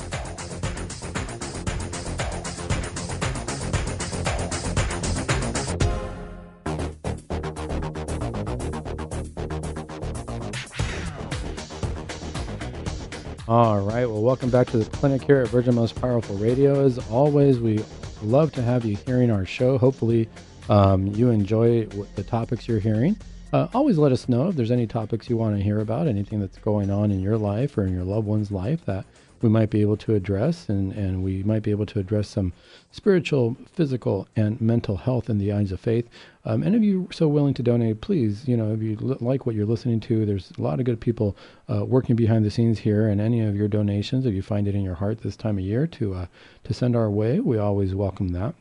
All 13.48 13.80
right. 13.82 14.06
Well, 14.08 14.24
welcome 14.24 14.50
back 14.50 14.68
to 14.72 14.78
the 14.78 14.86
clinic 14.86 15.22
here 15.22 15.38
at 15.38 15.50
Virgin 15.50 15.76
Most 15.76 16.02
Powerful 16.02 16.36
Radio. 16.38 16.84
As 16.84 16.98
always, 17.12 17.60
we 17.60 17.86
love 18.24 18.52
to 18.54 18.62
have 18.64 18.84
you 18.86 18.98
hearing 19.06 19.30
our 19.30 19.46
show. 19.46 19.78
Hopefully, 19.78 20.28
um, 20.70 21.08
you 21.08 21.30
enjoy 21.30 21.86
the 22.16 22.24
topics 22.24 22.68
you're 22.68 22.80
hearing. 22.80 23.18
Uh, 23.54 23.68
always 23.74 23.98
let 23.98 24.12
us 24.12 24.28
know 24.28 24.50
if 24.50 24.56
there's 24.56 24.72
any 24.72 24.88
topics 24.88 25.30
you 25.30 25.38
want 25.38 25.56
to 25.56 25.64
hear 25.64 25.80
about, 25.80 26.08
anything 26.08 26.40
that's 26.40 26.58
going 26.58 26.90
on 26.90 27.12
in 27.12 27.20
your 27.20 27.38
life 27.38 27.78
or 27.78 27.86
in 27.86 27.94
your 27.94 28.04
loved 28.04 28.28
one's 28.28 28.52
life 28.52 28.84
that 28.86 29.06
we 29.42 29.50
might 29.50 29.70
be 29.70 29.82
able 29.82 29.98
to 29.98 30.16
address, 30.16 30.70
and, 30.70 30.92
and 30.94 31.24
we 31.24 31.44
might 31.44 31.62
be 31.62 31.70
able 31.70 31.86
to 31.86 32.00
address 32.00 32.28
some 32.28 32.52
spiritual, 32.92 33.56
physical, 33.72 34.28
and 34.36 34.60
mental 34.60 34.98
health 34.98 35.30
in 35.30 35.38
the 35.38 35.52
eyes 35.52 35.72
of 35.72 35.80
faith. 35.80 36.10
Um, 36.46 36.64
and 36.64 36.76
if 36.76 36.82
you're 36.82 37.12
so 37.12 37.28
willing 37.28 37.54
to 37.56 37.64
donate, 37.64 38.02
please, 38.02 38.48
you 38.48 38.58
know, 38.58 38.74
if 38.74 38.82
you 38.82 38.96
li- 38.96 39.18
like 39.20 39.46
what 39.46 39.54
you're 39.56 39.66
listening 39.66 40.00
to, 40.02 40.26
there's 40.26 40.52
a 40.58 40.62
lot 40.62 40.80
of 40.80 40.86
good 40.86 41.00
people 41.00 41.38
uh, 41.70 41.86
working 41.86 42.16
behind 42.16 42.44
the 42.44 42.52
scenes 42.52 42.80
here, 42.80 43.08
and 43.08 43.22
any 43.22 43.42
of 43.42 43.56
your 43.56 43.68
donations, 43.68 44.26
if 44.26 44.34
you 44.34 44.42
find 44.42 44.68
it 44.68 44.76
in 44.76 44.82
your 44.82 44.96
heart 44.96 45.20
this 45.22 45.36
time 45.36 45.58
of 45.58 45.64
year 45.64 45.86
to 45.88 46.16
uh, 46.16 46.26
to 46.64 46.74
send 46.74 46.96
our 46.96 47.10
way, 47.10 47.40
we 47.40 47.58
always 47.58 47.94
welcome 47.94 48.30
that. 48.30 48.56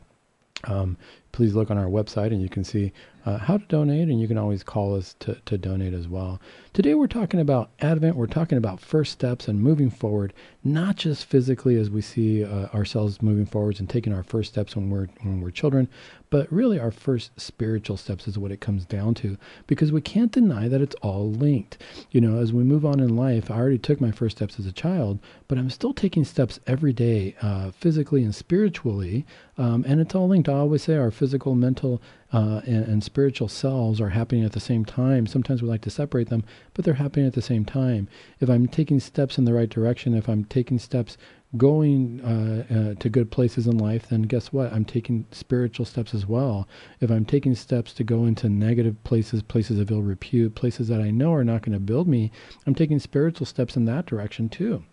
Um, 0.65 0.97
please 1.35 1.53
look 1.53 1.69
on 1.69 1.77
our 1.77 1.87
website 1.87 2.27
and 2.27 2.41
you 2.41 2.47
can 2.47 2.63
see 2.63 2.93
uh, 3.25 3.37
how 3.37 3.57
to 3.57 3.65
donate, 3.65 4.07
and 4.07 4.21
you 4.21 4.27
can 4.27 4.37
always 4.37 4.63
call 4.63 4.95
us 4.95 5.15
to, 5.19 5.35
to 5.45 5.57
donate 5.57 5.93
as 5.93 6.07
well. 6.07 6.39
Today, 6.75 6.93
we're 6.93 7.07
talking 7.07 7.39
about 7.39 7.69
Advent, 7.79 8.17
we're 8.17 8.27
talking 8.27 8.57
about 8.57 8.81
first 8.81 9.13
steps 9.13 9.47
and 9.47 9.61
moving 9.61 9.89
forward, 9.89 10.33
not 10.61 10.97
just 10.97 11.23
physically 11.23 11.77
as 11.77 11.89
we 11.89 12.01
see 12.01 12.43
uh, 12.43 12.65
ourselves 12.73 13.21
moving 13.21 13.45
forwards 13.45 13.79
and 13.79 13.89
taking 13.89 14.11
our 14.11 14.23
first 14.23 14.51
steps 14.51 14.75
when 14.75 14.89
we're, 14.89 15.07
when 15.21 15.39
we're 15.39 15.51
children, 15.51 15.87
but 16.29 16.51
really 16.51 16.77
our 16.77 16.91
first 16.91 17.31
spiritual 17.39 17.95
steps 17.95 18.27
is 18.27 18.37
what 18.37 18.51
it 18.51 18.59
comes 18.59 18.83
down 18.83 19.13
to 19.13 19.37
because 19.67 19.93
we 19.93 20.01
can't 20.01 20.33
deny 20.33 20.67
that 20.67 20.81
it's 20.81 20.95
all 20.95 21.31
linked. 21.31 21.77
You 22.11 22.19
know, 22.19 22.39
as 22.39 22.51
we 22.51 22.63
move 22.63 22.85
on 22.85 22.99
in 22.99 23.15
life, 23.15 23.49
I 23.49 23.55
already 23.55 23.77
took 23.77 24.01
my 24.01 24.11
first 24.11 24.35
steps 24.35 24.59
as 24.59 24.65
a 24.65 24.73
child, 24.73 25.19
but 25.47 25.57
I'm 25.57 25.69
still 25.69 25.93
taking 25.93 26.25
steps 26.25 26.59
every 26.67 26.91
day, 26.91 27.35
uh, 27.41 27.71
physically 27.71 28.21
and 28.21 28.35
spiritually, 28.35 29.25
um, 29.57 29.85
and 29.87 30.01
it's 30.01 30.13
all 30.13 30.27
linked. 30.27 30.49
I 30.49 30.53
always 30.55 30.83
say 30.83 30.97
our 30.97 31.09
physical, 31.09 31.55
mental, 31.55 32.01
uh, 32.33 32.59
and, 32.65 32.85
and, 32.85 33.03
spiritual 33.03 33.47
selves 33.47 34.01
are 34.01 34.09
happening 34.09 34.43
at 34.43 34.51
the 34.51 34.59
same 34.59 34.83
time. 34.83 35.25
Sometimes 35.25 35.61
we 35.61 35.69
like 35.69 35.83
to 35.83 35.89
separate 35.89 36.27
them, 36.27 36.43
but 36.75 36.85
they're 36.85 36.93
happening 36.93 37.25
at 37.25 37.33
the 37.33 37.41
same 37.41 37.65
time. 37.65 38.07
If 38.39 38.49
I'm 38.49 38.67
taking 38.67 38.99
steps 38.99 39.39
in 39.39 39.45
the 39.45 39.53
right 39.53 39.69
direction, 39.69 40.13
if 40.13 40.29
I'm 40.29 40.45
taking 40.45 40.77
steps 40.77 41.17
going 41.57 42.21
uh, 42.21 42.73
uh, 42.73 42.95
to 42.95 43.09
good 43.09 43.31
places 43.31 43.65
in 43.65 43.77
life, 43.77 44.09
then 44.09 44.23
guess 44.23 44.53
what? 44.53 44.71
I'm 44.71 44.85
taking 44.85 45.25
spiritual 45.31 45.85
steps 45.85 46.13
as 46.13 46.27
well. 46.27 46.67
If 46.99 47.09
I'm 47.09 47.25
taking 47.25 47.55
steps 47.55 47.93
to 47.93 48.03
go 48.03 48.25
into 48.25 48.49
negative 48.49 49.01
places, 49.03 49.41
places 49.41 49.79
of 49.79 49.89
ill 49.89 50.03
repute, 50.03 50.53
places 50.53 50.89
that 50.89 51.01
I 51.01 51.11
know 51.11 51.33
are 51.33 51.45
not 51.45 51.61
going 51.61 51.73
to 51.73 51.79
build 51.79 52.07
me, 52.07 52.31
I'm 52.67 52.75
taking 52.75 52.99
spiritual 52.99 53.45
steps 53.45 53.75
in 53.75 53.85
that 53.85 54.05
direction 54.05 54.49
too. 54.49 54.83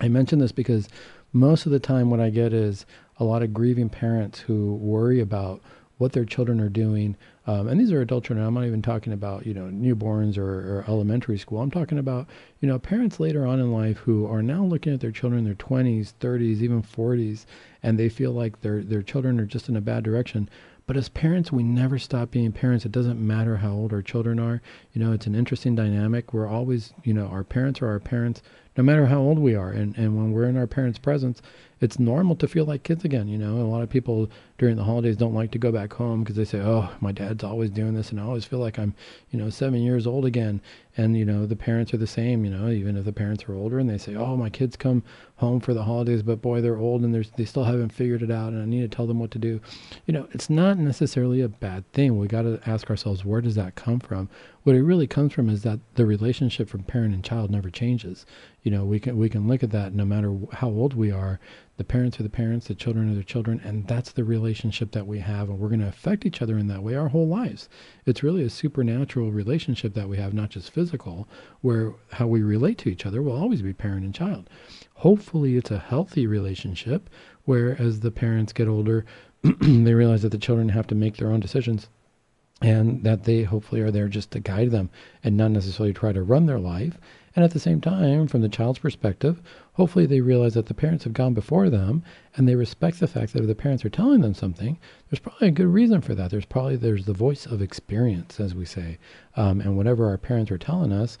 I 0.00 0.08
mention 0.08 0.38
this 0.38 0.52
because 0.52 0.88
most 1.32 1.66
of 1.66 1.72
the 1.72 1.80
time, 1.80 2.08
what 2.08 2.20
I 2.20 2.30
get 2.30 2.52
is 2.52 2.86
a 3.18 3.24
lot 3.24 3.42
of 3.42 3.52
grieving 3.52 3.88
parents 3.88 4.40
who 4.40 4.74
worry 4.74 5.20
about 5.20 5.60
what 5.98 6.12
their 6.12 6.24
children 6.24 6.60
are 6.60 6.68
doing. 6.68 7.16
Um, 7.46 7.68
and 7.68 7.80
these 7.80 7.92
are 7.92 8.00
adult 8.00 8.24
children. 8.24 8.44
I'm 8.44 8.54
not 8.54 8.64
even 8.64 8.82
talking 8.82 9.12
about, 9.12 9.46
you 9.46 9.54
know, 9.54 9.66
newborns 9.66 10.36
or, 10.36 10.78
or, 10.78 10.84
elementary 10.88 11.38
school. 11.38 11.60
I'm 11.60 11.70
talking 11.70 11.98
about, 11.98 12.26
you 12.60 12.68
know, 12.68 12.78
parents 12.78 13.20
later 13.20 13.46
on 13.46 13.60
in 13.60 13.72
life 13.72 13.98
who 13.98 14.26
are 14.26 14.42
now 14.42 14.64
looking 14.64 14.92
at 14.92 15.00
their 15.00 15.12
children 15.12 15.38
in 15.38 15.44
their 15.44 15.54
20s, 15.54 16.12
30s, 16.20 16.60
even 16.60 16.82
40s, 16.82 17.46
and 17.84 17.98
they 17.98 18.08
feel 18.08 18.32
like 18.32 18.60
their, 18.60 18.82
their 18.82 19.02
children 19.02 19.38
are 19.38 19.46
just 19.46 19.68
in 19.68 19.76
a 19.76 19.80
bad 19.80 20.02
direction. 20.02 20.50
But 20.86 20.96
as 20.96 21.08
parents, 21.08 21.52
we 21.52 21.62
never 21.62 21.98
stop 21.98 22.30
being 22.30 22.52
parents. 22.52 22.84
It 22.84 22.92
doesn't 22.92 23.24
matter 23.24 23.56
how 23.56 23.72
old 23.72 23.92
our 23.92 24.02
children 24.02 24.38
are. 24.38 24.60
You 24.92 25.00
know, 25.00 25.12
it's 25.12 25.26
an 25.26 25.34
interesting 25.34 25.74
dynamic. 25.74 26.32
We're 26.32 26.48
always, 26.48 26.94
you 27.04 27.14
know, 27.14 27.26
our 27.26 27.44
parents 27.44 27.80
are 27.82 27.88
our 27.88 28.00
parents 28.00 28.42
no 28.76 28.82
matter 28.82 29.06
how 29.06 29.18
old 29.18 29.38
we 29.38 29.54
are. 29.54 29.70
And, 29.70 29.96
and 29.96 30.16
when 30.16 30.32
we're 30.32 30.48
in 30.48 30.56
our 30.56 30.66
parents' 30.66 30.98
presence, 30.98 31.40
it's 31.78 31.98
normal 31.98 32.36
to 32.36 32.48
feel 32.48 32.64
like 32.64 32.84
kids 32.84 33.04
again. 33.04 33.28
You 33.28 33.36
know, 33.36 33.56
a 33.56 33.68
lot 33.68 33.82
of 33.82 33.90
people 33.90 34.30
during 34.56 34.76
the 34.76 34.84
holidays 34.84 35.16
don't 35.16 35.34
like 35.34 35.50
to 35.50 35.58
go 35.58 35.70
back 35.70 35.92
home 35.92 36.22
because 36.22 36.36
they 36.36 36.44
say, 36.46 36.58
"Oh, 36.58 36.88
my 37.00 37.12
dad's 37.12 37.44
always 37.44 37.70
doing 37.70 37.92
this, 37.92 38.10
and 38.10 38.18
I 38.18 38.22
always 38.24 38.46
feel 38.46 38.60
like 38.60 38.78
I'm, 38.78 38.94
you 39.30 39.38
know, 39.38 39.50
seven 39.50 39.82
years 39.82 40.06
old 40.06 40.24
again." 40.24 40.62
And 40.96 41.18
you 41.18 41.26
know, 41.26 41.44
the 41.44 41.56
parents 41.56 41.92
are 41.92 41.98
the 41.98 42.06
same. 42.06 42.46
You 42.46 42.50
know, 42.50 42.70
even 42.70 42.96
if 42.96 43.04
the 43.04 43.12
parents 43.12 43.44
are 43.44 43.54
older, 43.54 43.78
and 43.78 43.90
they 43.90 43.98
say, 43.98 44.14
"Oh, 44.14 44.36
my 44.38 44.48
kids 44.48 44.74
come 44.74 45.02
home 45.36 45.60
for 45.60 45.74
the 45.74 45.84
holidays, 45.84 46.22
but 46.22 46.40
boy, 46.40 46.62
they're 46.62 46.78
old 46.78 47.02
and 47.02 47.14
they're, 47.14 47.24
they 47.36 47.44
still 47.44 47.64
haven't 47.64 47.92
figured 47.92 48.22
it 48.22 48.30
out, 48.30 48.54
and 48.54 48.62
I 48.62 48.64
need 48.64 48.90
to 48.90 48.96
tell 48.96 49.06
them 49.06 49.20
what 49.20 49.30
to 49.32 49.38
do." 49.38 49.60
You 50.06 50.14
know, 50.14 50.28
it's 50.32 50.48
not 50.48 50.78
necessarily 50.78 51.42
a 51.42 51.48
bad 51.48 51.90
thing. 51.92 52.16
We 52.16 52.26
got 52.26 52.42
to 52.42 52.58
ask 52.66 52.88
ourselves, 52.88 53.22
where 53.22 53.42
does 53.42 53.54
that 53.56 53.74
come 53.74 54.00
from? 54.00 54.30
What 54.66 54.74
it 54.74 54.82
really 54.82 55.06
comes 55.06 55.32
from 55.32 55.48
is 55.48 55.62
that 55.62 55.78
the 55.94 56.04
relationship 56.04 56.68
from 56.68 56.82
parent 56.82 57.14
and 57.14 57.22
child 57.22 57.52
never 57.52 57.70
changes. 57.70 58.26
You 58.64 58.72
know, 58.72 58.84
we 58.84 58.98
can 58.98 59.16
we 59.16 59.28
can 59.28 59.46
look 59.46 59.62
at 59.62 59.70
that 59.70 59.94
no 59.94 60.04
matter 60.04 60.36
how 60.54 60.66
old 60.70 60.92
we 60.92 61.12
are 61.12 61.38
the 61.76 61.84
parents 61.84 62.18
are 62.18 62.24
the 62.24 62.28
parents, 62.28 62.66
the 62.66 62.74
children 62.74 63.08
are 63.12 63.14
the 63.14 63.22
children, 63.22 63.60
and 63.62 63.86
that's 63.86 64.10
the 64.10 64.24
relationship 64.24 64.90
that 64.90 65.06
we 65.06 65.20
have. 65.20 65.48
And 65.48 65.60
we're 65.60 65.68
going 65.68 65.82
to 65.82 65.86
affect 65.86 66.26
each 66.26 66.42
other 66.42 66.58
in 66.58 66.66
that 66.66 66.82
way 66.82 66.96
our 66.96 67.06
whole 67.06 67.28
lives. 67.28 67.68
It's 68.06 68.24
really 68.24 68.42
a 68.42 68.50
supernatural 68.50 69.30
relationship 69.30 69.94
that 69.94 70.08
we 70.08 70.16
have, 70.16 70.34
not 70.34 70.50
just 70.50 70.72
physical, 70.72 71.28
where 71.60 71.94
how 72.10 72.26
we 72.26 72.42
relate 72.42 72.78
to 72.78 72.88
each 72.88 73.06
other 73.06 73.22
will 73.22 73.40
always 73.40 73.62
be 73.62 73.72
parent 73.72 74.04
and 74.04 74.12
child. 74.12 74.50
Hopefully, 74.94 75.56
it's 75.56 75.70
a 75.70 75.78
healthy 75.78 76.26
relationship 76.26 77.08
where 77.44 77.80
as 77.80 78.00
the 78.00 78.10
parents 78.10 78.52
get 78.52 78.66
older, 78.66 79.04
they 79.60 79.94
realize 79.94 80.22
that 80.22 80.32
the 80.32 80.38
children 80.38 80.70
have 80.70 80.88
to 80.88 80.96
make 80.96 81.18
their 81.18 81.30
own 81.30 81.38
decisions 81.38 81.88
and 82.62 83.04
that 83.04 83.24
they 83.24 83.42
hopefully 83.42 83.80
are 83.80 83.90
there 83.90 84.08
just 84.08 84.30
to 84.30 84.40
guide 84.40 84.70
them 84.70 84.88
and 85.22 85.36
not 85.36 85.50
necessarily 85.50 85.92
try 85.92 86.12
to 86.12 86.22
run 86.22 86.46
their 86.46 86.58
life. 86.58 86.98
And 87.34 87.44
at 87.44 87.50
the 87.50 87.60
same 87.60 87.82
time, 87.82 88.28
from 88.28 88.40
the 88.40 88.48
child's 88.48 88.78
perspective, 88.78 89.42
hopefully 89.74 90.06
they 90.06 90.22
realize 90.22 90.54
that 90.54 90.66
the 90.66 90.74
parents 90.74 91.04
have 91.04 91.12
gone 91.12 91.34
before 91.34 91.68
them 91.68 92.02
and 92.34 92.48
they 92.48 92.54
respect 92.54 92.98
the 92.98 93.06
fact 93.06 93.34
that 93.34 93.42
if 93.42 93.46
the 93.46 93.54
parents 93.54 93.84
are 93.84 93.90
telling 93.90 94.22
them 94.22 94.32
something, 94.32 94.78
there's 95.10 95.20
probably 95.20 95.48
a 95.48 95.50
good 95.50 95.66
reason 95.66 96.00
for 96.00 96.14
that. 96.14 96.30
There's 96.30 96.46
probably 96.46 96.76
there's 96.76 97.04
the 97.04 97.12
voice 97.12 97.44
of 97.44 97.60
experience, 97.60 98.40
as 98.40 98.54
we 98.54 98.64
say, 98.64 98.96
um, 99.36 99.60
and 99.60 99.76
whatever 99.76 100.06
our 100.06 100.16
parents 100.16 100.50
are 100.50 100.56
telling 100.56 100.92
us, 100.92 101.18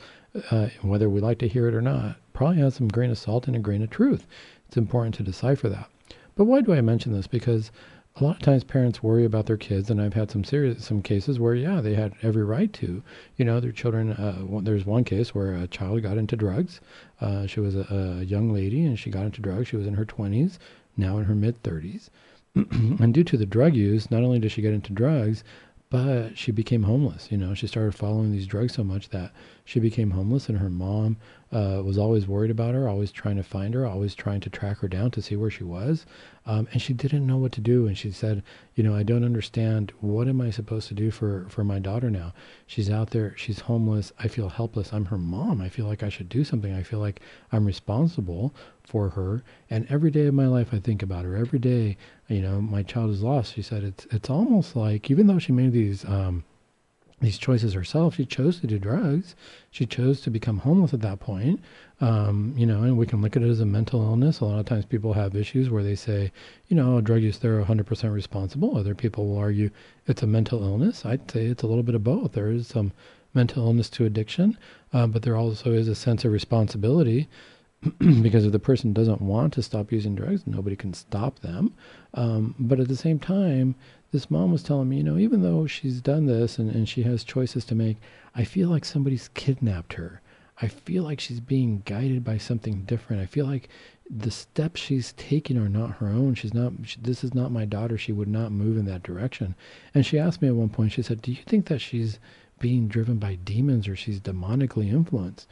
uh, 0.50 0.68
whether 0.80 1.10
we 1.10 1.20
like 1.20 1.38
to 1.40 1.48
hear 1.48 1.68
it 1.68 1.74
or 1.74 1.82
not, 1.82 2.16
probably 2.32 2.58
has 2.58 2.74
some 2.74 2.88
grain 2.88 3.10
of 3.10 3.18
salt 3.18 3.46
and 3.46 3.56
a 3.56 3.58
grain 3.58 3.82
of 3.82 3.90
truth. 3.90 4.26
It's 4.68 4.78
important 4.78 5.14
to 5.16 5.22
decipher 5.22 5.68
that. 5.68 5.90
But 6.34 6.44
why 6.44 6.62
do 6.62 6.72
I 6.72 6.80
mention 6.80 7.12
this? 7.12 7.26
Because 7.26 7.70
a 8.18 8.24
lot 8.24 8.36
of 8.36 8.42
times 8.42 8.64
parents 8.64 9.02
worry 9.02 9.24
about 9.26 9.44
their 9.46 9.58
kids, 9.58 9.90
and 9.90 10.00
I've 10.00 10.14
had 10.14 10.30
some 10.30 10.42
serious 10.42 10.84
some 10.84 11.02
cases 11.02 11.38
where 11.38 11.54
yeah 11.54 11.80
they 11.82 11.94
had 11.94 12.14
every 12.22 12.44
right 12.44 12.72
to, 12.74 13.02
you 13.36 13.44
know, 13.44 13.60
their 13.60 13.72
children. 13.72 14.12
Uh, 14.12 14.60
there's 14.62 14.86
one 14.86 15.04
case 15.04 15.34
where 15.34 15.54
a 15.54 15.68
child 15.68 16.02
got 16.02 16.16
into 16.16 16.34
drugs. 16.34 16.80
Uh, 17.20 17.46
she 17.46 17.60
was 17.60 17.76
a, 17.76 17.86
a, 17.90 18.24
young 18.24 18.52
lady 18.52 18.84
and 18.84 18.98
she 18.98 19.10
got 19.10 19.26
into 19.26 19.42
drugs. 19.42 19.68
She 19.68 19.76
was 19.76 19.86
in 19.86 19.94
her 19.94 20.06
20s, 20.06 20.58
now 20.96 21.18
in 21.18 21.24
her 21.24 21.34
mid 21.34 21.62
30s, 21.62 22.08
and 22.54 23.12
due 23.12 23.24
to 23.24 23.36
the 23.36 23.46
drug 23.46 23.74
use, 23.74 24.10
not 24.10 24.22
only 24.22 24.38
did 24.38 24.50
she 24.50 24.62
get 24.62 24.72
into 24.72 24.92
drugs, 24.92 25.44
but 25.90 26.36
she 26.36 26.50
became 26.50 26.84
homeless. 26.84 27.30
You 27.30 27.36
know, 27.36 27.54
she 27.54 27.66
started 27.66 27.94
following 27.94 28.32
these 28.32 28.46
drugs 28.46 28.74
so 28.74 28.82
much 28.82 29.10
that 29.10 29.32
she 29.64 29.78
became 29.78 30.10
homeless, 30.10 30.48
and 30.48 30.58
her 30.58 30.70
mom 30.70 31.16
uh, 31.52 31.80
was 31.84 31.96
always 31.96 32.26
worried 32.26 32.50
about 32.50 32.74
her, 32.74 32.88
always 32.88 33.12
trying 33.12 33.36
to 33.36 33.42
find 33.42 33.72
her, 33.74 33.86
always 33.86 34.14
trying 34.14 34.40
to 34.40 34.50
track 34.50 34.78
her 34.78 34.88
down 34.88 35.10
to 35.12 35.22
see 35.22 35.36
where 35.36 35.50
she 35.50 35.62
was. 35.62 36.04
Um, 36.44 36.66
and 36.72 36.82
she 36.82 36.92
didn't 36.92 37.26
know 37.26 37.36
what 37.36 37.52
to 37.52 37.60
do. 37.60 37.86
And 37.86 37.96
she 37.96 38.10
said, 38.10 38.42
You 38.74 38.82
know, 38.82 38.94
I 38.94 39.04
don't 39.04 39.24
understand. 39.24 39.92
What 40.00 40.26
am 40.28 40.40
I 40.40 40.50
supposed 40.50 40.88
to 40.88 40.94
do 40.94 41.10
for, 41.10 41.46
for 41.48 41.62
my 41.62 41.78
daughter 41.78 42.10
now? 42.10 42.34
She's 42.66 42.90
out 42.90 43.10
there, 43.10 43.36
she's 43.36 43.60
homeless. 43.60 44.12
I 44.18 44.28
feel 44.28 44.48
helpless. 44.48 44.92
I'm 44.92 45.06
her 45.06 45.18
mom. 45.18 45.60
I 45.60 45.68
feel 45.68 45.86
like 45.86 46.02
I 46.02 46.08
should 46.08 46.28
do 46.28 46.42
something. 46.42 46.74
I 46.74 46.82
feel 46.82 47.00
like 47.00 47.20
I'm 47.52 47.64
responsible 47.64 48.54
for 48.82 49.10
her. 49.10 49.44
And 49.70 49.86
every 49.88 50.10
day 50.10 50.26
of 50.26 50.34
my 50.34 50.46
life, 50.48 50.68
I 50.72 50.80
think 50.80 51.02
about 51.02 51.24
her. 51.24 51.36
Every 51.36 51.58
day, 51.60 51.96
you 52.28 52.42
know, 52.42 52.60
my 52.60 52.82
child 52.82 53.10
is 53.10 53.22
lost. 53.22 53.54
She 53.54 53.62
said, 53.62 53.84
It's, 53.84 54.06
it's 54.10 54.30
almost 54.30 54.74
like, 54.74 55.10
even 55.10 55.28
though 55.28 55.38
she 55.38 55.52
made 55.52 55.72
these, 55.72 56.04
um, 56.04 56.44
these 57.20 57.38
choices 57.38 57.72
herself. 57.72 58.16
She 58.16 58.26
chose 58.26 58.60
to 58.60 58.66
do 58.66 58.78
drugs. 58.78 59.34
She 59.70 59.86
chose 59.86 60.20
to 60.20 60.30
become 60.30 60.58
homeless 60.58 60.92
at 60.92 61.00
that 61.00 61.18
point. 61.18 61.60
Um, 62.00 62.52
you 62.56 62.66
know, 62.66 62.82
and 62.82 62.98
we 62.98 63.06
can 63.06 63.22
look 63.22 63.36
at 63.36 63.42
it 63.42 63.48
as 63.48 63.60
a 63.60 63.66
mental 63.66 64.02
illness. 64.02 64.40
A 64.40 64.44
lot 64.44 64.58
of 64.58 64.66
times 64.66 64.84
people 64.84 65.14
have 65.14 65.34
issues 65.34 65.70
where 65.70 65.82
they 65.82 65.94
say, 65.94 66.30
you 66.68 66.76
know, 66.76 67.00
drug 67.00 67.22
use, 67.22 67.38
they're 67.38 67.62
100% 67.62 68.12
responsible. 68.12 68.76
Other 68.76 68.94
people 68.94 69.26
will 69.26 69.38
argue 69.38 69.70
it's 70.06 70.22
a 70.22 70.26
mental 70.26 70.62
illness. 70.62 71.06
I'd 71.06 71.30
say 71.30 71.46
it's 71.46 71.62
a 71.62 71.66
little 71.66 71.82
bit 71.82 71.94
of 71.94 72.04
both. 72.04 72.32
There 72.32 72.50
is 72.50 72.66
some 72.66 72.92
mental 73.32 73.66
illness 73.66 73.88
to 73.90 74.04
addiction, 74.04 74.58
uh, 74.92 75.06
but 75.06 75.22
there 75.22 75.36
also 75.36 75.72
is 75.72 75.88
a 75.88 75.94
sense 75.94 76.24
of 76.24 76.32
responsibility 76.32 77.28
because 77.98 78.44
if 78.44 78.52
the 78.52 78.58
person 78.58 78.92
doesn't 78.92 79.20
want 79.20 79.52
to 79.54 79.62
stop 79.62 79.92
using 79.92 80.14
drugs, 80.14 80.46
nobody 80.46 80.76
can 80.76 80.92
stop 80.92 81.38
them. 81.40 81.72
Um, 82.14 82.54
but 82.58 82.80
at 82.80 82.88
the 82.88 82.96
same 82.96 83.18
time, 83.18 83.74
this 84.16 84.30
mom 84.30 84.50
was 84.50 84.62
telling 84.62 84.88
me, 84.88 84.96
you 84.96 85.02
know, 85.02 85.18
even 85.18 85.42
though 85.42 85.66
she's 85.66 86.00
done 86.00 86.24
this 86.24 86.58
and, 86.58 86.70
and 86.70 86.88
she 86.88 87.02
has 87.02 87.22
choices 87.22 87.66
to 87.66 87.74
make, 87.74 87.98
I 88.34 88.44
feel 88.44 88.70
like 88.70 88.86
somebody's 88.86 89.28
kidnapped 89.34 89.92
her. 89.92 90.22
I 90.62 90.68
feel 90.68 91.02
like 91.02 91.20
she's 91.20 91.38
being 91.38 91.82
guided 91.84 92.24
by 92.24 92.38
something 92.38 92.84
different. 92.84 93.20
I 93.20 93.26
feel 93.26 93.44
like 93.44 93.68
the 94.08 94.30
steps 94.30 94.80
she's 94.80 95.12
taking 95.18 95.58
are 95.58 95.68
not 95.68 95.96
her 95.96 96.06
own. 96.06 96.34
She's 96.34 96.54
not, 96.54 96.72
she, 96.84 96.98
this 96.98 97.22
is 97.22 97.34
not 97.34 97.52
my 97.52 97.66
daughter. 97.66 97.98
She 97.98 98.12
would 98.12 98.26
not 98.26 98.52
move 98.52 98.78
in 98.78 98.86
that 98.86 99.02
direction. 99.02 99.54
And 99.94 100.06
she 100.06 100.18
asked 100.18 100.40
me 100.40 100.48
at 100.48 100.54
one 100.54 100.70
point, 100.70 100.92
she 100.92 101.02
said, 101.02 101.20
Do 101.20 101.30
you 101.30 101.42
think 101.44 101.66
that 101.66 101.82
she's 101.82 102.18
being 102.58 102.88
driven 102.88 103.18
by 103.18 103.34
demons 103.34 103.86
or 103.86 103.96
she's 103.96 104.18
demonically 104.18 104.88
influenced? 104.88 105.46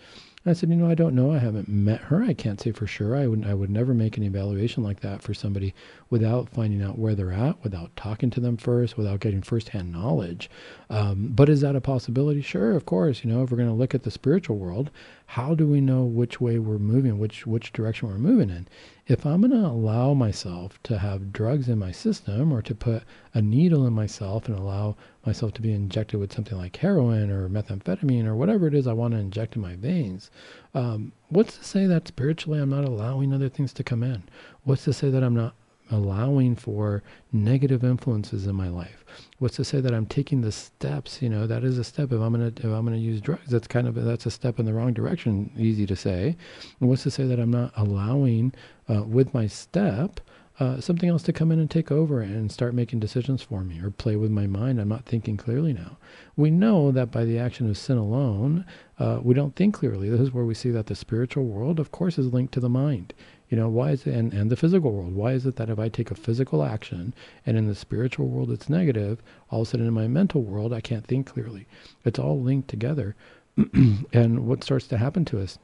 I 0.47 0.53
said, 0.53 0.69
you 0.69 0.77
know, 0.77 0.91
I 0.91 0.95
don't 0.95 1.15
know. 1.15 1.33
I 1.33 1.39
haven't 1.39 1.69
met 1.69 2.03
her. 2.03 2.23
I 2.23 2.35
can't 2.35 2.61
say 2.61 2.71
for 2.71 2.87
sure. 2.87 3.17
I 3.17 3.27
would 3.27 3.47
I 3.47 3.55
would 3.55 3.71
never 3.71 3.95
make 3.95 4.19
an 4.19 4.23
evaluation 4.23 4.83
like 4.83 5.01
that 5.01 5.23
for 5.23 5.33
somebody 5.33 5.73
without 6.11 6.51
finding 6.51 6.83
out 6.83 6.99
where 6.99 7.15
they're 7.15 7.33
at, 7.33 7.63
without 7.65 7.97
talking 7.97 8.29
to 8.31 8.41
them 8.41 8.59
first, 8.59 8.99
without 8.99 9.21
getting 9.21 9.41
firsthand 9.41 9.91
knowledge. 9.91 10.51
Um, 10.91 11.29
but 11.35 11.49
is 11.49 11.63
that 11.63 11.77
a 11.77 11.81
possibility? 11.81 12.43
Sure, 12.43 12.73
of 12.73 12.85
course. 12.85 13.25
You 13.25 13.31
know, 13.31 13.43
if 13.43 13.51
we're 13.51 13.57
going 13.57 13.71
to 13.71 13.75
look 13.75 13.95
at 13.95 14.03
the 14.03 14.11
spiritual 14.11 14.59
world, 14.59 14.91
how 15.27 15.55
do 15.55 15.67
we 15.67 15.81
know 15.81 16.05
which 16.05 16.41
way 16.41 16.59
we're 16.59 16.79
moving, 16.79 17.19
which 17.19 17.47
which 17.47 17.73
direction 17.73 18.09
we're 18.09 18.19
moving 18.19 18.51
in? 18.51 18.69
If 19.07 19.25
I'm 19.25 19.41
going 19.41 19.51
to 19.51 19.67
allow 19.67 20.15
myself 20.15 20.79
to 20.85 20.99
have 20.99 21.33
drugs 21.33 21.69
in 21.69 21.79
my 21.79 21.93
system 21.93 22.53
or 22.53 22.63
to 22.63 22.75
put 22.75 23.03
a 23.35 23.43
needle 23.43 23.87
in 23.87 23.93
myself 23.93 24.47
and 24.47 24.57
allow 24.57 24.97
myself 25.27 25.53
to 25.55 25.63
be 25.63 25.73
injected 25.73 26.21
with 26.21 26.33
something 26.33 26.57
like 26.57 26.77
heroin 26.77 27.31
or 27.31 27.49
methamphetamine 27.49 28.27
or 28.27 28.35
whatever 28.35 28.67
it 28.67 28.75
is 28.75 28.87
I 28.87 28.93
want 28.93 29.13
to 29.13 29.21
inject 29.21 29.57
in 29.57 29.63
my 29.63 29.75
veins, 29.77 30.31
um, 30.75 31.13
what's 31.29 31.59
to 31.59 31.65
say 31.65 31.87
that 31.87 32.09
spiritually 32.09 32.61
I'm 32.61 32.71
not 32.71 32.85
allowing 32.85 33.33
other 33.33 33.49
things 33.49 33.73
to 33.75 33.85
come 33.85 34.03
in? 34.03 34.25
What's 34.65 34.85
to 34.85 34.93
say 34.93 35.11
that 35.11 35.23
I'm 35.23 35.35
not 35.35 35.55
allowing 35.91 36.57
for 36.57 37.03
negative 37.33 37.85
influences 37.85 38.47
in 38.47 38.57
my 38.57 38.69
life. 38.69 39.05
What's 39.39 39.57
to 39.57 39.65
say 39.65 39.81
that 39.81 39.93
I'm 39.93 40.07
taking 40.07 40.41
the 40.41 40.53
steps? 40.53 41.21
You 41.21 41.29
know, 41.29 41.47
that 41.47 41.65
is 41.65 41.79
a 41.79 41.85
step. 41.85 42.13
If 42.13 42.21
I'm 42.21 42.33
gonna 42.33 42.53
if 42.57 42.65
I'm 42.65 42.85
gonna 42.85 42.97
use 42.97 43.21
drugs, 43.21 43.51
that's 43.51 43.67
kind 43.67 43.87
of 43.87 43.95
that's 43.95 44.27
a 44.27 44.31
step 44.31 44.59
in 44.59 44.67
the 44.67 44.73
wrong 44.73 44.93
direction. 44.93 45.51
Easy 45.57 45.87
to 45.87 45.97
say. 45.97 46.37
And 46.81 46.89
what's 46.89 47.03
to 47.05 47.11
say 47.11 47.27
that 47.27 47.39
I'm 47.39 47.51
not 47.51 47.73
allowing 47.77 48.53
uh, 48.89 49.03
with 49.03 49.35
my 49.35 49.47
step 49.47 50.21
uh, 50.61 50.81
something 50.81 51.09
else 51.09 51.23
to 51.25 51.33
come 51.33 51.51
in 51.51 51.59
and 51.59 51.71
take 51.71 51.91
over 51.91 52.21
and 52.21 52.51
start 52.51 52.75
making 52.75 53.01
decisions 53.01 53.43
for 53.43 53.63
me 53.63 53.81
or 53.81 53.91
play 53.91 54.15
with 54.15 54.31
my 54.31 54.47
mind. 54.47 54.81
I'm 54.81 54.89
not 54.89 55.05
thinking 55.05 55.37
clearly 55.37 55.73
now. 55.73 55.97
We 56.37 56.51
know 56.51 56.93
that 56.93 57.11
by 57.11 57.25
the 57.25 57.39
action 57.39 57.69
of 57.69 57.77
sin 57.77 57.97
alone, 57.97 58.65
uh, 58.99 59.19
we 59.23 59.35
don't 59.35 59.57
think 59.57 59.75
clearly. 59.75 60.09
This 60.09 60.21
is 60.21 60.33
where 60.33 60.45
we 60.45 60.55
see 60.55 60.71
that 60.71 60.87
the 60.87 60.95
spiritual 60.95 61.45
world, 61.45 61.81
of 61.81 61.91
course, 61.91 62.19
is 62.19 62.33
linked 62.33 62.55
to 62.55 62.61
the 62.61 62.69
mind. 62.69 63.13
You 63.49 63.57
know, 63.57 63.69
why 63.69 63.91
is 63.91 64.07
it, 64.07 64.15
and, 64.15 64.33
and 64.33 64.51
the 64.51 64.57
physical 64.57 64.93
world, 64.93 65.15
why 65.15 65.33
is 65.33 65.47
it 65.47 65.57
that 65.57 65.71
if 65.71 65.79
I 65.79 65.89
take 65.89 66.11
a 66.11 66.15
physical 66.15 66.63
action 66.63 67.15
and 67.45 67.57
in 67.57 67.67
the 67.67 67.75
spiritual 67.75 68.29
world 68.29 68.51
it's 68.51 68.69
negative, 68.69 69.23
all 69.51 69.63
of 69.63 69.69
a 69.69 69.71
sudden 69.71 69.87
in 69.87 69.95
my 69.95 70.09
mental 70.09 70.43
world 70.43 70.73
I 70.73 70.81
can't 70.81 71.07
think 71.07 71.27
clearly? 71.27 71.67
It's 72.05 72.19
all 72.19 72.41
linked 72.41 72.69
together. 72.69 73.15
and 74.13 74.47
what 74.47 74.65
starts 74.65 74.87
to 74.89 74.99
happen 74.99 75.25
to 75.27 75.41
us? 75.41 75.59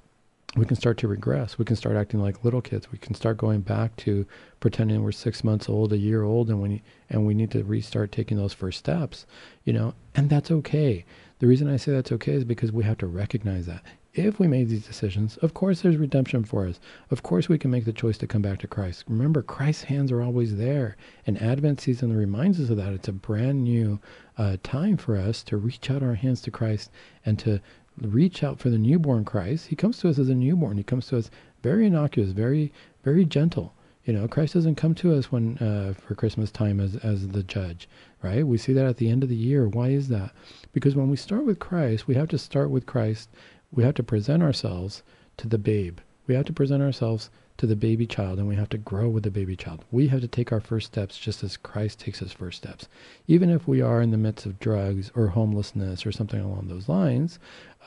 we 0.57 0.67
can 0.67 0.77
start 0.77 0.99
to 0.99 1.09
regress. 1.09 1.59
We 1.59 1.65
can 1.65 1.77
start 1.77 1.97
acting 1.97 2.21
like 2.21 2.45
little 2.45 2.61
kids. 2.61 2.91
We 2.91 2.99
can 2.99 3.15
start 3.15 3.37
going 3.37 3.61
back 3.61 3.95
to 3.99 4.27
pretending 4.59 5.03
we're 5.03 5.13
six 5.13 5.45
months 5.45 5.69
old, 5.69 5.93
a 5.93 5.99
year 5.99 6.25
old, 6.25 6.49
and 6.49 6.61
we 6.61 6.83
and 7.09 7.25
we 7.25 7.35
need 7.35 7.53
to 7.53 7.63
restart 7.63 8.11
taking 8.11 8.37
those 8.37 8.53
first 8.53 8.81
steps. 8.81 9.27
You 9.65 9.73
know, 9.73 9.95
and 10.15 10.29
that's 10.29 10.51
okay. 10.51 11.05
The 11.41 11.47
reason 11.47 11.69
I 11.69 11.79
say 11.79 11.93
that's 11.93 12.13
okay 12.13 12.35
is 12.35 12.45
because 12.45 12.71
we 12.71 12.85
have 12.85 12.99
to 12.99 13.07
recognize 13.07 13.65
that 13.65 13.83
if 14.13 14.39
we 14.39 14.47
made 14.47 14.69
these 14.69 14.87
decisions, 14.87 15.39
of 15.39 15.55
course 15.55 15.81
there's 15.81 15.97
redemption 15.97 16.45
for 16.45 16.67
us. 16.67 16.79
Of 17.11 17.23
course 17.23 17.49
we 17.49 17.57
can 17.57 17.71
make 17.71 17.87
the 17.87 17.95
choice 17.95 18.19
to 18.19 18.27
come 18.27 18.43
back 18.43 18.59
to 18.59 18.67
Christ. 18.67 19.05
Remember, 19.09 19.41
Christ's 19.41 19.85
hands 19.85 20.13
are 20.13 20.21
always 20.21 20.59
there, 20.59 20.99
and 21.27 21.41
Advent 21.41 21.81
season 21.81 22.15
reminds 22.15 22.61
us 22.61 22.69
of 22.69 22.77
that. 22.77 22.93
It's 22.93 23.09
a 23.09 23.13
brand 23.13 23.65
new 23.65 24.01
uh, 24.37 24.59
time 24.63 24.99
for 24.99 25.17
us 25.17 25.43
to 25.45 25.57
reach 25.57 25.91
out 25.91 26.03
our 26.03 26.15
hands 26.15 26.43
to 26.43 26.51
Christ 26.51 26.91
and 27.25 27.39
to 27.39 27.61
reach 28.03 28.43
out 28.43 28.59
for 28.59 28.69
the 28.69 28.77
newborn 28.77 29.25
Christ. 29.25 29.69
He 29.69 29.77
comes 29.77 29.99
to 30.01 30.11
us 30.11 30.19
as 30.19 30.29
a 30.29 30.35
newborn. 30.35 30.77
He 30.77 30.83
comes 30.83 31.07
to 31.07 31.17
us 31.17 31.31
very 31.63 31.87
innocuous, 31.87 32.33
very 32.33 32.71
very 33.03 33.25
gentle. 33.25 33.73
You 34.11 34.19
know, 34.19 34.27
Christ 34.27 34.55
doesn't 34.55 34.75
come 34.75 34.97
to 34.97 35.15
us 35.15 35.31
when 35.31 35.57
uh, 35.59 35.95
for 35.95 36.17
Christmas 36.17 36.51
time 36.51 36.81
as 36.81 36.97
as 36.97 37.29
the 37.29 37.45
judge, 37.45 37.89
right? 38.25 38.45
We 38.45 38.59
see 38.59 38.73
that 38.73 38.87
at 38.87 38.97
the 38.97 39.09
end 39.09 39.23
of 39.23 39.29
the 39.29 39.37
year. 39.37 39.69
Why 39.69 39.91
is 39.91 40.09
that? 40.09 40.33
Because 40.73 40.97
when 40.97 41.09
we 41.11 41.17
start 41.17 41.45
with 41.45 41.61
Christ, 41.61 42.09
we 42.09 42.17
have 42.17 42.27
to 42.31 42.37
start 42.37 42.71
with 42.71 42.87
Christ. 42.87 43.29
We 43.71 43.85
have 43.85 43.95
to 43.95 44.03
present 44.03 44.43
ourselves 44.43 45.05
to 45.37 45.47
the 45.47 45.59
babe. 45.59 46.01
We 46.27 46.35
have 46.35 46.45
to 46.47 46.53
present 46.53 46.83
ourselves 46.83 47.31
to 47.59 47.69
the 47.69 47.77
baby 47.77 48.05
child 48.05 48.41
and 48.41 48.49
we 48.49 48.57
have 48.57 48.71
to 48.71 48.79
grow 48.79 49.09
with 49.09 49.23
the 49.23 49.31
baby 49.31 49.55
child. 49.55 49.85
We 49.93 50.09
have 50.09 50.23
to 50.23 50.27
take 50.27 50.51
our 50.51 50.61
first 50.61 50.89
steps 50.89 51.17
just 51.17 51.45
as 51.45 51.57
Christ 51.57 52.01
takes 52.01 52.19
his 52.19 52.33
first 52.33 52.59
steps. 52.59 52.89
Even 53.29 53.49
if 53.49 53.69
we 53.69 53.81
are 53.81 54.03
in 54.03 54.11
the 54.11 54.19
midst 54.19 54.45
of 54.45 54.59
drugs 54.59 55.13
or 55.15 55.29
homelessness 55.29 56.05
or 56.05 56.11
something 56.11 56.41
along 56.41 56.67
those 56.67 56.89
lines, 56.89 57.39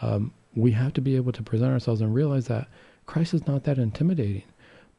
um, 0.01 0.31
we 0.55 0.71
have 0.71 0.93
to 0.93 1.01
be 1.01 1.17
able 1.17 1.33
to 1.33 1.43
present 1.43 1.73
ourselves 1.73 1.99
and 1.99 2.15
realize 2.15 2.47
that 2.47 2.69
Christ 3.07 3.33
is 3.33 3.45
not 3.45 3.65
that 3.65 3.77
intimidating. 3.77 4.43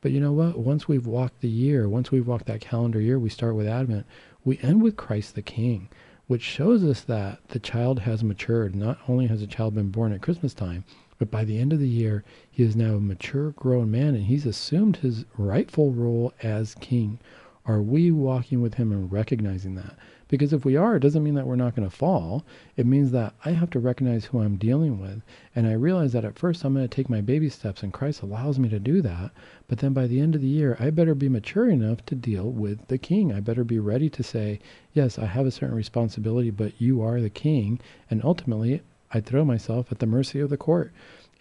But 0.05 0.13
you 0.13 0.21
know 0.21 0.33
what? 0.33 0.59
Once 0.59 0.87
we've 0.87 1.07
walked 1.07 1.41
the 1.41 1.49
year, 1.49 1.89
once 1.89 2.11
we've 2.11 2.27
walked 2.27 2.45
that 2.49 2.61
calendar 2.61 3.01
year, 3.01 3.19
we 3.19 3.31
start 3.31 3.55
with 3.55 3.67
Advent, 3.67 4.05
we 4.45 4.59
end 4.59 4.83
with 4.83 4.99
Christ 4.99 5.35
the 5.35 5.41
King, 5.41 5.89
which 6.27 6.43
shows 6.43 6.85
us 6.85 7.01
that 7.01 7.39
the 7.49 7.59
child 7.59 8.01
has 8.01 8.23
matured. 8.23 8.77
Not 8.77 8.99
only 9.09 9.29
has 9.29 9.41
the 9.41 9.47
child 9.47 9.75
been 9.75 9.89
born 9.89 10.13
at 10.13 10.21
Christmas 10.21 10.53
time, 10.53 10.85
but 11.19 11.31
by 11.31 11.47
the 11.47 11.59
end 11.59 11.73
of 11.73 11.79
the 11.79 11.89
year, 11.89 12.23
he 12.51 12.63
is 12.63 12.77
now 12.77 12.97
a 12.97 13.01
mature, 13.01 13.53
grown 13.53 13.91
man, 13.91 14.15
and 14.15 14.25
he's 14.25 14.45
assumed 14.45 14.99
his 14.99 15.25
rightful 15.39 15.91
role 15.91 16.35
as 16.43 16.75
king. 16.75 17.19
Are 17.65 17.81
we 17.81 18.11
walking 18.11 18.61
with 18.61 18.75
him 18.75 18.93
and 18.93 19.11
recognizing 19.11 19.75
that? 19.77 19.97
Because 20.29 20.53
if 20.53 20.65
we 20.65 20.77
are, 20.77 20.97
it 20.97 21.01
doesn't 21.01 21.23
mean 21.23 21.35
that 21.35 21.47
we're 21.47 21.57
not 21.57 21.77
going 21.77 21.89
to 21.89 21.95
fall. 21.95 22.45
It 22.77 22.87
means 22.87 23.11
that 23.11 23.35
I 23.45 23.51
have 23.51 23.71
to 23.71 23.79
recognize 23.79 24.25
who 24.25 24.41
I'm 24.41 24.57
dealing 24.57 24.99
with. 24.99 25.23
And 25.55 25.67
I 25.67 25.73
realize 25.73 26.13
that 26.13 26.25
at 26.25 26.39
first 26.39 26.65
I'm 26.65 26.75
going 26.75 26.89
to 26.89 26.95
take 26.95 27.11
my 27.11 27.21
baby 27.21 27.49
steps, 27.49 27.83
and 27.83 27.93
Christ 27.93 28.23
allows 28.23 28.59
me 28.59 28.69
to 28.71 28.79
do 28.79 29.03
that. 29.03 29.33
But 29.69 29.79
then 29.79 29.93
by 29.93 30.07
the 30.07 30.21
end 30.21 30.35
of 30.35 30.41
the 30.41 30.47
year, 30.47 30.77
I 30.81 30.91
better 30.91 31.15
be 31.15 31.29
mature 31.29 31.69
enough 31.69 32.05
to 32.07 32.15
deal 32.15 32.51
with 32.51 32.89
the 32.89 32.99
king. 32.99 33.33
I 33.33 33.41
better 33.41 33.65
be 33.65 33.79
ready 33.79 34.09
to 34.11 34.23
say, 34.23 34.61
yes, 34.93 35.19
I 35.19 35.27
have 35.27 35.47
a 35.47 35.51
certain 35.51 35.77
responsibility, 35.77 36.51
but 36.51 36.81
you 36.81 37.03
are 37.03 37.21
the 37.21 37.31
king. 37.31 37.81
And 38.11 38.25
ultimately, 38.25 38.83
I 39.13 39.21
throw 39.21 39.45
myself 39.45 39.93
at 39.93 39.99
the 39.99 40.07
mercy 40.07 40.41
of 40.41 40.51
the 40.51 40.57
court. 40.57 40.93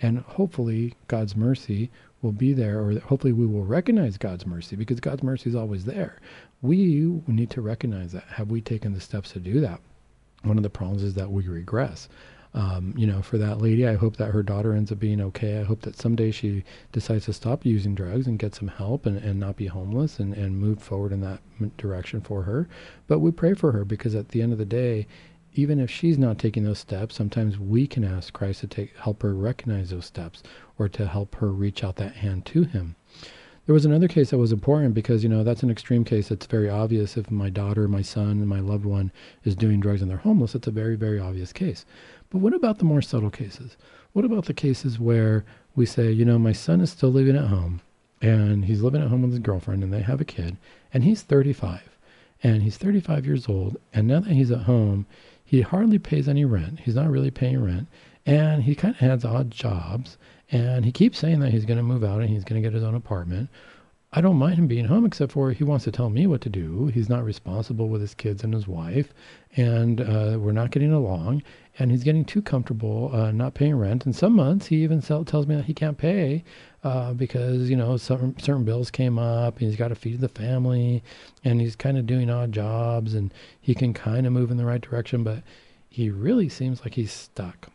And 0.01 0.19
hopefully, 0.19 0.95
God's 1.07 1.35
mercy 1.35 1.89
will 2.23 2.31
be 2.31 2.53
there, 2.53 2.79
or 2.79 2.99
hopefully, 2.99 3.33
we 3.33 3.45
will 3.45 3.65
recognize 3.65 4.17
God's 4.17 4.47
mercy 4.47 4.75
because 4.75 4.99
God's 4.99 5.21
mercy 5.21 5.49
is 5.49 5.55
always 5.55 5.85
there. 5.85 6.19
We 6.61 7.21
need 7.27 7.49
to 7.51 7.61
recognize 7.61 8.13
that. 8.13 8.23
Have 8.23 8.49
we 8.49 8.61
taken 8.61 8.93
the 8.93 9.01
steps 9.01 9.33
to 9.33 9.39
do 9.39 9.59
that? 9.59 9.81
One 10.43 10.57
of 10.57 10.63
the 10.63 10.69
problems 10.69 11.03
is 11.03 11.13
that 11.15 11.31
we 11.31 11.47
regress. 11.47 12.09
Um, 12.55 12.93
you 12.95 13.07
know, 13.07 13.21
for 13.21 13.39
that 13.39 13.61
lady, 13.61 13.87
I 13.87 13.95
hope 13.95 14.17
that 14.17 14.31
her 14.31 14.43
daughter 14.43 14.73
ends 14.73 14.91
up 14.91 14.99
being 14.99 15.19
okay. 15.21 15.59
I 15.59 15.63
hope 15.63 15.81
that 15.81 15.97
someday 15.97 16.29
she 16.31 16.63
decides 16.91 17.25
to 17.25 17.33
stop 17.33 17.65
using 17.65 17.95
drugs 17.95 18.27
and 18.27 18.37
get 18.37 18.53
some 18.53 18.67
help 18.67 19.05
and, 19.07 19.17
and 19.17 19.39
not 19.39 19.55
be 19.55 19.65
homeless 19.65 20.19
and, 20.19 20.33
and 20.35 20.59
move 20.59 20.81
forward 20.81 21.11
in 21.11 21.21
that 21.21 21.39
direction 21.77 22.21
for 22.21 22.43
her. 22.43 22.69
But 23.07 23.19
we 23.19 23.31
pray 23.31 23.55
for 23.55 23.71
her 23.71 23.83
because 23.83 24.13
at 24.13 24.29
the 24.29 24.41
end 24.41 24.51
of 24.51 24.59
the 24.59 24.65
day, 24.65 25.07
even 25.55 25.79
if 25.79 25.89
she's 25.89 26.17
not 26.17 26.39
taking 26.39 26.63
those 26.63 26.79
steps, 26.79 27.15
sometimes 27.15 27.59
we 27.59 27.87
can 27.87 28.03
ask 28.03 28.33
Christ 28.33 28.61
to 28.61 28.67
take 28.67 28.95
help 28.97 29.21
her 29.21 29.33
recognize 29.33 29.89
those 29.89 30.05
steps 30.05 30.43
or 30.77 30.89
to 30.89 31.07
help 31.07 31.35
her 31.35 31.51
reach 31.51 31.83
out 31.83 31.97
that 31.97 32.15
hand 32.15 32.45
to 32.47 32.63
him. 32.63 32.95
there 33.65 33.73
was 33.73 33.85
another 33.85 34.07
case 34.07 34.31
that 34.31 34.37
was 34.37 34.51
important 34.51 34.93
because 34.93 35.23
you 35.23 35.29
know 35.29 35.43
that's 35.43 35.63
an 35.63 35.69
extreme 35.71 36.03
case. 36.03 36.31
It's 36.31 36.47
very 36.47 36.69
obvious 36.69 37.15
if 37.15 37.31
my 37.31 37.49
daughter, 37.49 37.87
my 37.87 38.01
son, 38.01 38.45
my 38.47 38.59
loved 38.59 38.85
one 38.85 39.11
is 39.43 39.55
doing 39.55 39.79
drugs 39.79 40.01
and 40.01 40.09
they're 40.09 40.17
homeless. 40.17 40.55
It's 40.55 40.67
a 40.67 40.71
very 40.71 40.95
very 40.95 41.19
obvious 41.19 41.53
case. 41.53 41.85
But 42.29 42.39
what 42.39 42.53
about 42.53 42.79
the 42.79 42.85
more 42.85 43.01
subtle 43.01 43.29
cases? 43.29 43.77
What 44.13 44.25
about 44.25 44.45
the 44.45 44.53
cases 44.53 44.99
where 44.99 45.45
we 45.75 45.85
say, 45.85 46.11
you 46.11 46.25
know, 46.25 46.37
my 46.39 46.51
son 46.51 46.81
is 46.81 46.91
still 46.91 47.11
living 47.11 47.35
at 47.35 47.47
home 47.47 47.81
and 48.21 48.65
he's 48.65 48.81
living 48.81 49.01
at 49.01 49.09
home 49.09 49.21
with 49.21 49.31
his 49.31 49.39
girlfriend 49.39 49.83
and 49.83 49.93
they 49.93 50.01
have 50.01 50.21
a 50.21 50.25
kid 50.25 50.57
and 50.93 51.03
he's 51.03 51.21
35 51.21 51.81
and 52.41 52.63
he's 52.63 52.77
35 52.77 53.25
years 53.25 53.47
old 53.47 53.77
and 53.93 54.07
now 54.07 54.19
that 54.19 54.33
he's 54.33 54.51
at 54.51 54.63
home 54.63 55.05
he 55.53 55.61
hardly 55.61 55.99
pays 55.99 56.27
any 56.27 56.43
rent 56.43 56.79
he's 56.79 56.95
not 56.95 57.11
really 57.11 57.29
paying 57.29 57.63
rent 57.63 57.87
and 58.25 58.63
he 58.63 58.73
kind 58.73 58.95
of 58.95 58.99
has 58.99 59.23
odd 59.23 59.51
jobs 59.51 60.17
and 60.51 60.83
he 60.83 60.91
keeps 60.91 61.19
saying 61.19 61.39
that 61.39 61.51
he's 61.51 61.65
going 61.65 61.77
to 61.77 61.83
move 61.83 62.03
out 62.03 62.21
and 62.21 62.29
he's 62.31 62.43
going 62.43 62.59
to 62.59 62.65
get 62.67 62.73
his 62.73 62.83
own 62.83 62.95
apartment 62.95 63.47
I 64.15 64.21
don't 64.21 64.37
mind 64.37 64.59
him 64.59 64.67
being 64.67 64.85
home, 64.85 65.07
except 65.07 65.31
for 65.31 65.51
he 65.51 65.63
wants 65.63 65.85
to 65.85 65.91
tell 65.91 66.11
me 66.11 66.27
what 66.27 66.41
to 66.41 66.49
do. 66.49 66.85
He's 66.93 67.09
not 67.09 67.25
responsible 67.25 67.89
with 67.89 67.99
his 67.99 68.13
kids 68.13 68.43
and 68.43 68.53
his 68.53 68.67
wife, 68.67 69.11
and 69.55 69.99
uh, 69.99 70.37
we're 70.39 70.51
not 70.51 70.69
getting 70.69 70.93
along. 70.93 71.41
And 71.79 71.89
he's 71.89 72.03
getting 72.03 72.23
too 72.23 72.43
comfortable 72.43 73.09
uh, 73.11 73.31
not 73.31 73.55
paying 73.55 73.75
rent. 73.75 74.05
And 74.05 74.15
some 74.15 74.33
months 74.33 74.67
he 74.67 74.83
even 74.83 75.01
sell, 75.01 75.25
tells 75.25 75.47
me 75.47 75.55
that 75.55 75.65
he 75.65 75.73
can't 75.73 75.97
pay 75.97 76.43
uh, 76.83 77.13
because 77.13 77.71
you 77.71 77.75
know 77.75 77.97
some 77.97 78.35
certain 78.37 78.63
bills 78.63 78.91
came 78.91 79.17
up. 79.17 79.57
And 79.57 79.67
he's 79.67 79.79
got 79.79 79.87
to 79.87 79.95
feed 79.95 80.21
the 80.21 80.29
family, 80.29 81.01
and 81.43 81.59
he's 81.59 81.75
kind 81.75 81.97
of 81.97 82.05
doing 82.05 82.29
odd 82.29 82.51
jobs, 82.51 83.15
and 83.15 83.33
he 83.59 83.73
can 83.73 83.95
kind 83.95 84.27
of 84.27 84.33
move 84.33 84.51
in 84.51 84.57
the 84.57 84.65
right 84.65 84.81
direction, 84.81 85.23
but 85.23 85.41
he 85.89 86.11
really 86.11 86.49
seems 86.49 86.81
like 86.81 86.93
he's 86.93 87.11
stuck. 87.11 87.69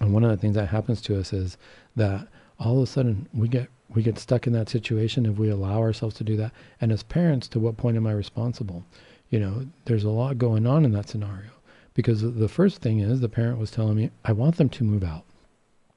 And 0.00 0.14
one 0.14 0.22
of 0.22 0.30
the 0.30 0.36
things 0.36 0.54
that 0.54 0.68
happens 0.68 1.00
to 1.02 1.18
us 1.18 1.32
is 1.32 1.56
that 1.96 2.28
all 2.60 2.76
of 2.76 2.84
a 2.84 2.86
sudden 2.86 3.28
we 3.32 3.48
get 3.48 3.68
we 3.94 4.02
get 4.02 4.18
stuck 4.18 4.46
in 4.46 4.52
that 4.52 4.68
situation 4.68 5.26
if 5.26 5.38
we 5.38 5.48
allow 5.48 5.78
ourselves 5.78 6.14
to 6.16 6.24
do 6.24 6.36
that. 6.36 6.52
And 6.80 6.92
as 6.92 7.02
parents, 7.02 7.48
to 7.48 7.60
what 7.60 7.76
point 7.76 7.96
am 7.96 8.06
I 8.06 8.12
responsible? 8.12 8.84
You 9.30 9.40
know, 9.40 9.66
there's 9.84 10.04
a 10.04 10.10
lot 10.10 10.38
going 10.38 10.66
on 10.66 10.84
in 10.84 10.92
that 10.92 11.08
scenario 11.08 11.50
because 11.94 12.22
the 12.22 12.48
first 12.48 12.80
thing 12.80 13.00
is 13.00 13.20
the 13.20 13.28
parent 13.28 13.58
was 13.58 13.70
telling 13.70 13.96
me, 13.96 14.10
I 14.24 14.32
want 14.32 14.56
them 14.56 14.68
to 14.70 14.84
move 14.84 15.04
out. 15.04 15.24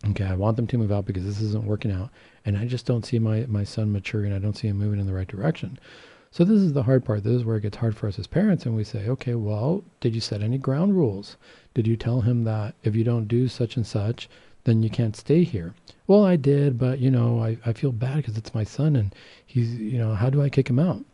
Okay, 0.10 0.26
I 0.26 0.36
want 0.36 0.58
them 0.58 0.68
to 0.68 0.78
move 0.78 0.91
out 0.91 1.06
because 1.06 1.26
this 1.26 1.41
isn't 1.41 1.66
working 1.66 1.91
out. 1.91 2.10
And 2.45 2.58
I 2.58 2.66
just 2.66 2.86
don't 2.86 3.06
see 3.06 3.18
my, 3.18 3.45
my 3.48 3.64
son 3.64 3.91
maturing. 3.91 4.32
I 4.32 4.39
don't 4.39 4.56
see 4.56 4.68
him 4.68 4.78
moving 4.78 5.00
in 5.00 5.08
the 5.08 5.14
right 5.14 5.28
direction. 5.28 5.80
So 6.30 6.43
this 6.43 6.60
is 6.60 6.74
the 6.74 6.84
hard 6.84 7.04
part. 7.04 7.24
This 7.24 7.34
is 7.34 7.45
where 7.45 7.56
it 7.56 7.62
gets 7.62 7.78
hard 7.78 7.98
for 7.98 8.08
us 8.08 8.20
as 8.20 8.28
parents. 8.28 8.66
And 8.66 8.76
we 8.76 8.84
say, 8.84 9.08
okay, 9.08 9.34
well, 9.34 9.84
did 10.00 10.14
you 10.14 10.22
set 10.22 10.43
any 10.43 10.60
ground 10.60 10.95
rules? 10.95 11.36
Did 11.74 11.88
you 11.88 11.98
tell 11.98 12.22
him 12.22 12.43
that 12.43 12.76
if 12.84 12.95
you 12.95 13.04
don't 13.04 13.28
do 13.28 13.48
such 13.48 13.76
and 13.76 13.88
such, 13.88 14.30
then 14.68 14.84
you 14.84 14.89
can't 14.89 15.15
stay 15.15 15.43
here. 15.43 15.74
Well, 16.07 16.26
I 16.26 16.36
did, 16.36 16.78
but 16.78 16.99
you 16.99 17.09
know, 17.09 17.41
I, 17.41 17.57
I 17.65 17.72
feel 17.72 17.93
bad 17.93 18.18
because 18.18 18.38
it's 18.38 18.53
my 18.53 18.65
son 18.65 18.97
and 18.97 19.15
he's, 19.45 19.74
you 19.76 19.97
know, 19.97 20.13
how 20.13 20.30
do 20.30 20.41
I 20.41 20.49
kick 20.49 20.70
him 20.70 20.78
out? 20.78 21.05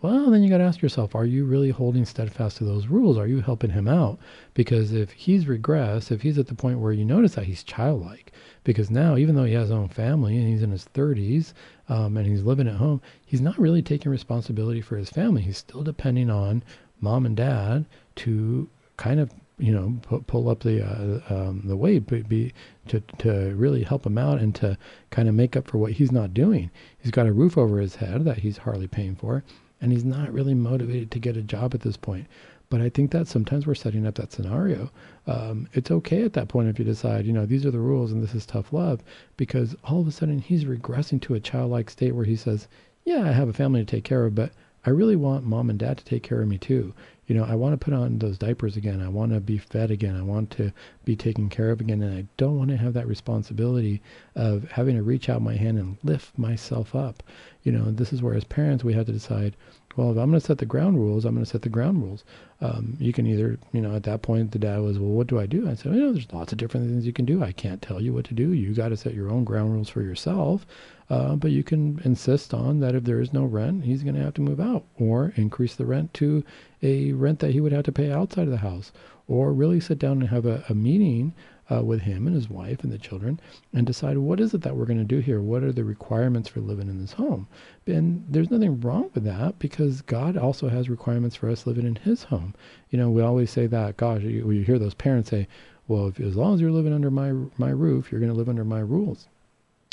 Well, 0.00 0.30
then 0.30 0.44
you 0.44 0.48
got 0.48 0.58
to 0.58 0.64
ask 0.64 0.80
yourself, 0.80 1.14
are 1.16 1.26
you 1.26 1.44
really 1.44 1.70
holding 1.70 2.04
steadfast 2.04 2.56
to 2.56 2.64
those 2.64 2.86
rules? 2.86 3.18
Are 3.18 3.26
you 3.26 3.40
helping 3.40 3.70
him 3.70 3.88
out? 3.88 4.18
Because 4.54 4.92
if 4.92 5.10
he's 5.10 5.44
regressed, 5.44 6.12
if 6.12 6.22
he's 6.22 6.38
at 6.38 6.46
the 6.46 6.54
point 6.54 6.78
where 6.78 6.92
you 6.92 7.04
notice 7.04 7.34
that 7.34 7.44
he's 7.44 7.64
childlike, 7.64 8.32
because 8.62 8.90
now, 8.90 9.16
even 9.16 9.34
though 9.34 9.44
he 9.44 9.54
has 9.54 9.64
his 9.64 9.72
own 9.72 9.88
family 9.88 10.38
and 10.38 10.48
he's 10.48 10.62
in 10.62 10.70
his 10.70 10.86
30s 10.94 11.52
um, 11.88 12.16
and 12.16 12.26
he's 12.26 12.44
living 12.44 12.68
at 12.68 12.76
home, 12.76 13.02
he's 13.26 13.40
not 13.40 13.58
really 13.58 13.82
taking 13.82 14.10
responsibility 14.10 14.80
for 14.80 14.96
his 14.96 15.10
family. 15.10 15.42
He's 15.42 15.58
still 15.58 15.82
depending 15.82 16.30
on 16.30 16.62
mom 17.00 17.26
and 17.26 17.36
dad 17.36 17.86
to 18.16 18.68
kind 18.96 19.18
of 19.18 19.32
you 19.60 19.72
know 19.72 19.98
pu- 20.02 20.22
pull 20.22 20.48
up 20.48 20.60
the 20.60 20.82
uh, 20.82 21.20
um, 21.32 21.62
the 21.64 21.76
weight, 21.76 22.06
be 22.28 22.52
to 22.88 23.00
to 23.18 23.54
really 23.54 23.82
help 23.82 24.06
him 24.06 24.18
out 24.18 24.38
and 24.38 24.54
to 24.56 24.76
kind 25.10 25.28
of 25.28 25.34
make 25.34 25.56
up 25.56 25.68
for 25.68 25.78
what 25.78 25.92
he's 25.92 26.10
not 26.10 26.34
doing. 26.34 26.70
He's 26.98 27.10
got 27.10 27.26
a 27.26 27.32
roof 27.32 27.58
over 27.58 27.78
his 27.78 27.96
head 27.96 28.24
that 28.24 28.38
he's 28.38 28.58
hardly 28.58 28.88
paying 28.88 29.16
for, 29.16 29.44
and 29.80 29.92
he's 29.92 30.04
not 30.04 30.32
really 30.32 30.54
motivated 30.54 31.10
to 31.10 31.18
get 31.18 31.36
a 31.36 31.42
job 31.42 31.74
at 31.74 31.82
this 31.82 31.96
point. 31.96 32.26
But 32.68 32.80
I 32.80 32.88
think 32.88 33.10
that 33.10 33.26
sometimes 33.26 33.66
we're 33.66 33.74
setting 33.74 34.06
up 34.06 34.14
that 34.14 34.32
scenario. 34.32 34.90
Um, 35.26 35.68
it's 35.72 35.90
okay 35.90 36.22
at 36.22 36.32
that 36.34 36.48
point 36.48 36.68
if 36.68 36.78
you 36.78 36.84
decide, 36.84 37.26
you 37.26 37.32
know, 37.32 37.44
these 37.44 37.66
are 37.66 37.72
the 37.72 37.80
rules 37.80 38.12
and 38.12 38.22
this 38.22 38.34
is 38.34 38.46
tough 38.46 38.72
love, 38.72 39.02
because 39.36 39.74
all 39.84 40.00
of 40.00 40.06
a 40.06 40.12
sudden 40.12 40.38
he's 40.38 40.64
regressing 40.64 41.20
to 41.22 41.34
a 41.34 41.40
childlike 41.40 41.90
state 41.90 42.14
where 42.14 42.24
he 42.24 42.36
says, 42.36 42.68
"Yeah, 43.04 43.22
I 43.22 43.32
have 43.32 43.48
a 43.48 43.52
family 43.52 43.80
to 43.80 43.86
take 43.86 44.04
care 44.04 44.24
of, 44.24 44.34
but." 44.34 44.52
I 44.86 44.88
really 44.88 45.16
want 45.16 45.44
mom 45.44 45.68
and 45.68 45.78
dad 45.78 45.98
to 45.98 46.04
take 46.06 46.22
care 46.22 46.40
of 46.40 46.48
me 46.48 46.56
too 46.56 46.94
you 47.30 47.36
know, 47.36 47.44
I 47.44 47.54
want 47.54 47.74
to 47.74 47.84
put 47.84 47.94
on 47.94 48.18
those 48.18 48.38
diapers 48.38 48.76
again. 48.76 49.00
I 49.00 49.08
want 49.08 49.30
to 49.30 49.38
be 49.38 49.56
fed 49.56 49.92
again. 49.92 50.16
I 50.16 50.22
want 50.22 50.50
to 50.56 50.72
be 51.04 51.14
taken 51.14 51.48
care 51.48 51.70
of 51.70 51.80
again. 51.80 52.02
And 52.02 52.12
I 52.12 52.26
don't 52.36 52.58
want 52.58 52.70
to 52.70 52.76
have 52.76 52.92
that 52.94 53.06
responsibility 53.06 54.02
of 54.34 54.68
having 54.72 54.96
to 54.96 55.04
reach 55.04 55.28
out 55.28 55.40
my 55.40 55.54
hand 55.54 55.78
and 55.78 55.96
lift 56.02 56.36
myself 56.36 56.92
up. 56.92 57.22
You 57.62 57.70
know, 57.70 57.92
this 57.92 58.12
is 58.12 58.20
where 58.20 58.34
as 58.34 58.42
parents 58.42 58.82
we 58.82 58.94
have 58.94 59.06
to 59.06 59.12
decide, 59.12 59.54
well, 59.96 60.12
if 60.12 60.18
I'm 60.18 60.30
going 60.30 60.40
to 60.40 60.46
set 60.46 60.58
the 60.58 60.66
ground 60.66 60.98
rules, 60.98 61.24
I'm 61.24 61.34
going 61.34 61.44
to 61.44 61.50
set 61.50 61.62
the 61.62 61.68
ground 61.68 62.02
rules. 62.02 62.24
Um, 62.60 62.96
you 63.00 63.12
can 63.12 63.26
either, 63.26 63.58
you 63.72 63.80
know, 63.80 63.96
at 63.96 64.04
that 64.04 64.22
point 64.22 64.52
the 64.52 64.58
dad 64.58 64.80
was, 64.80 64.98
well, 64.98 65.10
what 65.10 65.26
do 65.26 65.40
I 65.40 65.46
do? 65.46 65.68
I 65.68 65.74
said, 65.74 65.94
you 65.94 66.00
know, 66.00 66.12
there's 66.12 66.32
lots 66.32 66.52
of 66.52 66.58
different 66.58 66.86
things 66.86 67.06
you 67.06 67.12
can 67.12 67.24
do. 67.24 67.42
I 67.42 67.52
can't 67.52 67.82
tell 67.82 68.00
you 68.00 68.12
what 68.12 68.24
to 68.26 68.34
do. 68.34 68.52
You 68.52 68.72
got 68.74 68.90
to 68.90 68.96
set 68.96 69.14
your 69.14 69.30
own 69.30 69.44
ground 69.44 69.72
rules 69.72 69.88
for 69.88 70.02
yourself. 70.02 70.66
Uh, 71.08 71.34
but 71.34 71.50
you 71.50 71.64
can 71.64 72.00
insist 72.04 72.54
on 72.54 72.78
that 72.78 72.94
if 72.94 73.02
there 73.02 73.20
is 73.20 73.32
no 73.32 73.44
rent, 73.44 73.82
he's 73.82 74.04
going 74.04 74.14
to 74.14 74.22
have 74.22 74.34
to 74.34 74.40
move 74.40 74.60
out 74.60 74.84
or 74.96 75.32
increase 75.34 75.74
the 75.74 75.84
rent 75.84 76.14
to 76.14 76.44
a 76.82 77.12
rent 77.12 77.40
that 77.40 77.50
he 77.50 77.60
would 77.60 77.72
have 77.72 77.84
to 77.84 77.92
pay 77.92 78.12
outside 78.12 78.44
of 78.44 78.50
the 78.50 78.58
house, 78.58 78.92
or 79.26 79.52
really 79.52 79.80
sit 79.80 79.98
down 79.98 80.20
and 80.20 80.28
have 80.30 80.46
a, 80.46 80.64
a 80.68 80.74
meeting 80.74 81.34
uh, 81.70 81.82
with 81.82 82.02
him 82.02 82.26
and 82.26 82.34
his 82.34 82.50
wife 82.50 82.82
and 82.82 82.92
the 82.92 82.98
children 82.98 83.38
and 83.72 83.86
decide 83.86 84.18
what 84.18 84.40
is 84.40 84.52
it 84.52 84.62
that 84.62 84.76
we're 84.76 84.86
going 84.86 84.98
to 84.98 85.04
do 85.04 85.20
here? 85.20 85.40
What 85.40 85.62
are 85.62 85.72
the 85.72 85.84
requirements 85.84 86.48
for 86.48 86.60
living 86.60 86.88
in 86.88 87.00
this 87.00 87.12
home? 87.12 87.46
And 87.86 88.24
there's 88.28 88.50
nothing 88.50 88.80
wrong 88.80 89.10
with 89.14 89.24
that 89.24 89.58
because 89.58 90.02
God 90.02 90.36
also 90.36 90.68
has 90.68 90.88
requirements 90.88 91.36
for 91.36 91.48
us 91.48 91.66
living 91.66 91.86
in 91.86 91.96
His 91.96 92.24
home. 92.24 92.54
You 92.90 92.98
know, 92.98 93.10
we 93.10 93.22
always 93.22 93.50
say 93.50 93.66
that. 93.68 93.96
Gosh, 93.96 94.22
you, 94.22 94.50
you 94.50 94.62
hear 94.62 94.78
those 94.78 94.94
parents 94.94 95.30
say, 95.30 95.46
"Well, 95.86 96.08
if, 96.08 96.20
as 96.20 96.36
long 96.36 96.54
as 96.54 96.60
you're 96.60 96.72
living 96.72 96.92
under 96.92 97.10
my 97.10 97.32
my 97.56 97.70
roof, 97.70 98.10
you're 98.10 98.20
going 98.20 98.32
to 98.32 98.38
live 98.38 98.48
under 98.48 98.64
my 98.64 98.80
rules." 98.80 99.28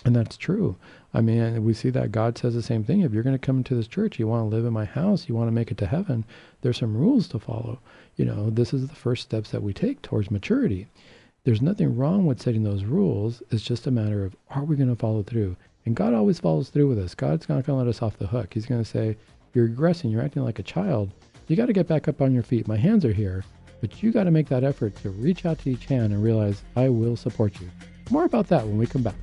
And 0.06 0.16
that's 0.16 0.38
true. 0.38 0.78
I 1.14 1.22
mean, 1.22 1.64
we 1.64 1.74
see 1.74 1.90
that 1.90 2.12
God 2.12 2.38
says 2.38 2.54
the 2.54 2.62
same 2.62 2.84
thing. 2.84 3.02
If 3.02 3.14
you're 3.14 3.24
going 3.24 3.38
to 3.38 3.46
come 3.46 3.58
into 3.58 3.76
this 3.76 3.88
church, 3.88 4.20
you 4.20 4.28
want 4.28 4.50
to 4.50 4.56
live 4.56 4.66
in 4.66 4.72
my 4.72 4.86
house, 4.86 5.28
you 5.28 5.36
want 5.36 5.48
to 5.48 5.54
make 5.54 5.72
it 5.72 5.78
to 5.80 5.88
heaven, 5.88 6.24
there's 6.62 6.78
some 6.78 6.96
rules 6.96 7.28
to 7.30 7.40
follow. 7.40 7.80
You 8.16 8.26
know, 8.26 8.50
this 8.50 8.74
is 8.74 8.88
the 8.88 8.96
first 8.96 9.24
steps 9.24 9.50
that 9.52 9.64
we 9.64 9.74
take 9.74 10.02
towards 10.02 10.30
maturity. 10.30 10.88
There's 11.44 11.62
nothing 11.62 11.96
wrong 11.96 12.26
with 12.26 12.42
setting 12.42 12.64
those 12.64 12.84
rules. 12.84 13.42
It's 13.52 13.64
just 13.64 13.88
a 13.88 13.92
matter 13.92 14.26
of 14.26 14.36
are 14.50 14.64
we 14.64 14.76
going 14.76 14.90
to 14.90 14.96
follow 14.96 15.24
through? 15.24 15.56
And 15.86 15.96
God 15.96 16.14
always 16.14 16.40
follows 16.40 16.70
through 16.70 16.90
with 16.90 17.00
us. 17.00 17.16
God's 17.16 17.48
not 17.48 17.66
going 17.66 17.80
to 17.80 17.86
let 17.86 17.88
us 17.88 18.02
off 18.02 18.18
the 18.18 18.28
hook. 18.28 18.54
He's 18.54 18.66
going 18.66 18.84
to 18.84 18.90
say, 18.90 19.16
You're 19.54 19.70
regressing, 19.70 20.12
you're 20.12 20.22
acting 20.22 20.44
like 20.44 20.60
a 20.60 20.64
child. 20.64 21.12
You 21.48 21.56
got 21.56 21.68
to 21.68 21.74
get 21.74 21.88
back 21.88 22.10
up 22.10 22.22
on 22.22 22.34
your 22.34 22.44
feet. 22.44 22.68
My 22.68 22.76
hands 22.76 23.06
are 23.06 23.14
here, 23.14 23.46
but 23.80 24.04
you 24.04 24.12
got 24.12 24.26
to 24.26 24.32
make 24.32 24.50
that 24.50 24.66
effort 24.66 24.96
to 24.98 25.12
reach 25.12 25.46
out 25.46 25.60
to 25.60 25.70
each 25.70 25.86
hand 25.86 26.12
and 26.12 26.22
realize, 26.22 26.64
I 26.76 26.90
will 26.90 27.16
support 27.16 27.60
you. 27.62 27.70
More 28.10 28.26
about 28.26 28.48
that 28.48 28.66
when 28.66 28.78
we 28.78 28.86
come 28.86 29.04
back. 29.04 29.16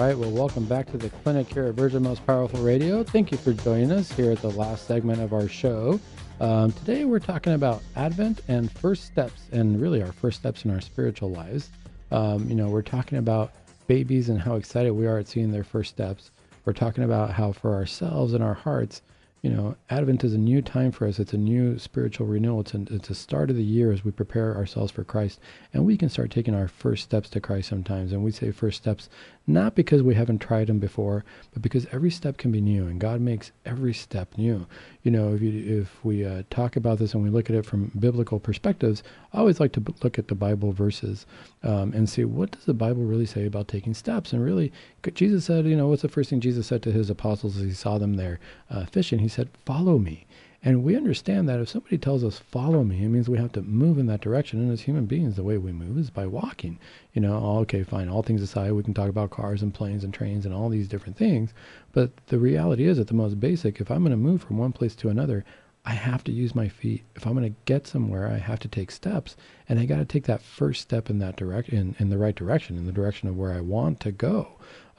Right. 0.00 0.16
Well, 0.16 0.30
welcome 0.30 0.64
back 0.64 0.86
to 0.92 0.96
the 0.96 1.10
clinic 1.10 1.52
here 1.52 1.64
at 1.64 1.74
Virgin 1.74 2.04
Most 2.04 2.24
Powerful 2.24 2.60
Radio. 2.60 3.02
Thank 3.02 3.32
you 3.32 3.38
for 3.38 3.52
joining 3.52 3.90
us 3.90 4.12
here 4.12 4.30
at 4.30 4.40
the 4.40 4.50
last 4.50 4.86
segment 4.86 5.20
of 5.20 5.32
our 5.32 5.48
show. 5.48 5.98
Um, 6.40 6.70
today, 6.70 7.04
we're 7.04 7.18
talking 7.18 7.54
about 7.54 7.82
Advent 7.96 8.42
and 8.46 8.70
first 8.70 9.06
steps, 9.06 9.48
and 9.50 9.80
really 9.80 10.00
our 10.00 10.12
first 10.12 10.38
steps 10.38 10.64
in 10.64 10.70
our 10.70 10.80
spiritual 10.80 11.30
lives. 11.30 11.70
Um, 12.12 12.48
you 12.48 12.54
know, 12.54 12.68
we're 12.68 12.82
talking 12.82 13.18
about 13.18 13.52
babies 13.88 14.28
and 14.28 14.40
how 14.40 14.54
excited 14.54 14.92
we 14.92 15.06
are 15.06 15.18
at 15.18 15.26
seeing 15.26 15.50
their 15.50 15.64
first 15.64 15.90
steps. 15.90 16.30
We're 16.64 16.74
talking 16.74 17.02
about 17.02 17.32
how, 17.32 17.50
for 17.50 17.74
ourselves 17.74 18.34
and 18.34 18.44
our 18.44 18.54
hearts, 18.54 19.02
you 19.42 19.50
know, 19.50 19.76
Advent 19.88 20.24
is 20.24 20.34
a 20.34 20.38
new 20.38 20.60
time 20.60 20.90
for 20.90 21.06
us. 21.06 21.18
It's 21.18 21.32
a 21.32 21.38
new 21.38 21.78
spiritual 21.78 22.26
renewal. 22.26 22.60
It's 22.60 22.74
a, 22.74 22.84
it's 22.90 23.10
a 23.10 23.14
start 23.14 23.50
of 23.50 23.56
the 23.56 23.62
year 23.62 23.92
as 23.92 24.04
we 24.04 24.10
prepare 24.10 24.56
ourselves 24.56 24.90
for 24.90 25.04
Christ. 25.04 25.38
And 25.72 25.86
we 25.86 25.96
can 25.96 26.08
start 26.08 26.30
taking 26.30 26.54
our 26.54 26.66
first 26.66 27.04
steps 27.04 27.30
to 27.30 27.40
Christ 27.40 27.68
sometimes. 27.68 28.12
And 28.12 28.24
we 28.24 28.32
say 28.32 28.50
first 28.50 28.78
steps 28.78 29.08
not 29.48 29.74
because 29.74 30.02
we 30.02 30.14
haven't 30.14 30.40
tried 30.40 30.66
them 30.66 30.78
before, 30.78 31.24
but 31.54 31.62
because 31.62 31.86
every 31.90 32.10
step 32.10 32.36
can 32.36 32.52
be 32.52 32.60
new. 32.60 32.86
And 32.86 33.00
God 33.00 33.20
makes 33.20 33.50
every 33.64 33.94
step 33.94 34.36
new. 34.36 34.66
You 35.02 35.10
know, 35.10 35.32
if, 35.32 35.40
you, 35.40 35.80
if 35.80 36.04
we 36.04 36.24
uh, 36.26 36.42
talk 36.50 36.76
about 36.76 36.98
this 36.98 37.14
and 37.14 37.22
we 37.22 37.30
look 37.30 37.48
at 37.48 37.56
it 37.56 37.64
from 37.64 37.90
biblical 37.98 38.38
perspectives, 38.38 39.02
I 39.32 39.38
always 39.38 39.58
like 39.58 39.72
to 39.72 39.84
look 40.02 40.18
at 40.18 40.28
the 40.28 40.34
Bible 40.34 40.72
verses 40.72 41.24
um, 41.62 41.94
and 41.94 42.08
see 42.08 42.26
what 42.26 42.50
does 42.50 42.66
the 42.66 42.74
Bible 42.74 43.04
really 43.04 43.24
say 43.24 43.46
about 43.46 43.68
taking 43.68 43.94
steps. 43.94 44.34
And 44.34 44.44
really, 44.44 44.70
Jesus 45.14 45.46
said, 45.46 45.64
you 45.64 45.76
know, 45.76 45.88
what's 45.88 46.02
the 46.02 46.08
first 46.08 46.28
thing 46.28 46.40
Jesus 46.40 46.66
said 46.66 46.82
to 46.82 46.92
his 46.92 47.08
apostles 47.08 47.56
as 47.56 47.62
he 47.62 47.72
saw 47.72 47.96
them 47.96 48.14
there 48.14 48.40
uh, 48.70 48.84
fishing? 48.84 49.18
He 49.18 49.27
said, 49.28 49.48
follow 49.64 49.98
me. 49.98 50.26
And 50.64 50.82
we 50.82 50.96
understand 50.96 51.48
that 51.48 51.60
if 51.60 51.68
somebody 51.68 51.98
tells 51.98 52.24
us, 52.24 52.40
follow 52.40 52.82
me, 52.82 53.04
it 53.04 53.08
means 53.08 53.28
we 53.28 53.38
have 53.38 53.52
to 53.52 53.62
move 53.62 53.96
in 53.96 54.06
that 54.06 54.20
direction. 54.20 54.60
And 54.60 54.72
as 54.72 54.80
human 54.80 55.06
beings, 55.06 55.36
the 55.36 55.44
way 55.44 55.56
we 55.56 55.70
move 55.70 55.96
is 55.96 56.10
by 56.10 56.26
walking. 56.26 56.80
You 57.12 57.22
know, 57.22 57.40
oh, 57.40 57.58
okay, 57.60 57.84
fine, 57.84 58.08
all 58.08 58.22
things 58.22 58.42
aside, 58.42 58.72
we 58.72 58.82
can 58.82 58.92
talk 58.92 59.08
about 59.08 59.30
cars 59.30 59.62
and 59.62 59.72
planes 59.72 60.02
and 60.02 60.12
trains 60.12 60.44
and 60.44 60.52
all 60.52 60.68
these 60.68 60.88
different 60.88 61.16
things. 61.16 61.54
But 61.92 62.10
the 62.26 62.38
reality 62.38 62.86
is, 62.86 62.98
at 62.98 63.06
the 63.06 63.14
most 63.14 63.38
basic, 63.38 63.80
if 63.80 63.88
I'm 63.90 64.00
going 64.00 64.10
to 64.10 64.16
move 64.16 64.42
from 64.42 64.58
one 64.58 64.72
place 64.72 64.96
to 64.96 65.08
another, 65.08 65.44
I 65.84 65.92
have 65.92 66.24
to 66.24 66.32
use 66.32 66.56
my 66.56 66.68
feet. 66.68 67.04
If 67.14 67.24
I'm 67.24 67.34
going 67.34 67.50
to 67.50 67.60
get 67.64 67.86
somewhere, 67.86 68.28
I 68.28 68.38
have 68.38 68.58
to 68.60 68.68
take 68.68 68.90
steps, 68.90 69.36
and 69.68 69.78
I 69.78 69.86
got 69.86 69.98
to 69.98 70.04
take 70.04 70.24
that 70.24 70.42
first 70.42 70.82
step 70.82 71.08
in 71.08 71.20
that 71.20 71.36
direction, 71.36 71.78
in, 71.78 71.96
in 72.00 72.10
the 72.10 72.18
right 72.18 72.34
direction, 72.34 72.76
in 72.76 72.84
the 72.84 72.92
direction 72.92 73.28
of 73.28 73.38
where 73.38 73.52
I 73.52 73.60
want 73.60 74.00
to 74.00 74.12
go. 74.12 74.48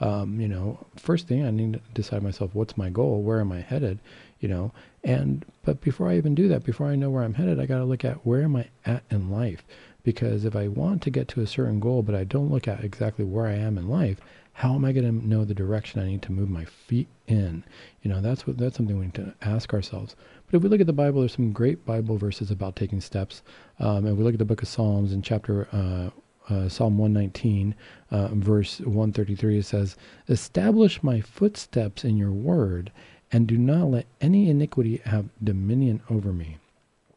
Um, 0.00 0.40
you 0.40 0.48
know, 0.48 0.78
first 0.96 1.28
thing 1.28 1.44
I 1.44 1.50
need 1.50 1.74
to 1.74 1.80
decide 1.94 2.22
myself, 2.22 2.54
what's 2.54 2.78
my 2.78 2.88
goal? 2.90 3.22
Where 3.22 3.40
am 3.40 3.52
I 3.52 3.60
headed? 3.60 3.98
You 4.40 4.48
know, 4.48 4.72
and 5.04 5.44
but 5.64 5.80
before 5.80 6.08
I 6.08 6.16
even 6.16 6.34
do 6.34 6.48
that, 6.48 6.64
before 6.64 6.86
I 6.86 6.96
know 6.96 7.10
where 7.10 7.22
I'm 7.22 7.34
headed, 7.34 7.60
I 7.60 7.66
got 7.66 7.78
to 7.78 7.84
look 7.84 8.04
at 8.04 8.26
where 8.26 8.42
am 8.42 8.56
I 8.56 8.68
at 8.86 9.02
in 9.10 9.30
life? 9.30 9.64
Because 10.02 10.46
if 10.46 10.56
I 10.56 10.68
want 10.68 11.02
to 11.02 11.10
get 11.10 11.28
to 11.28 11.42
a 11.42 11.46
certain 11.46 11.78
goal, 11.78 12.02
but 12.02 12.14
I 12.14 12.24
don't 12.24 12.50
look 12.50 12.66
at 12.66 12.82
exactly 12.82 13.24
where 13.24 13.46
I 13.46 13.52
am 13.52 13.76
in 13.76 13.88
life, 13.88 14.18
how 14.54 14.74
am 14.74 14.84
I 14.84 14.92
going 14.92 15.06
to 15.06 15.26
know 15.26 15.44
the 15.44 15.54
direction 15.54 16.00
I 16.00 16.06
need 16.06 16.22
to 16.22 16.32
move 16.32 16.50
my 16.50 16.64
feet 16.64 17.08
in? 17.26 17.64
You 18.02 18.10
know, 18.10 18.20
that's 18.20 18.46
what 18.46 18.58
that's 18.58 18.76
something 18.76 18.98
we 18.98 19.06
need 19.06 19.14
to 19.14 19.34
ask 19.42 19.72
ourselves. 19.72 20.16
But 20.46 20.56
if 20.56 20.62
we 20.62 20.68
look 20.68 20.80
at 20.80 20.86
the 20.86 20.92
Bible, 20.92 21.20
there's 21.20 21.34
some 21.34 21.52
great 21.52 21.86
Bible 21.86 22.18
verses 22.18 22.50
about 22.50 22.76
taking 22.76 23.00
steps. 23.00 23.42
Um, 23.78 24.04
and 24.06 24.18
we 24.18 24.24
look 24.24 24.34
at 24.34 24.38
the 24.38 24.44
book 24.44 24.62
of 24.62 24.68
Psalms 24.68 25.12
in 25.12 25.22
chapter 25.22 25.68
uh, 25.72 26.10
uh, 26.50 26.68
Psalm 26.68 26.98
119, 26.98 27.74
uh, 28.10 28.28
verse 28.32 28.80
133, 28.80 29.58
it 29.58 29.64
says, 29.64 29.96
Establish 30.28 31.02
my 31.02 31.20
footsteps 31.20 32.04
in 32.04 32.16
your 32.16 32.32
word, 32.32 32.90
and 33.32 33.46
do 33.46 33.56
not 33.56 33.84
let 33.86 34.06
any 34.20 34.50
iniquity 34.50 35.00
have 35.04 35.28
dominion 35.42 36.02
over 36.10 36.32
me. 36.32 36.58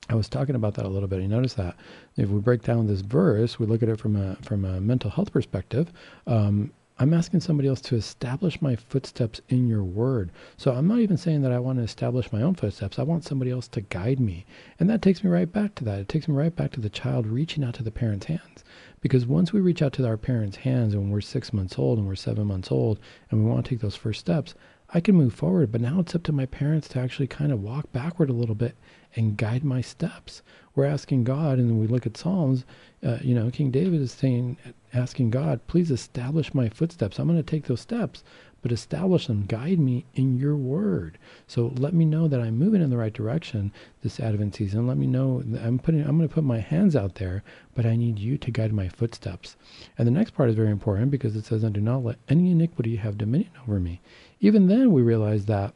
I 0.10 0.16
was 0.16 0.30
talking 0.30 0.56
about 0.56 0.76
that 0.76 0.86
a 0.86 0.90
little 0.90 1.08
bit. 1.08 1.22
You 1.22 1.28
notice 1.28 1.54
that 1.56 1.76
if 2.18 2.30
we 2.30 2.40
break 2.40 2.62
down 2.62 2.88
this 2.88 3.02
verse, 3.02 3.58
we 3.58 3.66
look 3.66 3.82
at 3.82 3.90
it 3.90 4.00
from 4.00 4.16
a 4.16 4.36
from 4.42 4.66
a 4.66 4.82
mental 4.82 5.10
health 5.10 5.32
perspective. 5.32 5.94
Um, 6.28 6.72
I'm 7.00 7.14
asking 7.14 7.40
somebody 7.40 7.68
else 7.68 7.82
to 7.82 7.96
establish 7.96 8.62
my 8.62 8.76
footsteps 8.76 9.42
in 9.50 9.68
your 9.68 9.84
word. 9.84 10.32
So 10.58 10.74
I'm 10.74 10.88
not 10.88 11.00
even 11.00 11.18
saying 11.18 11.42
that 11.42 11.52
I 11.52 11.58
want 11.58 11.80
to 11.80 11.84
establish 11.84 12.32
my 12.32 12.44
own 12.44 12.54
footsteps. 12.54 13.00
I 13.00 13.04
want 13.04 13.24
somebody 13.24 13.50
else 13.50 13.68
to 13.70 13.82
guide 13.82 14.20
me. 14.20 14.46
And 14.80 14.88
that 14.90 15.02
takes 15.02 15.24
me 15.24 15.32
right 15.32 15.52
back 15.52 15.74
to 15.76 15.84
that. 15.86 16.00
It 16.00 16.08
takes 16.08 16.28
me 16.28 16.36
right 16.36 16.56
back 16.56 16.72
to 16.74 16.82
the 16.82 16.92
child 16.92 17.26
reaching 17.26 17.64
out 17.64 17.74
to 17.76 17.84
the 17.84 17.92
parent's 17.92 18.28
hands. 18.28 18.64
Because 19.04 19.26
once 19.26 19.52
we 19.52 19.60
reach 19.60 19.82
out 19.82 19.92
to 19.94 20.08
our 20.08 20.16
parents' 20.16 20.56
hands 20.56 20.94
and 20.94 21.12
we're 21.12 21.20
six 21.20 21.52
months 21.52 21.78
old 21.78 21.98
and 22.00 22.08
we're 22.08 22.16
seven 22.16 22.48
months 22.48 22.72
old 22.72 23.02
and 23.30 23.44
we 23.44 23.52
want 23.52 23.66
to 23.66 23.70
take 23.70 23.82
those 23.82 23.98
first 23.98 24.22
steps, 24.22 24.56
I 24.94 25.02
can 25.02 25.16
move 25.16 25.34
forward. 25.34 25.74
But 25.74 25.82
now 25.82 26.00
it's 26.00 26.16
up 26.16 26.24
to 26.24 26.32
my 26.32 26.46
parents 26.46 26.88
to 26.90 27.00
actually 27.00 27.28
kind 27.28 27.52
of 27.52 27.62
walk 27.62 27.92
backward 27.92 28.30
a 28.30 28.34
little 28.34 28.56
bit 28.56 28.78
and 29.14 29.36
guide 29.36 29.66
my 29.66 29.82
steps. 29.82 30.42
We're 30.74 30.86
asking 30.86 31.26
God, 31.26 31.60
and 31.60 31.82
we 31.82 31.88
look 31.88 32.06
at 32.06 32.16
Psalms, 32.16 32.64
uh, 33.06 33.18
you 33.22 33.36
know, 33.36 33.52
King 33.52 33.72
David 33.72 34.00
is 34.00 34.14
saying, 34.14 34.56
asking 34.94 35.32
God, 35.32 35.60
please 35.68 35.92
establish 35.92 36.54
my 36.54 36.70
footsteps. 36.70 37.20
I'm 37.20 37.28
going 37.28 37.38
to 37.38 37.44
take 37.44 37.66
those 37.66 37.82
steps, 37.82 38.24
but 38.64 38.72
establish 38.72 39.28
them, 39.28 39.46
guide 39.46 39.78
me 39.78 40.06
in 40.16 40.40
your 40.40 40.56
word. 40.56 41.20
So 41.46 41.74
let 41.78 41.94
me 41.94 42.06
know 42.06 42.28
that 42.28 42.40
I'm 42.40 42.58
moving 42.58 42.82
in 42.82 42.90
the 42.90 42.98
right 42.98 43.14
direction 43.14 43.72
this 44.02 44.20
Advent 44.20 44.56
season. 44.56 44.88
Let 44.88 44.98
me 44.98 45.06
know 45.06 45.44
I'm 45.62 45.78
putting, 45.78 46.02
I'm 46.02 46.18
going 46.18 46.28
to 46.28 46.34
put 46.34 46.44
my 46.44 46.60
hands 46.60 46.96
out 46.96 47.16
there, 47.16 47.44
but 47.76 47.86
I 47.86 47.96
need 47.96 48.18
you 48.18 48.40
to 48.40 48.52
guide 48.52 48.74
my 48.74 48.88
footsteps. 48.88 49.58
And 49.98 50.08
the 50.08 50.12
next 50.12 50.32
part 50.32 50.50
is 50.50 50.56
very 50.56 50.72
important 50.72 51.12
because 51.12 51.36
it 51.36 51.46
says, 51.46 51.64
and 51.64 51.76
do 51.76 51.82
not 51.82 52.04
let 52.04 52.16
any 52.30 52.50
iniquity 52.50 52.96
have 52.96 53.18
dominion 53.18 53.52
over 53.68 53.80
me. 53.80 54.02
Even 54.40 54.68
then, 54.68 54.92
we 54.92 55.02
realize 55.04 55.46
that 55.46 55.74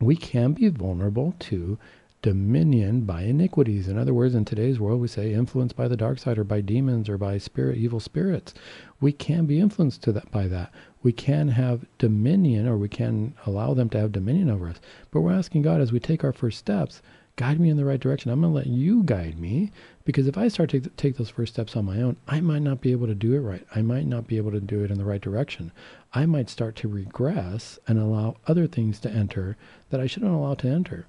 we 0.00 0.16
can 0.16 0.52
be 0.52 0.68
vulnerable 0.68 1.34
to 1.40 1.78
dominion 2.22 3.00
by 3.00 3.22
iniquities. 3.22 3.88
In 3.88 3.98
other 3.98 4.14
words, 4.14 4.36
in 4.36 4.44
today's 4.44 4.78
world, 4.78 5.00
we 5.00 5.08
say 5.08 5.32
influenced 5.32 5.74
by 5.74 5.88
the 5.88 5.96
dark 5.96 6.20
side 6.20 6.38
or 6.38 6.44
by 6.44 6.60
demons 6.60 7.08
or 7.08 7.18
by 7.18 7.36
spirit, 7.36 7.76
evil 7.76 7.98
spirits. 7.98 8.54
We 9.02 9.10
can 9.12 9.46
be 9.46 9.58
influenced 9.58 10.00
to 10.02 10.12
that 10.12 10.30
by 10.30 10.46
that. 10.46 10.72
We 11.02 11.10
can 11.10 11.48
have 11.48 11.84
dominion 11.98 12.68
or 12.68 12.76
we 12.76 12.88
can 12.88 13.34
allow 13.44 13.74
them 13.74 13.90
to 13.90 13.98
have 13.98 14.12
dominion 14.12 14.48
over 14.48 14.68
us. 14.68 14.80
But 15.10 15.22
we're 15.22 15.32
asking 15.32 15.62
God 15.62 15.80
as 15.80 15.90
we 15.90 15.98
take 15.98 16.22
our 16.22 16.32
first 16.32 16.60
steps, 16.60 17.02
guide 17.34 17.58
me 17.58 17.68
in 17.68 17.76
the 17.76 17.84
right 17.84 17.98
direction. 17.98 18.30
I'm 18.30 18.42
going 18.42 18.52
to 18.52 18.56
let 18.56 18.68
you 18.68 19.02
guide 19.02 19.40
me 19.40 19.72
because 20.04 20.28
if 20.28 20.38
I 20.38 20.46
start 20.46 20.70
to 20.70 20.80
take 20.80 21.16
those 21.16 21.30
first 21.30 21.52
steps 21.52 21.74
on 21.74 21.84
my 21.84 22.00
own, 22.00 22.16
I 22.28 22.40
might 22.40 22.62
not 22.62 22.80
be 22.80 22.92
able 22.92 23.08
to 23.08 23.14
do 23.16 23.34
it 23.34 23.40
right. 23.40 23.66
I 23.74 23.82
might 23.82 24.06
not 24.06 24.28
be 24.28 24.36
able 24.36 24.52
to 24.52 24.60
do 24.60 24.84
it 24.84 24.90
in 24.92 24.98
the 24.98 25.04
right 25.04 25.20
direction. 25.20 25.72
I 26.14 26.24
might 26.24 26.48
start 26.48 26.76
to 26.76 26.88
regress 26.88 27.80
and 27.88 27.98
allow 27.98 28.36
other 28.46 28.68
things 28.68 29.00
to 29.00 29.10
enter 29.10 29.56
that 29.90 30.00
I 30.00 30.06
shouldn't 30.06 30.32
allow 30.32 30.54
to 30.54 30.68
enter. 30.68 31.06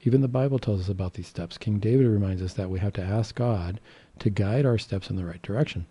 Even 0.00 0.22
the 0.22 0.28
Bible 0.28 0.58
tells 0.58 0.80
us 0.80 0.88
about 0.88 1.12
these 1.12 1.28
steps. 1.28 1.58
King 1.58 1.78
David 1.78 2.06
reminds 2.06 2.40
us 2.40 2.54
that 2.54 2.70
we 2.70 2.78
have 2.78 2.94
to 2.94 3.02
ask 3.02 3.34
God 3.34 3.80
to 4.20 4.30
guide 4.30 4.64
our 4.64 4.78
steps 4.78 5.10
in 5.10 5.16
the 5.16 5.26
right 5.26 5.42
direction. 5.42 5.84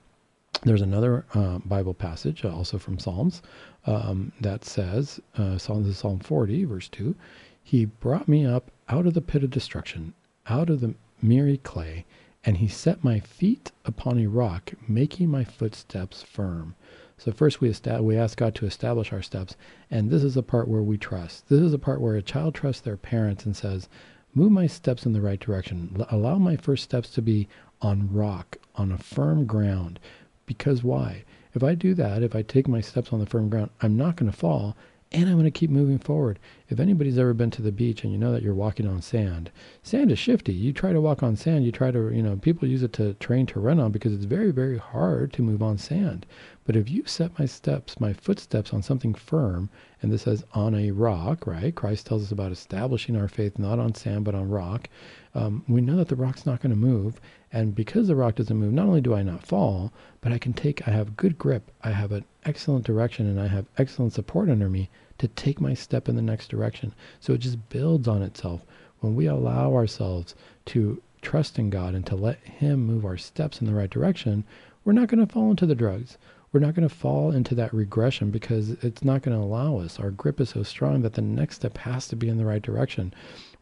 There's 0.62 0.82
another 0.82 1.26
uh, 1.34 1.60
Bible 1.60 1.94
passage, 1.94 2.46
uh, 2.46 2.56
also 2.56 2.78
from 2.78 3.00
Psalms, 3.00 3.42
um, 3.86 4.32
that 4.40 4.64
says, 4.64 5.20
uh, 5.38 5.58
Psalm, 5.58 5.92
Psalm 5.92 6.20
40, 6.20 6.64
verse 6.66 6.88
2, 6.90 7.16
He 7.62 7.86
brought 7.86 8.28
me 8.28 8.46
up 8.46 8.72
out 8.88 9.06
of 9.06 9.14
the 9.14 9.22
pit 9.22 9.44
of 9.44 9.50
destruction, 9.50 10.14
out 10.48 10.70
of 10.70 10.80
the 10.80 10.96
miry 11.22 11.58
clay, 11.58 12.06
and 12.46 12.58
He 12.58 12.68
set 12.68 13.04
my 13.04 13.20
feet 13.20 13.72
upon 13.84 14.20
a 14.20 14.28
rock, 14.28 14.74
making 14.88 15.30
my 15.30 15.44
footsteps 15.44 16.24
firm. 16.24 16.76
So 17.18 17.32
first 17.32 17.62
we, 17.62 17.74
we 18.00 18.18
ask 18.18 18.38
God 18.38 18.56
to 18.56 18.66
establish 18.66 19.12
our 19.12 19.22
steps, 19.22 19.56
and 19.92 20.10
this 20.10 20.24
is 20.24 20.36
the 20.36 20.44
part 20.44 20.68
where 20.68 20.84
we 20.84 20.98
trust. 20.98 21.50
This 21.50 21.62
is 21.62 21.72
the 21.72 21.80
part 21.80 22.02
where 22.02 22.16
a 22.16 22.22
child 22.22 22.56
trusts 22.56 22.82
their 22.82 22.98
parents 22.98 23.46
and 23.46 23.56
says, 23.56 23.90
move 24.34 24.52
my 24.52 24.68
steps 24.68 25.06
in 25.06 25.14
the 25.14 25.22
right 25.22 25.40
direction. 25.40 25.96
L- 26.00 26.08
allow 26.10 26.38
my 26.38 26.56
first 26.56 26.84
steps 26.84 27.10
to 27.12 27.22
be 27.22 27.48
on 27.82 28.12
rock, 28.12 28.58
on 28.76 28.92
a 28.92 28.98
firm 28.98 29.46
ground. 29.46 30.00
Because 30.46 30.84
why? 30.84 31.24
If 31.54 31.64
I 31.64 31.76
do 31.76 31.94
that, 31.94 32.24
if 32.24 32.36
I 32.36 32.42
take 32.42 32.68
my 32.68 32.82
steps 32.82 33.14
on 33.14 33.20
the 33.20 33.26
firm 33.26 33.50
ground, 33.50 33.70
I'm 33.82 33.96
not 33.96 34.16
going 34.16 34.32
to 34.32 34.38
fall, 34.38 34.76
and 35.12 35.30
I'm 35.30 35.36
going 35.36 35.46
to 35.46 35.52
keep 35.52 35.70
moving 35.70 36.00
forward. 36.00 36.40
If 36.70 36.80
anybody's 36.80 37.20
ever 37.20 37.36
been 37.36 37.52
to 37.52 37.62
the 37.62 37.72
beach 37.72 38.04
and 38.04 38.12
you 38.12 38.18
know 38.18 38.32
that 38.32 38.42
you're 38.42 38.56
walking 38.56 38.88
on 38.88 39.04
sand, 39.04 39.52
sand 39.84 40.12
is 40.12 40.18
shifty. 40.18 40.54
You 40.54 40.74
try 40.74 40.92
to 40.92 41.02
walk 41.02 41.22
on 41.22 41.36
sand, 41.36 41.66
you 41.66 41.72
try 41.72 41.92
to, 41.92 42.10
you 42.10 42.24
know, 42.24 42.36
people 42.38 42.68
use 42.68 42.82
it 42.82 42.94
to 42.94 43.14
train 43.16 43.46
to 43.48 43.60
run 43.60 43.80
on 43.80 43.92
because 43.92 44.12
it's 44.12 44.26
very, 44.26 44.50
very 44.50 44.80
hard 44.80 45.32
to 45.34 45.44
move 45.44 45.62
on 45.62 45.78
sand. 45.78 46.26
But 46.66 46.76
if 46.76 46.90
you 46.90 47.06
set 47.06 47.38
my 47.38 47.46
steps, 47.46 48.00
my 48.00 48.14
footsteps 48.14 48.74
on 48.74 48.82
something 48.82 49.14
firm, 49.14 49.70
and 50.02 50.12
this 50.12 50.24
says 50.24 50.44
on 50.54 50.74
a 50.74 50.90
rock, 50.90 51.46
right? 51.46 51.76
Christ 51.76 52.08
tells 52.08 52.24
us 52.24 52.32
about 52.32 52.52
establishing 52.52 53.16
our 53.16 53.28
faith 53.28 53.60
not 53.60 53.78
on 53.78 53.94
sand 53.94 54.26
but 54.26 54.34
on 54.34 54.50
rock. 54.50 54.90
Um, 55.36 55.64
we 55.68 55.82
know 55.82 55.98
that 55.98 56.08
the 56.08 56.16
rock's 56.16 56.46
not 56.46 56.62
going 56.62 56.72
to 56.72 56.76
move. 56.76 57.22
And 57.54 57.76
because 57.76 58.08
the 58.08 58.16
rock 58.16 58.36
doesn't 58.36 58.58
move, 58.58 58.74
not 58.74 58.88
only 58.88 59.00
do 59.00 59.14
I 59.14 59.22
not 59.22 59.46
fall, 59.46 59.94
but 60.22 60.34
I 60.34 60.40
can 60.40 60.54
take, 60.54 60.88
I 60.88 60.92
have 60.92 61.16
good 61.16 61.38
grip, 61.38 61.70
I 61.84 61.92
have 61.92 62.12
an 62.12 62.26
excellent 62.46 62.84
direction, 62.84 63.28
and 63.28 63.40
I 63.40 63.48
have 63.48 63.68
excellent 63.78 64.14
support 64.14 64.50
under 64.50 64.70
me 64.70 64.90
to 65.20 65.28
take 65.28 65.62
my 65.62 65.76
step 65.76 66.10
in 66.10 66.16
the 66.16 66.22
next 66.24 66.48
direction. 66.50 66.96
So 67.20 67.32
it 67.34 67.38
just 67.38 67.70
builds 67.70 68.08
on 68.08 68.24
itself. 68.24 68.66
When 69.02 69.14
we 69.14 69.28
allow 69.28 69.74
ourselves 69.76 70.34
to 70.66 71.02
trust 71.22 71.60
in 71.60 71.70
God 71.70 71.94
and 71.94 72.06
to 72.08 72.16
let 72.16 72.40
Him 72.40 72.88
move 72.88 73.06
our 73.06 73.18
steps 73.18 73.62
in 73.62 73.68
the 73.68 73.76
right 73.76 73.90
direction, 73.90 74.44
we're 74.84 74.94
not 74.94 75.08
going 75.08 75.26
to 75.26 75.32
fall 75.32 75.52
into 75.52 75.68
the 75.68 75.76
drugs. 75.76 76.18
We're 76.52 76.60
not 76.60 76.76
going 76.76 76.88
to 76.88 76.94
fall 76.94 77.32
into 77.32 77.56
that 77.56 77.74
regression 77.74 78.30
because 78.30 78.72
it's 78.84 79.04
not 79.04 79.24
going 79.24 79.36
to 79.36 79.44
allow 79.44 79.78
us. 79.78 80.00
Our 80.00 80.12
grip 80.12 80.40
is 80.40 80.50
so 80.50 80.64
strong 80.64 81.02
that 81.02 81.14
the 81.14 81.22
next 81.22 81.56
step 81.56 81.78
has 81.80 82.08
to 82.10 82.16
be 82.16 82.30
in 82.30 82.38
the 82.38 82.46
right 82.46 82.62
direction. 82.62 83.14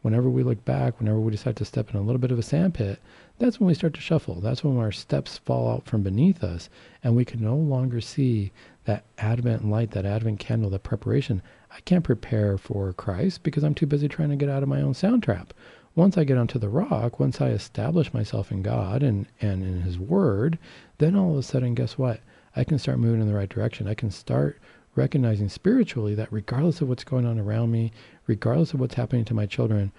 Whenever 0.02 0.28
we 0.28 0.42
look 0.42 0.62
back, 0.64 0.98
whenever 0.98 1.20
we 1.20 1.30
decide 1.30 1.56
to 1.56 1.64
step 1.64 1.90
in 1.90 1.96
a 1.96 2.02
little 2.02 2.18
bit 2.18 2.32
of 2.32 2.38
a 2.38 2.42
sandpit, 2.42 3.00
that's 3.42 3.58
when 3.58 3.66
we 3.66 3.74
start 3.74 3.92
to 3.94 4.00
shuffle. 4.00 4.40
That's 4.40 4.62
when 4.62 4.78
our 4.78 4.92
steps 4.92 5.38
fall 5.38 5.68
out 5.68 5.84
from 5.84 6.02
beneath 6.02 6.44
us 6.44 6.70
and 7.02 7.16
we 7.16 7.24
can 7.24 7.42
no 7.42 7.56
longer 7.56 8.00
see 8.00 8.52
that 8.84 9.04
Advent 9.18 9.68
light, 9.68 9.90
that 9.90 10.06
Advent 10.06 10.38
candle, 10.38 10.70
that 10.70 10.84
preparation. 10.84 11.42
I 11.70 11.80
can't 11.80 12.04
prepare 12.04 12.56
for 12.56 12.92
Christ 12.92 13.42
because 13.42 13.64
I'm 13.64 13.74
too 13.74 13.86
busy 13.86 14.06
trying 14.06 14.30
to 14.30 14.36
get 14.36 14.48
out 14.48 14.62
of 14.62 14.68
my 14.68 14.80
own 14.80 14.94
sound 14.94 15.24
trap. 15.24 15.52
Once 15.96 16.16
I 16.16 16.22
get 16.22 16.38
onto 16.38 16.60
the 16.60 16.68
rock, 16.68 17.18
once 17.18 17.40
I 17.40 17.48
establish 17.48 18.14
myself 18.14 18.52
in 18.52 18.62
God 18.62 19.02
and, 19.02 19.26
and 19.40 19.64
in 19.64 19.82
His 19.82 19.98
Word, 19.98 20.56
then 20.98 21.16
all 21.16 21.32
of 21.32 21.38
a 21.38 21.42
sudden, 21.42 21.74
guess 21.74 21.98
what? 21.98 22.20
I 22.54 22.62
can 22.62 22.78
start 22.78 23.00
moving 23.00 23.20
in 23.20 23.26
the 23.26 23.34
right 23.34 23.48
direction. 23.48 23.88
I 23.88 23.94
can 23.94 24.12
start 24.12 24.60
recognizing 24.94 25.48
spiritually 25.48 26.14
that 26.14 26.32
regardless 26.32 26.80
of 26.80 26.88
what's 26.88 27.02
going 27.02 27.26
on 27.26 27.40
around 27.40 27.72
me, 27.72 27.90
regardless 28.28 28.72
of 28.72 28.78
what's 28.78 28.94
happening 28.94 29.24
to 29.24 29.34
my 29.34 29.46
children, 29.46 29.90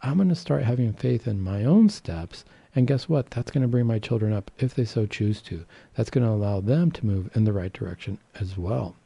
I'm 0.00 0.18
going 0.18 0.28
to 0.28 0.36
start 0.36 0.62
having 0.62 0.92
faith 0.92 1.26
in 1.26 1.40
my 1.40 1.64
own 1.64 1.88
steps 1.88 2.44
and 2.74 2.86
guess 2.86 3.08
what? 3.08 3.30
That's 3.30 3.50
going 3.50 3.62
to 3.62 3.68
bring 3.68 3.86
my 3.86 3.98
children 3.98 4.32
up 4.32 4.50
if 4.58 4.74
they 4.74 4.84
so 4.84 5.06
choose 5.06 5.42
to. 5.42 5.64
That's 5.94 6.10
going 6.10 6.24
to 6.24 6.32
allow 6.32 6.60
them 6.60 6.90
to 6.92 7.06
move 7.06 7.30
in 7.34 7.44
the 7.44 7.52
right 7.52 7.72
direction 7.72 8.18
as 8.40 8.56
well. 8.56 8.96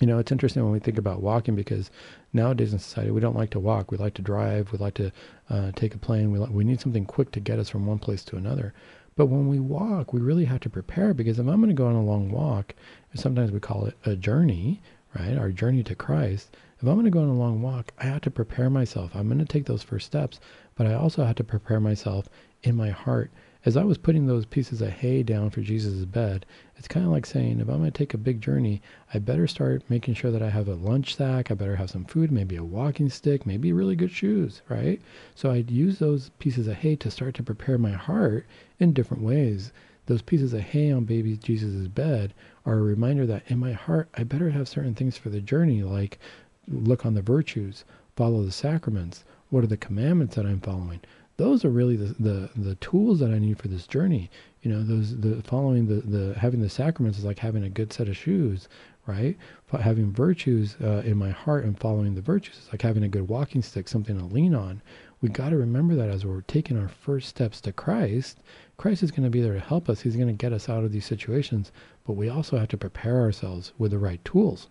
You 0.00 0.06
know, 0.06 0.18
it's 0.18 0.32
interesting 0.32 0.62
when 0.62 0.72
we 0.72 0.78
think 0.78 0.98
about 0.98 1.22
walking 1.22 1.54
because 1.54 1.90
nowadays 2.32 2.72
in 2.72 2.78
society 2.78 3.10
we 3.10 3.20
don't 3.20 3.36
like 3.36 3.50
to 3.50 3.60
walk. 3.60 3.90
We 3.90 3.96
like 3.96 4.14
to 4.14 4.22
drive. 4.22 4.72
We 4.72 4.78
like 4.78 4.94
to 4.94 5.10
uh, 5.48 5.72
take 5.74 5.94
a 5.94 5.98
plane. 5.98 6.32
We, 6.32 6.38
like, 6.38 6.50
we 6.50 6.64
need 6.64 6.80
something 6.80 7.06
quick 7.06 7.32
to 7.32 7.40
get 7.40 7.58
us 7.58 7.70
from 7.70 7.86
one 7.86 7.98
place 7.98 8.24
to 8.24 8.36
another. 8.36 8.74
But 9.14 9.26
when 9.26 9.48
we 9.48 9.58
walk, 9.58 10.12
we 10.12 10.20
really 10.20 10.44
have 10.44 10.60
to 10.60 10.70
prepare 10.70 11.14
because 11.14 11.38
if 11.38 11.46
I'm 11.46 11.60
going 11.60 11.68
to 11.68 11.74
go 11.74 11.86
on 11.86 11.94
a 11.94 12.02
long 12.02 12.30
walk, 12.30 12.74
sometimes 13.14 13.50
we 13.50 13.60
call 13.60 13.86
it 13.86 13.96
a 14.04 14.14
journey, 14.14 14.82
right? 15.18 15.38
Our 15.38 15.50
journey 15.50 15.82
to 15.84 15.94
Christ. 15.94 16.54
If 16.78 16.86
I'm 16.86 16.94
going 16.94 17.06
to 17.06 17.10
go 17.10 17.22
on 17.22 17.28
a 17.28 17.34
long 17.34 17.62
walk, 17.62 17.92
I 17.98 18.04
have 18.04 18.20
to 18.22 18.30
prepare 18.30 18.68
myself. 18.68 19.12
I'm 19.14 19.28
going 19.28 19.38
to 19.38 19.46
take 19.46 19.64
those 19.64 19.82
first 19.82 20.04
steps, 20.04 20.38
but 20.74 20.86
I 20.86 20.92
also 20.92 21.24
have 21.24 21.36
to 21.36 21.44
prepare 21.44 21.80
myself 21.80 22.28
in 22.62 22.76
my 22.76 22.90
heart. 22.90 23.30
As 23.64 23.76
I 23.76 23.82
was 23.82 23.98
putting 23.98 24.26
those 24.26 24.46
pieces 24.46 24.80
of 24.80 24.90
hay 24.90 25.24
down 25.24 25.50
for 25.50 25.60
Jesus' 25.60 26.04
bed, 26.04 26.46
it's 26.76 26.86
kind 26.86 27.04
of 27.04 27.10
like 27.10 27.26
saying, 27.26 27.58
if 27.58 27.68
I'm 27.68 27.78
going 27.78 27.90
to 27.90 27.98
take 27.98 28.14
a 28.14 28.18
big 28.18 28.40
journey, 28.40 28.80
I 29.12 29.18
better 29.18 29.48
start 29.48 29.82
making 29.88 30.14
sure 30.14 30.30
that 30.30 30.42
I 30.42 30.50
have 30.50 30.68
a 30.68 30.74
lunch 30.74 31.16
sack. 31.16 31.50
I 31.50 31.54
better 31.54 31.74
have 31.74 31.90
some 31.90 32.04
food, 32.04 32.30
maybe 32.30 32.54
a 32.54 32.62
walking 32.62 33.08
stick, 33.08 33.44
maybe 33.44 33.72
really 33.72 33.96
good 33.96 34.12
shoes, 34.12 34.62
right? 34.68 35.02
So 35.34 35.50
I'd 35.50 35.70
use 35.70 35.98
those 35.98 36.30
pieces 36.38 36.68
of 36.68 36.76
hay 36.76 36.94
to 36.94 37.10
start 37.10 37.34
to 37.34 37.42
prepare 37.42 37.76
my 37.76 37.90
heart 37.90 38.46
in 38.78 38.92
different 38.92 39.24
ways. 39.24 39.72
Those 40.06 40.22
pieces 40.22 40.52
of 40.52 40.60
hay 40.60 40.92
on 40.92 41.04
baby 41.04 41.36
Jesus' 41.36 41.88
bed 41.88 42.32
are 42.64 42.78
a 42.78 42.82
reminder 42.82 43.26
that 43.26 43.42
in 43.48 43.58
my 43.58 43.72
heart, 43.72 44.08
I 44.14 44.22
better 44.22 44.50
have 44.50 44.68
certain 44.68 44.94
things 44.94 45.18
for 45.18 45.30
the 45.30 45.40
journey, 45.40 45.82
like 45.82 46.20
look 46.68 47.04
on 47.04 47.14
the 47.14 47.22
virtues, 47.22 47.84
follow 48.14 48.44
the 48.44 48.52
sacraments. 48.52 49.24
What 49.50 49.64
are 49.64 49.68
the 49.68 49.76
commandments 49.76 50.36
that 50.36 50.46
I'm 50.46 50.60
following? 50.60 51.00
Those 51.38 51.64
are 51.64 51.70
really 51.70 51.96
the, 51.96 52.14
the, 52.18 52.50
the 52.56 52.74
tools 52.76 53.20
that 53.20 53.30
I 53.30 53.38
need 53.38 53.58
for 53.58 53.68
this 53.68 53.86
journey. 53.86 54.30
You 54.62 54.72
know, 54.72 54.82
those 54.82 55.16
the 55.18 55.42
following 55.42 55.86
the, 55.86 55.96
the 55.96 56.38
having 56.38 56.60
the 56.60 56.68
sacraments 56.68 57.18
is 57.18 57.24
like 57.24 57.38
having 57.38 57.64
a 57.64 57.68
good 57.68 57.92
set 57.92 58.08
of 58.08 58.16
shoes, 58.16 58.68
right? 59.06 59.36
Having 59.70 60.12
virtues 60.12 60.76
uh, 60.82 61.02
in 61.04 61.16
my 61.16 61.30
heart 61.30 61.64
and 61.64 61.78
following 61.78 62.14
the 62.14 62.22
virtues 62.22 62.56
is 62.56 62.68
like 62.72 62.82
having 62.82 63.04
a 63.04 63.08
good 63.08 63.28
walking 63.28 63.62
stick, 63.62 63.86
something 63.86 64.18
to 64.18 64.24
lean 64.24 64.54
on. 64.54 64.80
We 65.20 65.28
got 65.28 65.50
to 65.50 65.56
remember 65.56 65.94
that 65.94 66.08
as 66.08 66.24
we're 66.24 66.42
taking 66.42 66.78
our 66.78 66.88
first 66.88 67.28
steps 67.28 67.60
to 67.62 67.72
Christ, 67.72 68.38
Christ 68.76 69.02
is 69.02 69.10
going 69.10 69.24
to 69.24 69.30
be 69.30 69.40
there 69.40 69.54
to 69.54 69.60
help 69.60 69.88
us. 69.88 70.00
He's 70.00 70.16
going 70.16 70.28
to 70.28 70.32
get 70.32 70.52
us 70.52 70.68
out 70.68 70.84
of 70.84 70.92
these 70.92 71.06
situations, 71.06 71.72
but 72.06 72.14
we 72.14 72.28
also 72.28 72.58
have 72.58 72.68
to 72.68 72.76
prepare 72.76 73.20
ourselves 73.20 73.72
with 73.78 73.92
the 73.92 73.98
right 73.98 74.22
tools. 74.24 74.68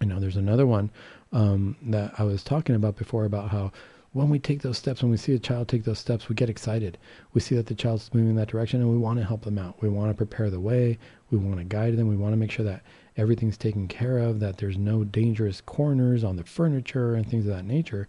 You 0.00 0.06
know, 0.06 0.20
there's 0.20 0.36
another 0.36 0.66
one 0.66 0.90
um, 1.32 1.76
that 1.82 2.14
I 2.18 2.24
was 2.24 2.42
talking 2.42 2.74
about 2.74 2.96
before 2.96 3.24
about 3.24 3.50
how 3.50 3.72
when 4.12 4.28
we 4.28 4.38
take 4.38 4.60
those 4.60 4.76
steps, 4.76 5.02
when 5.02 5.10
we 5.10 5.16
see 5.16 5.34
a 5.34 5.38
child 5.38 5.68
take 5.68 5.84
those 5.84 5.98
steps, 5.98 6.28
we 6.28 6.34
get 6.34 6.50
excited. 6.50 6.98
We 7.32 7.40
see 7.40 7.54
that 7.56 7.66
the 7.66 7.74
child's 7.74 8.12
moving 8.12 8.30
in 8.30 8.36
that 8.36 8.48
direction 8.48 8.80
and 8.80 8.90
we 8.90 8.98
want 8.98 9.18
to 9.18 9.24
help 9.24 9.42
them 9.42 9.58
out. 9.58 9.80
We 9.80 9.88
want 9.88 10.10
to 10.10 10.16
prepare 10.16 10.50
the 10.50 10.60
way. 10.60 10.98
We 11.30 11.38
want 11.38 11.58
to 11.58 11.64
guide 11.64 11.96
them. 11.96 12.08
We 12.08 12.16
want 12.16 12.34
to 12.34 12.36
make 12.36 12.50
sure 12.50 12.64
that 12.66 12.82
everything's 13.16 13.56
taken 13.56 13.88
care 13.88 14.18
of, 14.18 14.40
that 14.40 14.58
there's 14.58 14.76
no 14.76 15.04
dangerous 15.04 15.62
corners 15.62 16.24
on 16.24 16.36
the 16.36 16.44
furniture 16.44 17.14
and 17.14 17.26
things 17.26 17.46
of 17.46 17.54
that 17.54 17.64
nature. 17.64 18.06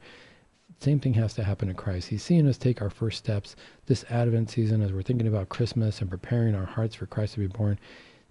Same 0.80 1.00
thing 1.00 1.14
has 1.14 1.34
to 1.36 1.44
happen 1.44 1.70
to 1.70 1.74
Christ. 1.74 2.10
He's 2.10 2.24
seeing 2.24 2.48
us 2.48 2.58
take 2.58 2.82
our 2.82 2.90
first 2.90 3.18
steps 3.18 3.56
this 3.86 4.04
Advent 4.10 4.50
season 4.50 4.82
as 4.82 4.92
we're 4.92 5.04
thinking 5.04 5.28
about 5.28 5.48
Christmas 5.48 6.02
and 6.02 6.10
preparing 6.10 6.56
our 6.56 6.66
hearts 6.66 6.96
for 6.96 7.06
Christ 7.06 7.36
to 7.36 7.40
be 7.40 7.48
born. 7.48 7.80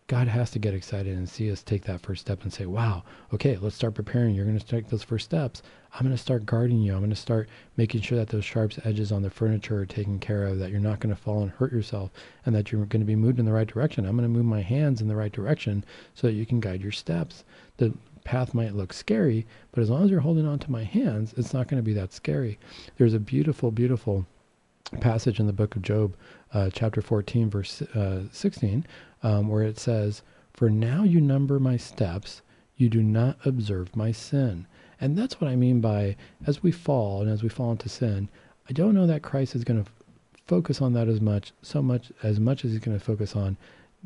God 0.09 0.28
has 0.28 0.50
to 0.50 0.59
get 0.59 0.74
excited 0.74 1.16
and 1.16 1.28
see 1.28 1.50
us 1.50 1.62
take 1.62 1.84
that 1.84 2.00
first 2.00 2.22
step 2.22 2.42
and 2.42 2.53
say, 2.53 2.66
wow, 2.66 3.03
okay, 3.32 3.57
let's 3.57 3.76
start 3.76 3.94
preparing. 3.94 4.34
You're 4.34 4.44
going 4.44 4.59
to 4.59 4.66
take 4.66 4.88
those 4.88 5.03
first 5.03 5.24
steps. 5.24 5.62
I'm 5.94 6.05
going 6.05 6.16
to 6.16 6.22
start 6.22 6.44
guarding 6.44 6.80
you. 6.80 6.92
I'm 6.92 7.00
going 7.00 7.11
to 7.11 7.16
start 7.16 7.48
making 7.76 8.00
sure 8.00 8.18
that 8.18 8.28
those 8.28 8.44
sharp 8.44 8.72
edges 8.84 9.12
on 9.12 9.22
the 9.22 9.30
furniture 9.30 9.78
are 9.78 9.86
taken 9.86 10.18
care 10.18 10.44
of, 10.46 10.59
that 10.59 10.70
you're 10.70 10.80
not 10.80 11.00
going 11.00 11.14
to 11.14 11.20
fall 11.20 11.42
and 11.42 11.50
hurt 11.50 11.72
yourself, 11.72 12.11
and 12.44 12.55
that 12.55 12.72
you're 12.72 12.84
going 12.86 13.00
to 13.00 13.07
be 13.07 13.16
moved 13.16 13.38
in 13.38 13.44
the 13.44 13.53
right 13.53 13.66
direction. 13.66 14.05
I'm 14.05 14.16
going 14.16 14.28
to 14.30 14.36
move 14.36 14.44
my 14.44 14.62
hands 14.62 15.00
in 15.00 15.09
the 15.09 15.16
right 15.16 15.32
direction 15.32 15.84
so 16.14 16.26
that 16.26 16.34
you 16.34 16.46
can 16.46 16.61
guide 16.61 16.82
your 16.82 16.92
steps. 16.92 17.44
The 17.76 17.94
path 18.24 18.55
might 18.55 18.74
look 18.74 18.92
scary, 18.92 19.46
but 19.72 19.82
as 19.82 19.90
long 19.90 20.05
as 20.05 20.11
you're 20.11 20.20
holding 20.20 20.46
on 20.46 20.59
to 20.61 20.70
my 20.70 20.84
hands, 20.84 21.34
it's 21.36 21.55
not 21.55 21.68
going 21.68 21.78
to 21.78 21.84
be 21.84 21.94
that 21.94 22.12
scary. 22.12 22.59
There's 22.96 23.14
a 23.14 23.20
beautiful, 23.20 23.70
beautiful 23.70 24.26
passage 25.00 25.40
in 25.40 25.46
the 25.46 25.53
book 25.53 25.76
of 25.76 25.82
Job, 25.82 26.16
uh, 26.53 26.70
chapter 26.72 27.00
14, 27.00 27.50
verse 27.50 27.82
uh, 27.82 28.24
16, 28.30 28.86
um, 29.23 29.49
where 29.49 29.62
it 29.62 29.79
says, 29.79 30.23
For 30.53 30.68
now 30.68 31.05
you 31.05 31.20
number 31.20 31.59
my 31.59 31.77
steps, 31.77 32.43
you 32.77 32.89
do 32.89 33.03
not 33.03 33.39
observe 33.45 33.95
my 33.95 34.12
sin. 34.12 34.66
And 35.01 35.16
that's 35.16 35.41
what 35.41 35.51
I 35.51 35.57
mean 35.57 35.81
by 35.81 36.16
as 36.47 36.62
we 36.62 36.70
fall 36.70 37.20
and 37.23 37.31
as 37.31 37.43
we 37.43 37.49
fall 37.49 37.73
into 37.73 37.89
sin, 37.89 38.29
I 38.68 38.73
don't 38.73 38.95
know 38.95 39.07
that 39.07 39.23
Christ 39.23 39.55
is 39.55 39.64
going 39.64 39.83
to 39.83 39.91
focus 40.47 40.81
on 40.81 40.93
that 40.93 41.09
as 41.09 41.20
much, 41.20 41.53
so 41.62 41.83
much 41.83 42.12
as 42.23 42.39
much 42.39 42.64
as 42.64 42.73
he's 42.73 42.81
going 42.81 42.99
to 42.99 43.05
focus 43.05 43.35
on 43.35 43.57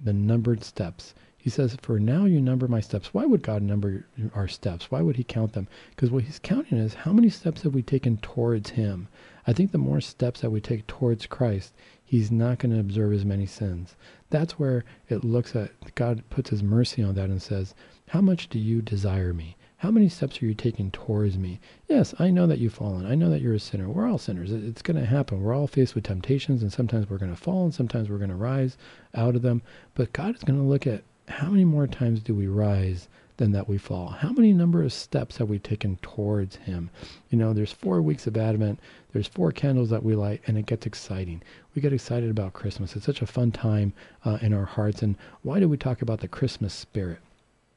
the 0.02 0.12
numbered 0.12 0.62
steps. 0.62 1.14
He 1.36 1.50
says, 1.50 1.76
For 1.80 2.00
now 2.00 2.24
you 2.24 2.40
number 2.40 2.66
my 2.66 2.80
steps. 2.80 3.14
Why 3.14 3.24
would 3.24 3.42
God 3.42 3.62
number 3.62 4.06
our 4.34 4.48
steps? 4.48 4.90
Why 4.90 5.00
would 5.00 5.16
he 5.16 5.24
count 5.24 5.52
them? 5.52 5.68
Because 5.90 6.10
what 6.10 6.24
he's 6.24 6.38
counting 6.38 6.78
is 6.78 6.94
how 6.94 7.12
many 7.12 7.28
steps 7.28 7.62
have 7.62 7.74
we 7.74 7.82
taken 7.82 8.16
towards 8.16 8.70
him? 8.70 9.08
I 9.46 9.52
think 9.52 9.70
the 9.70 9.78
more 9.78 10.00
steps 10.00 10.40
that 10.40 10.50
we 10.50 10.60
take 10.60 10.86
towards 10.86 11.26
Christ, 11.26 11.72
he's 12.04 12.32
not 12.32 12.58
going 12.58 12.72
to 12.72 12.80
observe 12.80 13.12
as 13.12 13.24
many 13.24 13.46
sins. 13.46 13.94
That's 14.28 14.58
where 14.58 14.84
it 15.08 15.22
looks 15.22 15.54
at 15.54 15.70
God 15.94 16.24
puts 16.30 16.50
his 16.50 16.62
mercy 16.62 17.02
on 17.02 17.14
that 17.14 17.30
and 17.30 17.40
says, 17.40 17.74
How 18.08 18.20
much 18.20 18.48
do 18.48 18.58
you 18.58 18.82
desire 18.82 19.32
me? 19.32 19.56
How 19.78 19.90
many 19.90 20.08
steps 20.08 20.42
are 20.42 20.46
you 20.46 20.54
taking 20.54 20.90
towards 20.90 21.38
me? 21.38 21.60
Yes, 21.86 22.14
I 22.18 22.30
know 22.30 22.46
that 22.46 22.58
you've 22.58 22.74
fallen. 22.74 23.06
I 23.06 23.14
know 23.14 23.30
that 23.30 23.42
you're 23.42 23.54
a 23.54 23.60
sinner. 23.60 23.88
We're 23.88 24.08
all 24.08 24.18
sinners. 24.18 24.50
It's 24.50 24.82
going 24.82 24.98
to 24.98 25.06
happen. 25.06 25.42
We're 25.42 25.54
all 25.54 25.66
faced 25.66 25.94
with 25.94 26.04
temptations, 26.04 26.62
and 26.62 26.72
sometimes 26.72 27.08
we're 27.08 27.18
going 27.18 27.34
to 27.34 27.40
fall, 27.40 27.64
and 27.64 27.74
sometimes 27.74 28.08
we're 28.08 28.18
going 28.18 28.30
to 28.30 28.36
rise 28.36 28.76
out 29.14 29.36
of 29.36 29.42
them. 29.42 29.62
But 29.94 30.12
God 30.12 30.34
is 30.34 30.42
going 30.42 30.58
to 30.58 30.64
look 30.64 30.86
at 30.86 31.04
how 31.28 31.50
many 31.50 31.64
more 31.64 31.86
times 31.86 32.20
do 32.20 32.34
we 32.34 32.46
rise 32.46 33.08
than 33.36 33.52
that 33.52 33.68
we 33.68 33.78
fall? 33.78 34.08
How 34.08 34.32
many 34.32 34.52
number 34.52 34.82
of 34.82 34.92
steps 34.92 35.36
have 35.36 35.48
we 35.48 35.58
taken 35.58 35.96
towards 36.02 36.56
Him? 36.56 36.90
You 37.30 37.38
know, 37.38 37.52
there's 37.52 37.72
four 37.72 38.00
weeks 38.02 38.26
of 38.26 38.36
Advent, 38.36 38.80
there's 39.12 39.26
four 39.26 39.52
candles 39.52 39.90
that 39.90 40.02
we 40.02 40.14
light, 40.14 40.42
and 40.46 40.56
it 40.58 40.66
gets 40.66 40.86
exciting. 40.86 41.42
We 41.74 41.82
get 41.82 41.92
excited 41.92 42.30
about 42.30 42.52
Christmas. 42.52 42.96
It's 42.96 43.06
such 43.06 43.22
a 43.22 43.26
fun 43.26 43.52
time 43.52 43.92
uh, 44.24 44.38
in 44.40 44.52
our 44.52 44.64
hearts. 44.64 45.02
And 45.02 45.16
why 45.42 45.60
do 45.60 45.68
we 45.68 45.76
talk 45.76 46.02
about 46.02 46.20
the 46.20 46.28
Christmas 46.28 46.74
spirit? 46.74 47.18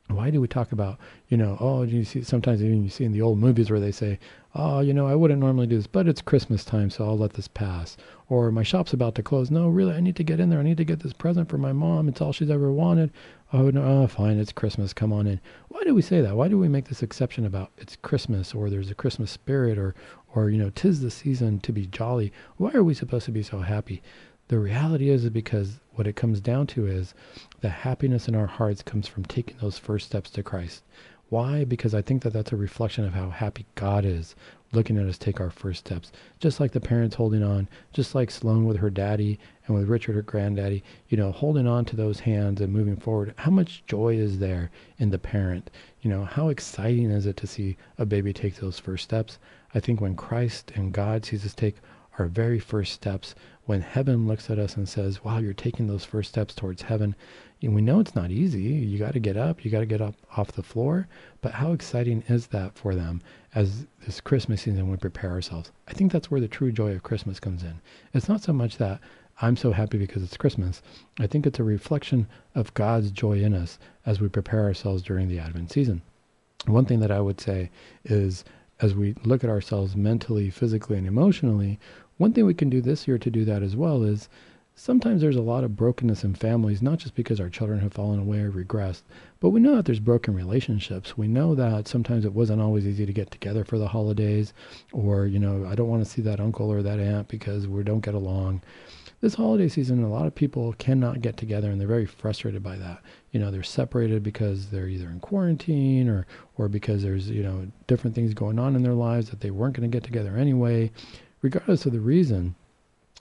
Why 0.10 0.30
do 0.30 0.42
we 0.42 0.48
talk 0.48 0.72
about 0.72 0.98
you 1.28 1.38
know 1.38 1.58
oh 1.60 1.84
you 1.84 2.04
see 2.04 2.24
sometimes 2.24 2.64
even 2.64 2.84
you 2.84 2.90
see 2.90 3.06
in 3.06 3.12
the 3.12 3.22
old 3.22 3.38
movies 3.38 3.70
where 3.70 3.80
they 3.80 3.92
say 3.92 4.18
oh 4.56 4.80
you 4.80 4.94
know 4.94 5.08
i 5.08 5.16
wouldn't 5.16 5.40
normally 5.40 5.68
do 5.68 5.78
this 5.78 5.88
but 5.88 6.08
it's 6.08 6.22
christmas 6.22 6.66
time 6.66 6.90
so 6.90 7.06
i'll 7.06 7.18
let 7.18 7.34
this 7.34 7.48
pass. 7.48 7.98
Or 8.30 8.52
my 8.52 8.62
shop's 8.62 8.94
about 8.94 9.16
to 9.16 9.24
close. 9.24 9.50
No 9.50 9.70
really 9.70 9.94
i 9.94 10.00
need 10.00 10.16
to 10.18 10.24
get 10.24 10.40
in 10.40 10.50
there. 10.50 10.60
I 10.60 10.64
need 10.64 10.78
to 10.78 10.86
get 10.86 11.00
this 11.00 11.14
present 11.14 11.50
for 11.50 11.58
my 11.58 11.74
mom. 11.74 12.08
It's 12.08 12.22
all 12.22 12.32
she's 12.32 12.52
ever 12.52 12.72
wanted. 12.72 13.12
Oh 13.52 13.72
no 13.72 13.84
oh, 13.84 14.08
fine 14.08 14.38
it's 14.38 14.52
christmas. 14.52 14.94
Come 14.94 15.12
on 15.12 15.26
in. 15.26 15.40
Why 15.70 15.84
do 15.84 15.96
we 15.96 16.04
say 16.04 16.22
that? 16.22 16.36
Why 16.36 16.48
do 16.48 16.60
we 16.60 16.68
make 16.68 16.88
this 16.88 17.02
exception 17.02 17.46
about 17.46 17.72
it's 17.78 17.96
christmas 17.96 18.54
or 18.54 18.70
there's 18.70 18.92
a 18.92 18.96
christmas 18.96 19.32
spirit 19.32 19.78
or 19.80 19.96
or 20.36 20.52
you 20.52 20.60
know 20.60 20.70
tis 20.70 21.02
the 21.02 21.10
season 21.10 21.60
to 21.62 21.72
be 21.72 21.88
jolly? 21.88 22.32
Why 22.58 22.72
are 22.74 22.84
we 22.84 22.94
supposed 22.94 23.26
to 23.26 23.32
be 23.32 23.44
so 23.44 23.60
happy 23.60 24.04
the 24.50 24.60
reality 24.60 25.10
is 25.10 25.30
because 25.30 25.80
what 25.94 26.08
it 26.08 26.16
comes 26.16 26.42
down 26.42 26.66
to 26.66 26.88
is 26.88 27.14
the 27.62 27.70
happiness 27.70 28.28
in 28.28 28.36
our 28.36 28.48
hearts 28.48 28.82
comes 28.82 29.08
from 29.08 29.24
taking 29.24 29.56
those 29.60 29.78
first 29.78 30.08
steps 30.08 30.32
to 30.32 30.44
Christ. 30.44 30.84
Why? 31.30 31.64
Because 31.64 31.94
I 31.94 32.02
think 32.02 32.24
that 32.24 32.34
that's 32.34 32.52
a 32.52 32.58
reflection 32.58 33.06
of 33.06 33.14
how 33.14 33.30
happy 33.30 33.68
God 33.76 34.06
is 34.06 34.36
looking 34.72 34.98
at 34.98 35.06
us 35.06 35.20
take 35.20 35.40
our 35.40 35.52
first 35.52 35.86
steps. 35.86 36.12
Just 36.40 36.60
like 36.60 36.72
the 36.72 36.80
parents 36.80 37.16
holding 37.16 37.44
on, 37.44 37.70
just 37.94 38.16
like 38.16 38.32
Sloan 38.32 38.66
with 38.66 38.78
her 38.78 38.90
daddy 38.90 39.38
and 39.68 39.78
with 39.78 39.88
Richard, 39.88 40.16
her 40.16 40.24
granddaddy, 40.24 40.84
you 41.10 41.18
know, 41.18 41.32
holding 41.32 41.68
on 41.68 41.86
to 41.86 41.96
those 41.96 42.20
hands 42.20 42.60
and 42.60 42.74
moving 42.74 42.96
forward. 42.98 43.36
How 43.38 43.52
much 43.52 43.84
joy 43.86 44.16
is 44.16 44.40
there 44.40 44.72
in 44.98 45.12
the 45.12 45.20
parent? 45.20 45.70
You 46.02 46.10
know, 46.10 46.26
how 46.26 46.50
exciting 46.50 47.12
is 47.12 47.28
it 47.28 47.38
to 47.38 47.48
see 47.48 47.78
a 48.00 48.06
baby 48.06 48.34
take 48.34 48.56
those 48.56 48.80
first 48.80 49.04
steps? 49.04 49.38
I 49.76 49.80
think 49.80 50.02
when 50.02 50.16
Christ 50.16 50.72
and 50.74 50.92
God 50.92 51.24
sees 51.26 51.46
us 51.46 51.54
take 51.54 51.76
our 52.18 52.26
very 52.26 52.60
first 52.60 52.94
steps, 52.94 53.36
when 53.70 53.82
heaven 53.82 54.28
looks 54.28 54.50
at 54.50 54.58
us 54.58 54.78
and 54.78 54.90
says, 54.90 55.24
Wow, 55.24 55.38
you're 55.38 55.54
taking 55.54 55.86
those 55.86 56.04
first 56.04 56.30
steps 56.30 56.56
towards 56.56 56.82
heaven, 56.82 57.14
and 57.62 57.76
we 57.76 57.84
know 57.84 58.00
it's 58.00 58.16
not 58.16 58.32
easy. 58.32 58.64
You 58.64 58.98
got 58.98 59.14
to 59.14 59.20
get 59.20 59.38
up, 59.38 59.64
you 59.64 59.70
got 59.70 59.82
to 59.82 59.86
get 59.86 60.02
up 60.02 60.16
off 60.36 60.54
the 60.54 60.64
floor. 60.64 61.08
But 61.42 61.52
how 61.52 61.74
exciting 61.74 62.24
is 62.28 62.48
that 62.48 62.76
for 62.76 62.96
them 62.96 63.22
as 63.54 63.86
this 64.04 64.22
Christmas 64.22 64.64
season 64.64 64.90
we 64.90 64.98
prepare 64.98 65.30
ourselves? 65.30 65.72
I 65.88 65.94
think 65.94 66.12
that's 66.12 66.32
where 66.32 66.42
the 66.42 66.48
true 66.48 66.72
joy 66.72 66.94
of 66.94 67.04
Christmas 67.04 67.40
comes 67.40 67.62
in. 67.62 67.80
It's 68.12 68.28
not 68.28 68.42
so 68.42 68.54
much 68.54 68.78
that 68.78 69.02
I'm 69.40 69.56
so 69.56 69.72
happy 69.72 70.00
because 70.00 70.24
it's 70.24 70.36
Christmas. 70.36 70.82
I 71.20 71.28
think 71.28 71.46
it's 71.46 71.60
a 71.60 71.64
reflection 71.64 72.28
of 72.56 72.74
God's 72.74 73.12
joy 73.12 73.34
in 73.34 73.54
us 73.54 73.78
as 74.04 74.20
we 74.20 74.30
prepare 74.30 74.64
ourselves 74.64 75.04
during 75.04 75.28
the 75.28 75.38
Advent 75.38 75.72
season. 75.72 76.02
One 76.66 76.86
thing 76.86 77.02
that 77.02 77.12
I 77.12 77.22
would 77.22 77.40
say 77.40 77.70
is 78.04 78.46
as 78.82 78.96
we 78.96 79.14
look 79.24 79.44
at 79.44 79.50
ourselves 79.50 79.96
mentally, 79.96 80.50
physically, 80.50 80.98
and 80.98 81.06
emotionally, 81.06 81.80
one 82.20 82.34
thing 82.34 82.46
we 82.46 82.54
can 82.54 82.70
do 82.70 82.82
this 82.82 83.08
year 83.08 83.18
to 83.18 83.32
do 83.32 83.46
that 83.46 83.64
as 83.64 83.78
well 83.78 84.04
is 84.04 84.28
sometimes 84.76 85.22
there's 85.22 85.38
a 85.38 85.42
lot 85.42 85.64
of 85.64 85.78
brokenness 85.78 86.26
in 86.26 86.36
families, 86.36 86.82
not 86.82 87.00
just 87.00 87.16
because 87.16 87.40
our 87.40 87.50
children 87.50 87.80
have 87.80 87.94
fallen 87.94 88.20
away 88.20 88.40
or 88.40 88.52
regressed, 88.52 89.04
but 89.40 89.52
we 89.52 89.62
know 89.62 89.78
that 89.78 89.86
there's 89.86 90.02
broken 90.02 90.34
relationships. 90.34 91.18
We 91.18 91.30
know 91.30 91.56
that 91.56 91.88
sometimes 91.88 92.26
it 92.26 92.34
wasn't 92.34 92.62
always 92.62 92.86
easy 92.86 93.06
to 93.06 93.14
get 93.14 93.32
together 93.32 93.64
for 93.64 93.78
the 93.78 93.88
holidays, 93.88 94.54
or, 94.92 95.28
you 95.28 95.40
know, 95.40 95.66
I 95.66 95.76
don't 95.76 95.88
want 95.88 96.04
to 96.04 96.10
see 96.10 96.22
that 96.24 96.42
uncle 96.42 96.70
or 96.70 96.82
that 96.82 97.00
aunt 97.00 97.30
because 97.30 97.68
we 97.68 97.84
don't 97.84 98.04
get 98.04 98.16
along. 98.16 98.64
This 99.22 99.36
holiday 99.36 99.70
season, 99.70 100.04
a 100.04 100.10
lot 100.10 100.28
of 100.28 100.36
people 100.36 100.74
cannot 100.74 101.22
get 101.22 101.38
together 101.38 101.72
and 101.72 101.80
they're 101.80 101.88
very 101.88 102.06
frustrated 102.06 102.62
by 102.62 102.76
that. 102.78 103.02
You 103.32 103.40
know, 103.40 103.50
they're 103.50 103.64
separated 103.64 104.24
because 104.24 104.68
they're 104.68 104.88
either 104.90 105.08
in 105.08 105.22
quarantine 105.22 106.10
or, 106.10 106.28
or 106.58 106.68
because 106.68 107.02
there's, 107.02 107.30
you 107.30 107.44
know, 107.44 107.66
different 107.88 108.14
things 108.14 108.34
going 108.34 108.60
on 108.60 108.76
in 108.76 108.84
their 108.84 108.94
lives 108.94 109.30
that 109.30 109.40
they 109.40 109.52
weren't 109.52 109.78
going 109.78 109.90
to 109.90 109.96
get 109.96 110.04
together 110.04 110.36
anyway 110.36 110.92
regardless 111.42 111.86
of 111.86 111.94
the 111.94 112.00
reason, 112.00 112.56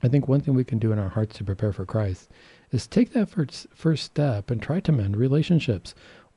I 0.03 0.09
think 0.09 0.29
one 0.29 0.41
thing 0.41 0.55
we 0.55 0.65
can 0.65 0.79
do 0.79 0.93
in 0.93 0.99
our 0.99 1.09
hearts 1.09 1.37
to 1.37 1.45
prepare 1.45 1.73
for 1.73 1.85
Christ 1.85 2.31
is 2.71 2.87
take 2.87 3.13
that 3.13 3.29
first, 3.29 3.67
first 3.75 4.05
step 4.05 4.51
and 4.51 4.63
try 4.63 4.81
to 4.81 4.93
mend 4.93 5.17
relationships. 5.17 5.95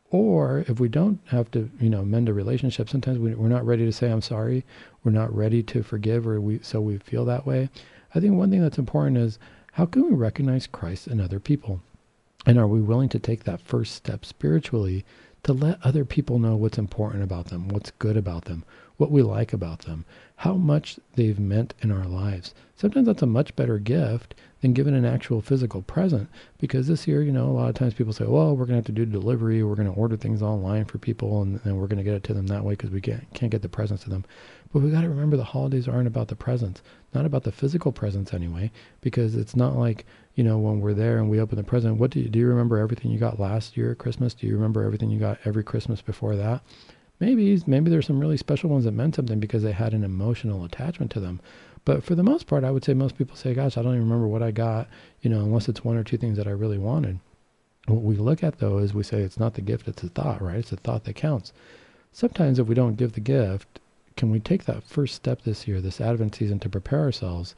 Or 0.09 0.65
if 0.67 0.79
we 0.79 0.89
don't 0.89 1.19
have 1.27 1.49
to, 1.51 1.69
you 1.79 1.89
know, 1.89 2.03
mend 2.03 2.27
a 2.27 2.33
relationship, 2.33 2.89
sometimes 2.89 3.19
we, 3.19 3.33
we're 3.33 3.47
not 3.47 3.65
ready 3.65 3.85
to 3.85 3.91
say 3.91 4.11
I'm 4.11 4.21
sorry. 4.21 4.65
We're 5.03 5.11
not 5.11 5.33
ready 5.33 5.63
to 5.63 5.83
forgive, 5.83 6.27
or 6.27 6.41
we 6.41 6.59
so 6.61 6.81
we 6.81 6.97
feel 6.97 7.23
that 7.25 7.45
way. 7.45 7.69
I 8.13 8.19
think 8.19 8.35
one 8.35 8.49
thing 8.49 8.61
that's 8.61 8.77
important 8.77 9.17
is 9.17 9.39
how 9.73 9.85
can 9.85 10.05
we 10.05 10.13
recognize 10.13 10.67
Christ 10.67 11.07
in 11.07 11.21
other 11.21 11.39
people, 11.39 11.81
and 12.45 12.57
are 12.57 12.67
we 12.67 12.81
willing 12.81 13.07
to 13.09 13.19
take 13.19 13.45
that 13.45 13.61
first 13.61 13.95
step 13.95 14.25
spiritually 14.25 15.05
to 15.43 15.53
let 15.53 15.79
other 15.81 16.03
people 16.03 16.39
know 16.39 16.57
what's 16.57 16.77
important 16.77 17.23
about 17.23 17.45
them, 17.45 17.69
what's 17.69 17.91
good 17.91 18.17
about 18.17 18.45
them, 18.45 18.65
what 19.01 19.09
we 19.09 19.23
like 19.23 19.51
about 19.51 19.79
them, 19.79 20.05
how 20.35 20.53
much 20.53 20.99
they've 21.15 21.39
meant 21.39 21.73
in 21.81 21.91
our 21.91 22.05
lives. 22.05 22.53
Sometimes 22.75 23.07
that's 23.07 23.23
a 23.23 23.25
much 23.25 23.55
better 23.55 23.79
gift 23.79 24.35
than 24.61 24.73
giving 24.73 24.93
an 24.93 25.05
actual 25.05 25.41
physical 25.41 25.81
present 25.81 26.29
because 26.59 26.85
this 26.85 27.07
year, 27.07 27.23
you 27.23 27.31
know, 27.31 27.47
a 27.47 27.51
lot 27.51 27.67
of 27.67 27.73
times 27.73 27.95
people 27.95 28.13
say, 28.13 28.25
well, 28.25 28.55
we're 28.55 28.67
going 28.67 28.73
to 28.73 28.75
have 28.75 28.85
to 28.85 28.91
do 28.91 29.07
delivery, 29.07 29.63
we're 29.63 29.73
going 29.73 29.91
to 29.91 29.99
order 29.99 30.15
things 30.15 30.43
online 30.43 30.85
for 30.85 30.99
people, 30.99 31.41
and 31.41 31.59
then 31.61 31.77
we're 31.77 31.87
going 31.87 31.97
to 31.97 32.03
get 32.03 32.13
it 32.13 32.23
to 32.25 32.33
them 32.35 32.45
that 32.45 32.63
way 32.63 32.73
because 32.73 32.91
we 32.91 33.01
can't, 33.01 33.25
can't 33.33 33.51
get 33.51 33.63
the 33.63 33.69
presents 33.69 34.03
to 34.03 34.11
them. 34.11 34.23
But 34.71 34.83
we 34.83 34.91
got 34.91 35.01
to 35.01 35.09
remember 35.09 35.35
the 35.35 35.43
holidays 35.43 35.87
aren't 35.87 36.05
about 36.05 36.27
the 36.27 36.35
presents, 36.35 36.83
not 37.11 37.25
about 37.25 37.41
the 37.41 37.51
physical 37.51 37.91
presents 37.91 38.35
anyway, 38.35 38.69
because 39.01 39.35
it's 39.35 39.55
not 39.55 39.75
like, 39.75 40.05
you 40.35 40.43
know, 40.43 40.59
when 40.59 40.79
we're 40.79 40.93
there 40.93 41.17
and 41.17 41.27
we 41.27 41.39
open 41.39 41.57
the 41.57 41.63
present, 41.63 41.97
what 41.97 42.11
do 42.11 42.19
you 42.19 42.29
do? 42.29 42.37
You 42.37 42.47
remember 42.47 42.77
everything 42.77 43.09
you 43.09 43.17
got 43.17 43.39
last 43.39 43.75
year 43.75 43.93
at 43.93 43.97
Christmas? 43.97 44.35
Do 44.35 44.45
you 44.45 44.53
remember 44.53 44.83
everything 44.83 45.09
you 45.09 45.19
got 45.19 45.39
every 45.43 45.63
Christmas 45.63 46.03
before 46.03 46.35
that? 46.35 46.61
Maybe 47.21 47.61
maybe 47.67 47.91
there's 47.91 48.07
some 48.07 48.19
really 48.19 48.35
special 48.35 48.71
ones 48.71 48.83
that 48.85 48.93
meant 48.93 49.15
something 49.15 49.39
because 49.39 49.61
they 49.61 49.71
had 49.73 49.93
an 49.93 50.03
emotional 50.03 50.65
attachment 50.65 51.11
to 51.11 51.19
them. 51.19 51.39
But 51.85 52.03
for 52.03 52.15
the 52.15 52.23
most 52.23 52.47
part, 52.47 52.63
I 52.63 52.71
would 52.71 52.83
say 52.83 52.95
most 52.95 53.15
people 53.15 53.35
say, 53.35 53.53
"Gosh, 53.53 53.77
I 53.77 53.83
don't 53.83 53.93
even 53.93 54.09
remember 54.09 54.27
what 54.27 54.41
I 54.41 54.49
got," 54.49 54.89
you 55.21 55.29
know, 55.29 55.41
unless 55.41 55.69
it's 55.69 55.85
one 55.85 55.97
or 55.97 56.03
two 56.03 56.17
things 56.17 56.35
that 56.37 56.47
I 56.47 56.51
really 56.51 56.79
wanted. 56.79 57.19
What 57.85 58.01
we 58.01 58.15
look 58.15 58.43
at 58.43 58.57
though 58.57 58.79
is 58.79 58.95
we 58.95 59.03
say 59.03 59.21
it's 59.21 59.39
not 59.39 59.53
the 59.53 59.61
gift, 59.61 59.87
it's 59.87 60.01
the 60.01 60.09
thought, 60.09 60.41
right? 60.41 60.57
It's 60.57 60.71
the 60.71 60.77
thought 60.77 61.03
that 61.03 61.13
counts. 61.13 61.53
Sometimes 62.11 62.57
if 62.57 62.67
we 62.67 62.73
don't 62.73 62.97
give 62.97 63.13
the 63.13 63.19
gift, 63.21 63.79
can 64.17 64.31
we 64.31 64.39
take 64.39 64.65
that 64.65 64.83
first 64.83 65.13
step 65.13 65.43
this 65.43 65.67
year, 65.67 65.79
this 65.79 66.01
Advent 66.01 66.33
season, 66.33 66.57
to 66.59 66.69
prepare 66.69 67.01
ourselves 67.01 67.53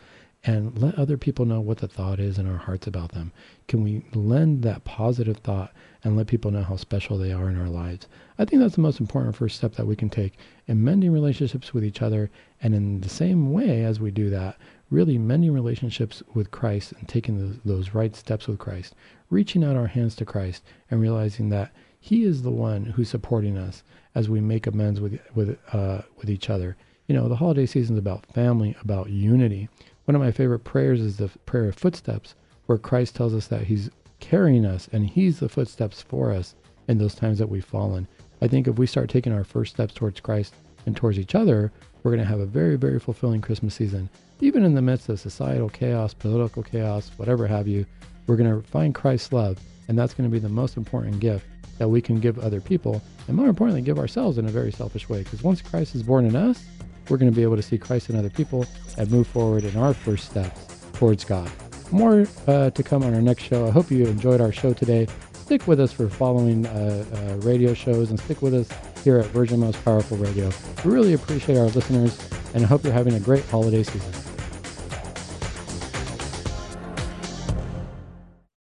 and 0.46 0.78
let 0.78 0.96
other 0.96 1.18
people 1.18 1.46
know 1.46 1.62
what 1.62 1.78
the 1.78 1.88
thought 1.88 2.20
is 2.20 2.38
in 2.38 2.50
our 2.50 2.58
hearts 2.58 2.86
about 2.86 3.14
them? 3.14 3.32
Can 3.68 3.84
we 3.84 4.04
lend 4.14 4.64
that 4.64 4.84
positive 4.84 5.38
thought 5.38 5.74
and 6.04 6.18
let 6.18 6.28
people 6.28 6.52
know 6.52 6.64
how 6.64 6.76
special 6.76 7.18
they 7.18 7.32
are 7.32 7.50
in 7.50 7.60
our 7.60 7.70
lives? 7.70 8.08
I 8.38 8.46
think 8.46 8.62
that's 8.62 8.76
the 8.76 8.82
most 8.82 9.00
important 9.00 9.36
first 9.36 9.58
step 9.58 9.76
that 9.76 9.88
we 9.88 9.96
can 9.96 10.10
take 10.10 10.34
in 10.68 10.84
mending 10.84 11.12
relationships 11.12 11.74
with 11.74 11.86
each 11.86 12.02
other. 12.02 12.30
And 12.62 12.76
in 12.76 13.02
the 13.02 13.10
same 13.10 13.54
way 13.54 13.86
as 13.86 14.00
we 14.00 14.12
do 14.12 14.30
that, 14.32 14.58
really 14.90 15.18
mending 15.18 15.54
relationships 15.54 16.22
with 16.34 16.52
Christ 16.52 16.94
and 16.94 17.08
taking 17.08 17.40
those, 17.40 17.58
those 17.64 17.94
right 17.94 18.16
steps 18.16 18.48
with 18.48 18.60
Christ, 18.60 18.96
reaching 19.30 19.64
out 19.64 19.76
our 19.76 19.88
hands 19.88 20.16
to 20.18 20.26
Christ 20.26 20.64
and 20.92 21.02
realizing 21.02 21.50
that 21.50 21.72
He 22.00 22.24
is 22.24 22.44
the 22.44 22.52
one 22.52 22.86
who's 22.86 23.10
supporting 23.10 23.58
us 23.58 23.84
as 24.14 24.30
we 24.30 24.40
make 24.40 24.68
amends 24.68 25.02
with 25.02 25.20
with 25.34 25.58
uh, 25.74 26.02
with 26.18 26.30
each 26.30 26.50
other. 26.50 26.78
You 27.08 27.16
know, 27.16 27.28
the 27.28 27.36
holiday 27.36 27.66
season 27.66 27.96
is 27.96 28.00
about 28.00 28.26
family, 28.28 28.76
about 28.82 29.10
unity. 29.10 29.70
One 30.06 30.16
of 30.16 30.22
my 30.22 30.32
favorite 30.32 30.66
prayers 30.66 31.00
is 31.00 31.16
the 31.16 31.30
prayer 31.46 31.70
of 31.70 31.76
footsteps, 31.76 32.36
where 32.66 32.78
Christ 32.78 33.16
tells 33.16 33.34
us 33.34 33.48
that 33.48 33.68
He's 33.68 33.90
carrying 34.20 34.66
us 34.66 34.90
and 34.92 35.06
He's 35.08 35.40
the 35.40 35.48
footsteps 35.48 36.02
for 36.02 36.32
us 36.32 36.56
in 36.90 36.98
those 36.98 37.16
times 37.16 37.40
that 37.40 37.48
we've 37.48 37.64
fallen. 37.64 38.08
I 38.42 38.50
think 38.50 38.68
if 38.68 38.78
we 38.78 38.86
start 38.86 39.10
taking 39.10 39.32
our 39.32 39.46
first 39.46 39.74
steps 39.74 39.94
towards 39.94 40.20
Christ 40.20 40.56
and 40.86 40.96
towards 40.96 41.18
each 41.18 41.36
other, 41.36 41.72
we're 42.04 42.12
going 42.12 42.20
to 42.20 42.30
have 42.30 42.42
a 42.42 42.46
very, 42.46 42.76
very 42.76 43.00
fulfilling 43.00 43.40
Christmas 43.40 43.76
season. 43.76 44.10
Even 44.42 44.66
in 44.66 44.76
the 44.76 44.82
midst 44.82 45.08
of 45.08 45.22
societal 45.22 45.70
chaos, 45.70 46.14
political 46.14 46.64
chaos, 46.64 47.12
whatever 47.16 47.48
have 47.48 47.70
you, 47.70 47.86
we're 48.28 48.36
going 48.36 48.62
to 48.62 48.68
find 48.68 48.94
Christ's 48.94 49.32
love, 49.32 49.58
and 49.88 49.98
that's 49.98 50.14
going 50.14 50.30
to 50.30 50.34
be 50.34 50.40
the 50.40 50.50
most 50.50 50.76
important 50.76 51.22
gift 51.22 51.46
that 51.78 51.88
we 51.88 52.02
can 52.02 52.20
give 52.20 52.40
other 52.40 52.60
people, 52.60 53.02
and 53.30 53.38
more 53.38 53.48
importantly, 53.48 53.82
give 53.82 54.00
ourselves 54.00 54.38
in 54.38 54.48
a 54.48 54.52
very 54.52 54.72
selfish 54.72 55.08
way. 55.08 55.24
Because 55.24 55.44
once 55.44 55.62
Christ 55.62 55.96
is 55.96 56.04
born 56.04 56.26
in 56.26 56.36
us, 56.36 56.66
we're 57.10 57.18
going 57.18 57.32
to 57.32 57.36
be 57.36 57.44
able 57.44 57.56
to 57.56 57.62
see 57.62 57.78
Christ 57.78 58.10
in 58.10 58.18
other 58.18 58.30
people 58.30 58.66
and 58.98 59.10
move 59.10 59.28
forward 59.28 59.64
in 59.64 59.76
our 59.78 59.94
first 59.94 60.30
steps 60.30 60.86
towards 60.94 61.24
God. 61.26 61.52
More 61.92 62.26
uh, 62.48 62.70
to 62.72 62.84
come 62.84 63.04
on 63.04 63.14
our 63.14 63.22
next 63.22 63.44
show. 63.44 63.68
I 63.68 63.72
hope 63.72 63.92
you 63.92 64.06
enjoyed 64.06 64.42
our 64.42 64.52
show 64.52 64.74
today. 64.74 65.08
Stick 65.34 65.68
with 65.68 65.80
us 65.80 65.92
for 65.92 66.10
following 66.10 66.66
uh, 66.66 67.06
uh, 67.14 67.36
radio 67.46 67.74
shows 67.74 68.10
and 68.10 68.20
stick 68.20 68.42
with 68.42 68.54
us 68.54 68.70
here 69.04 69.20
at 69.20 69.26
Virgin 69.28 69.60
Most 69.60 69.84
Powerful 69.84 70.18
Radio. 70.18 70.50
We 70.84 70.92
really 70.92 71.14
appreciate 71.14 71.58
our 71.58 71.68
listeners 71.68 72.18
and 72.54 72.64
I 72.64 72.68
hope 72.68 72.84
you're 72.84 72.94
having 72.94 73.16
a 73.16 73.20
great 73.20 73.46
holiday 73.46 73.84
season. 73.84 74.33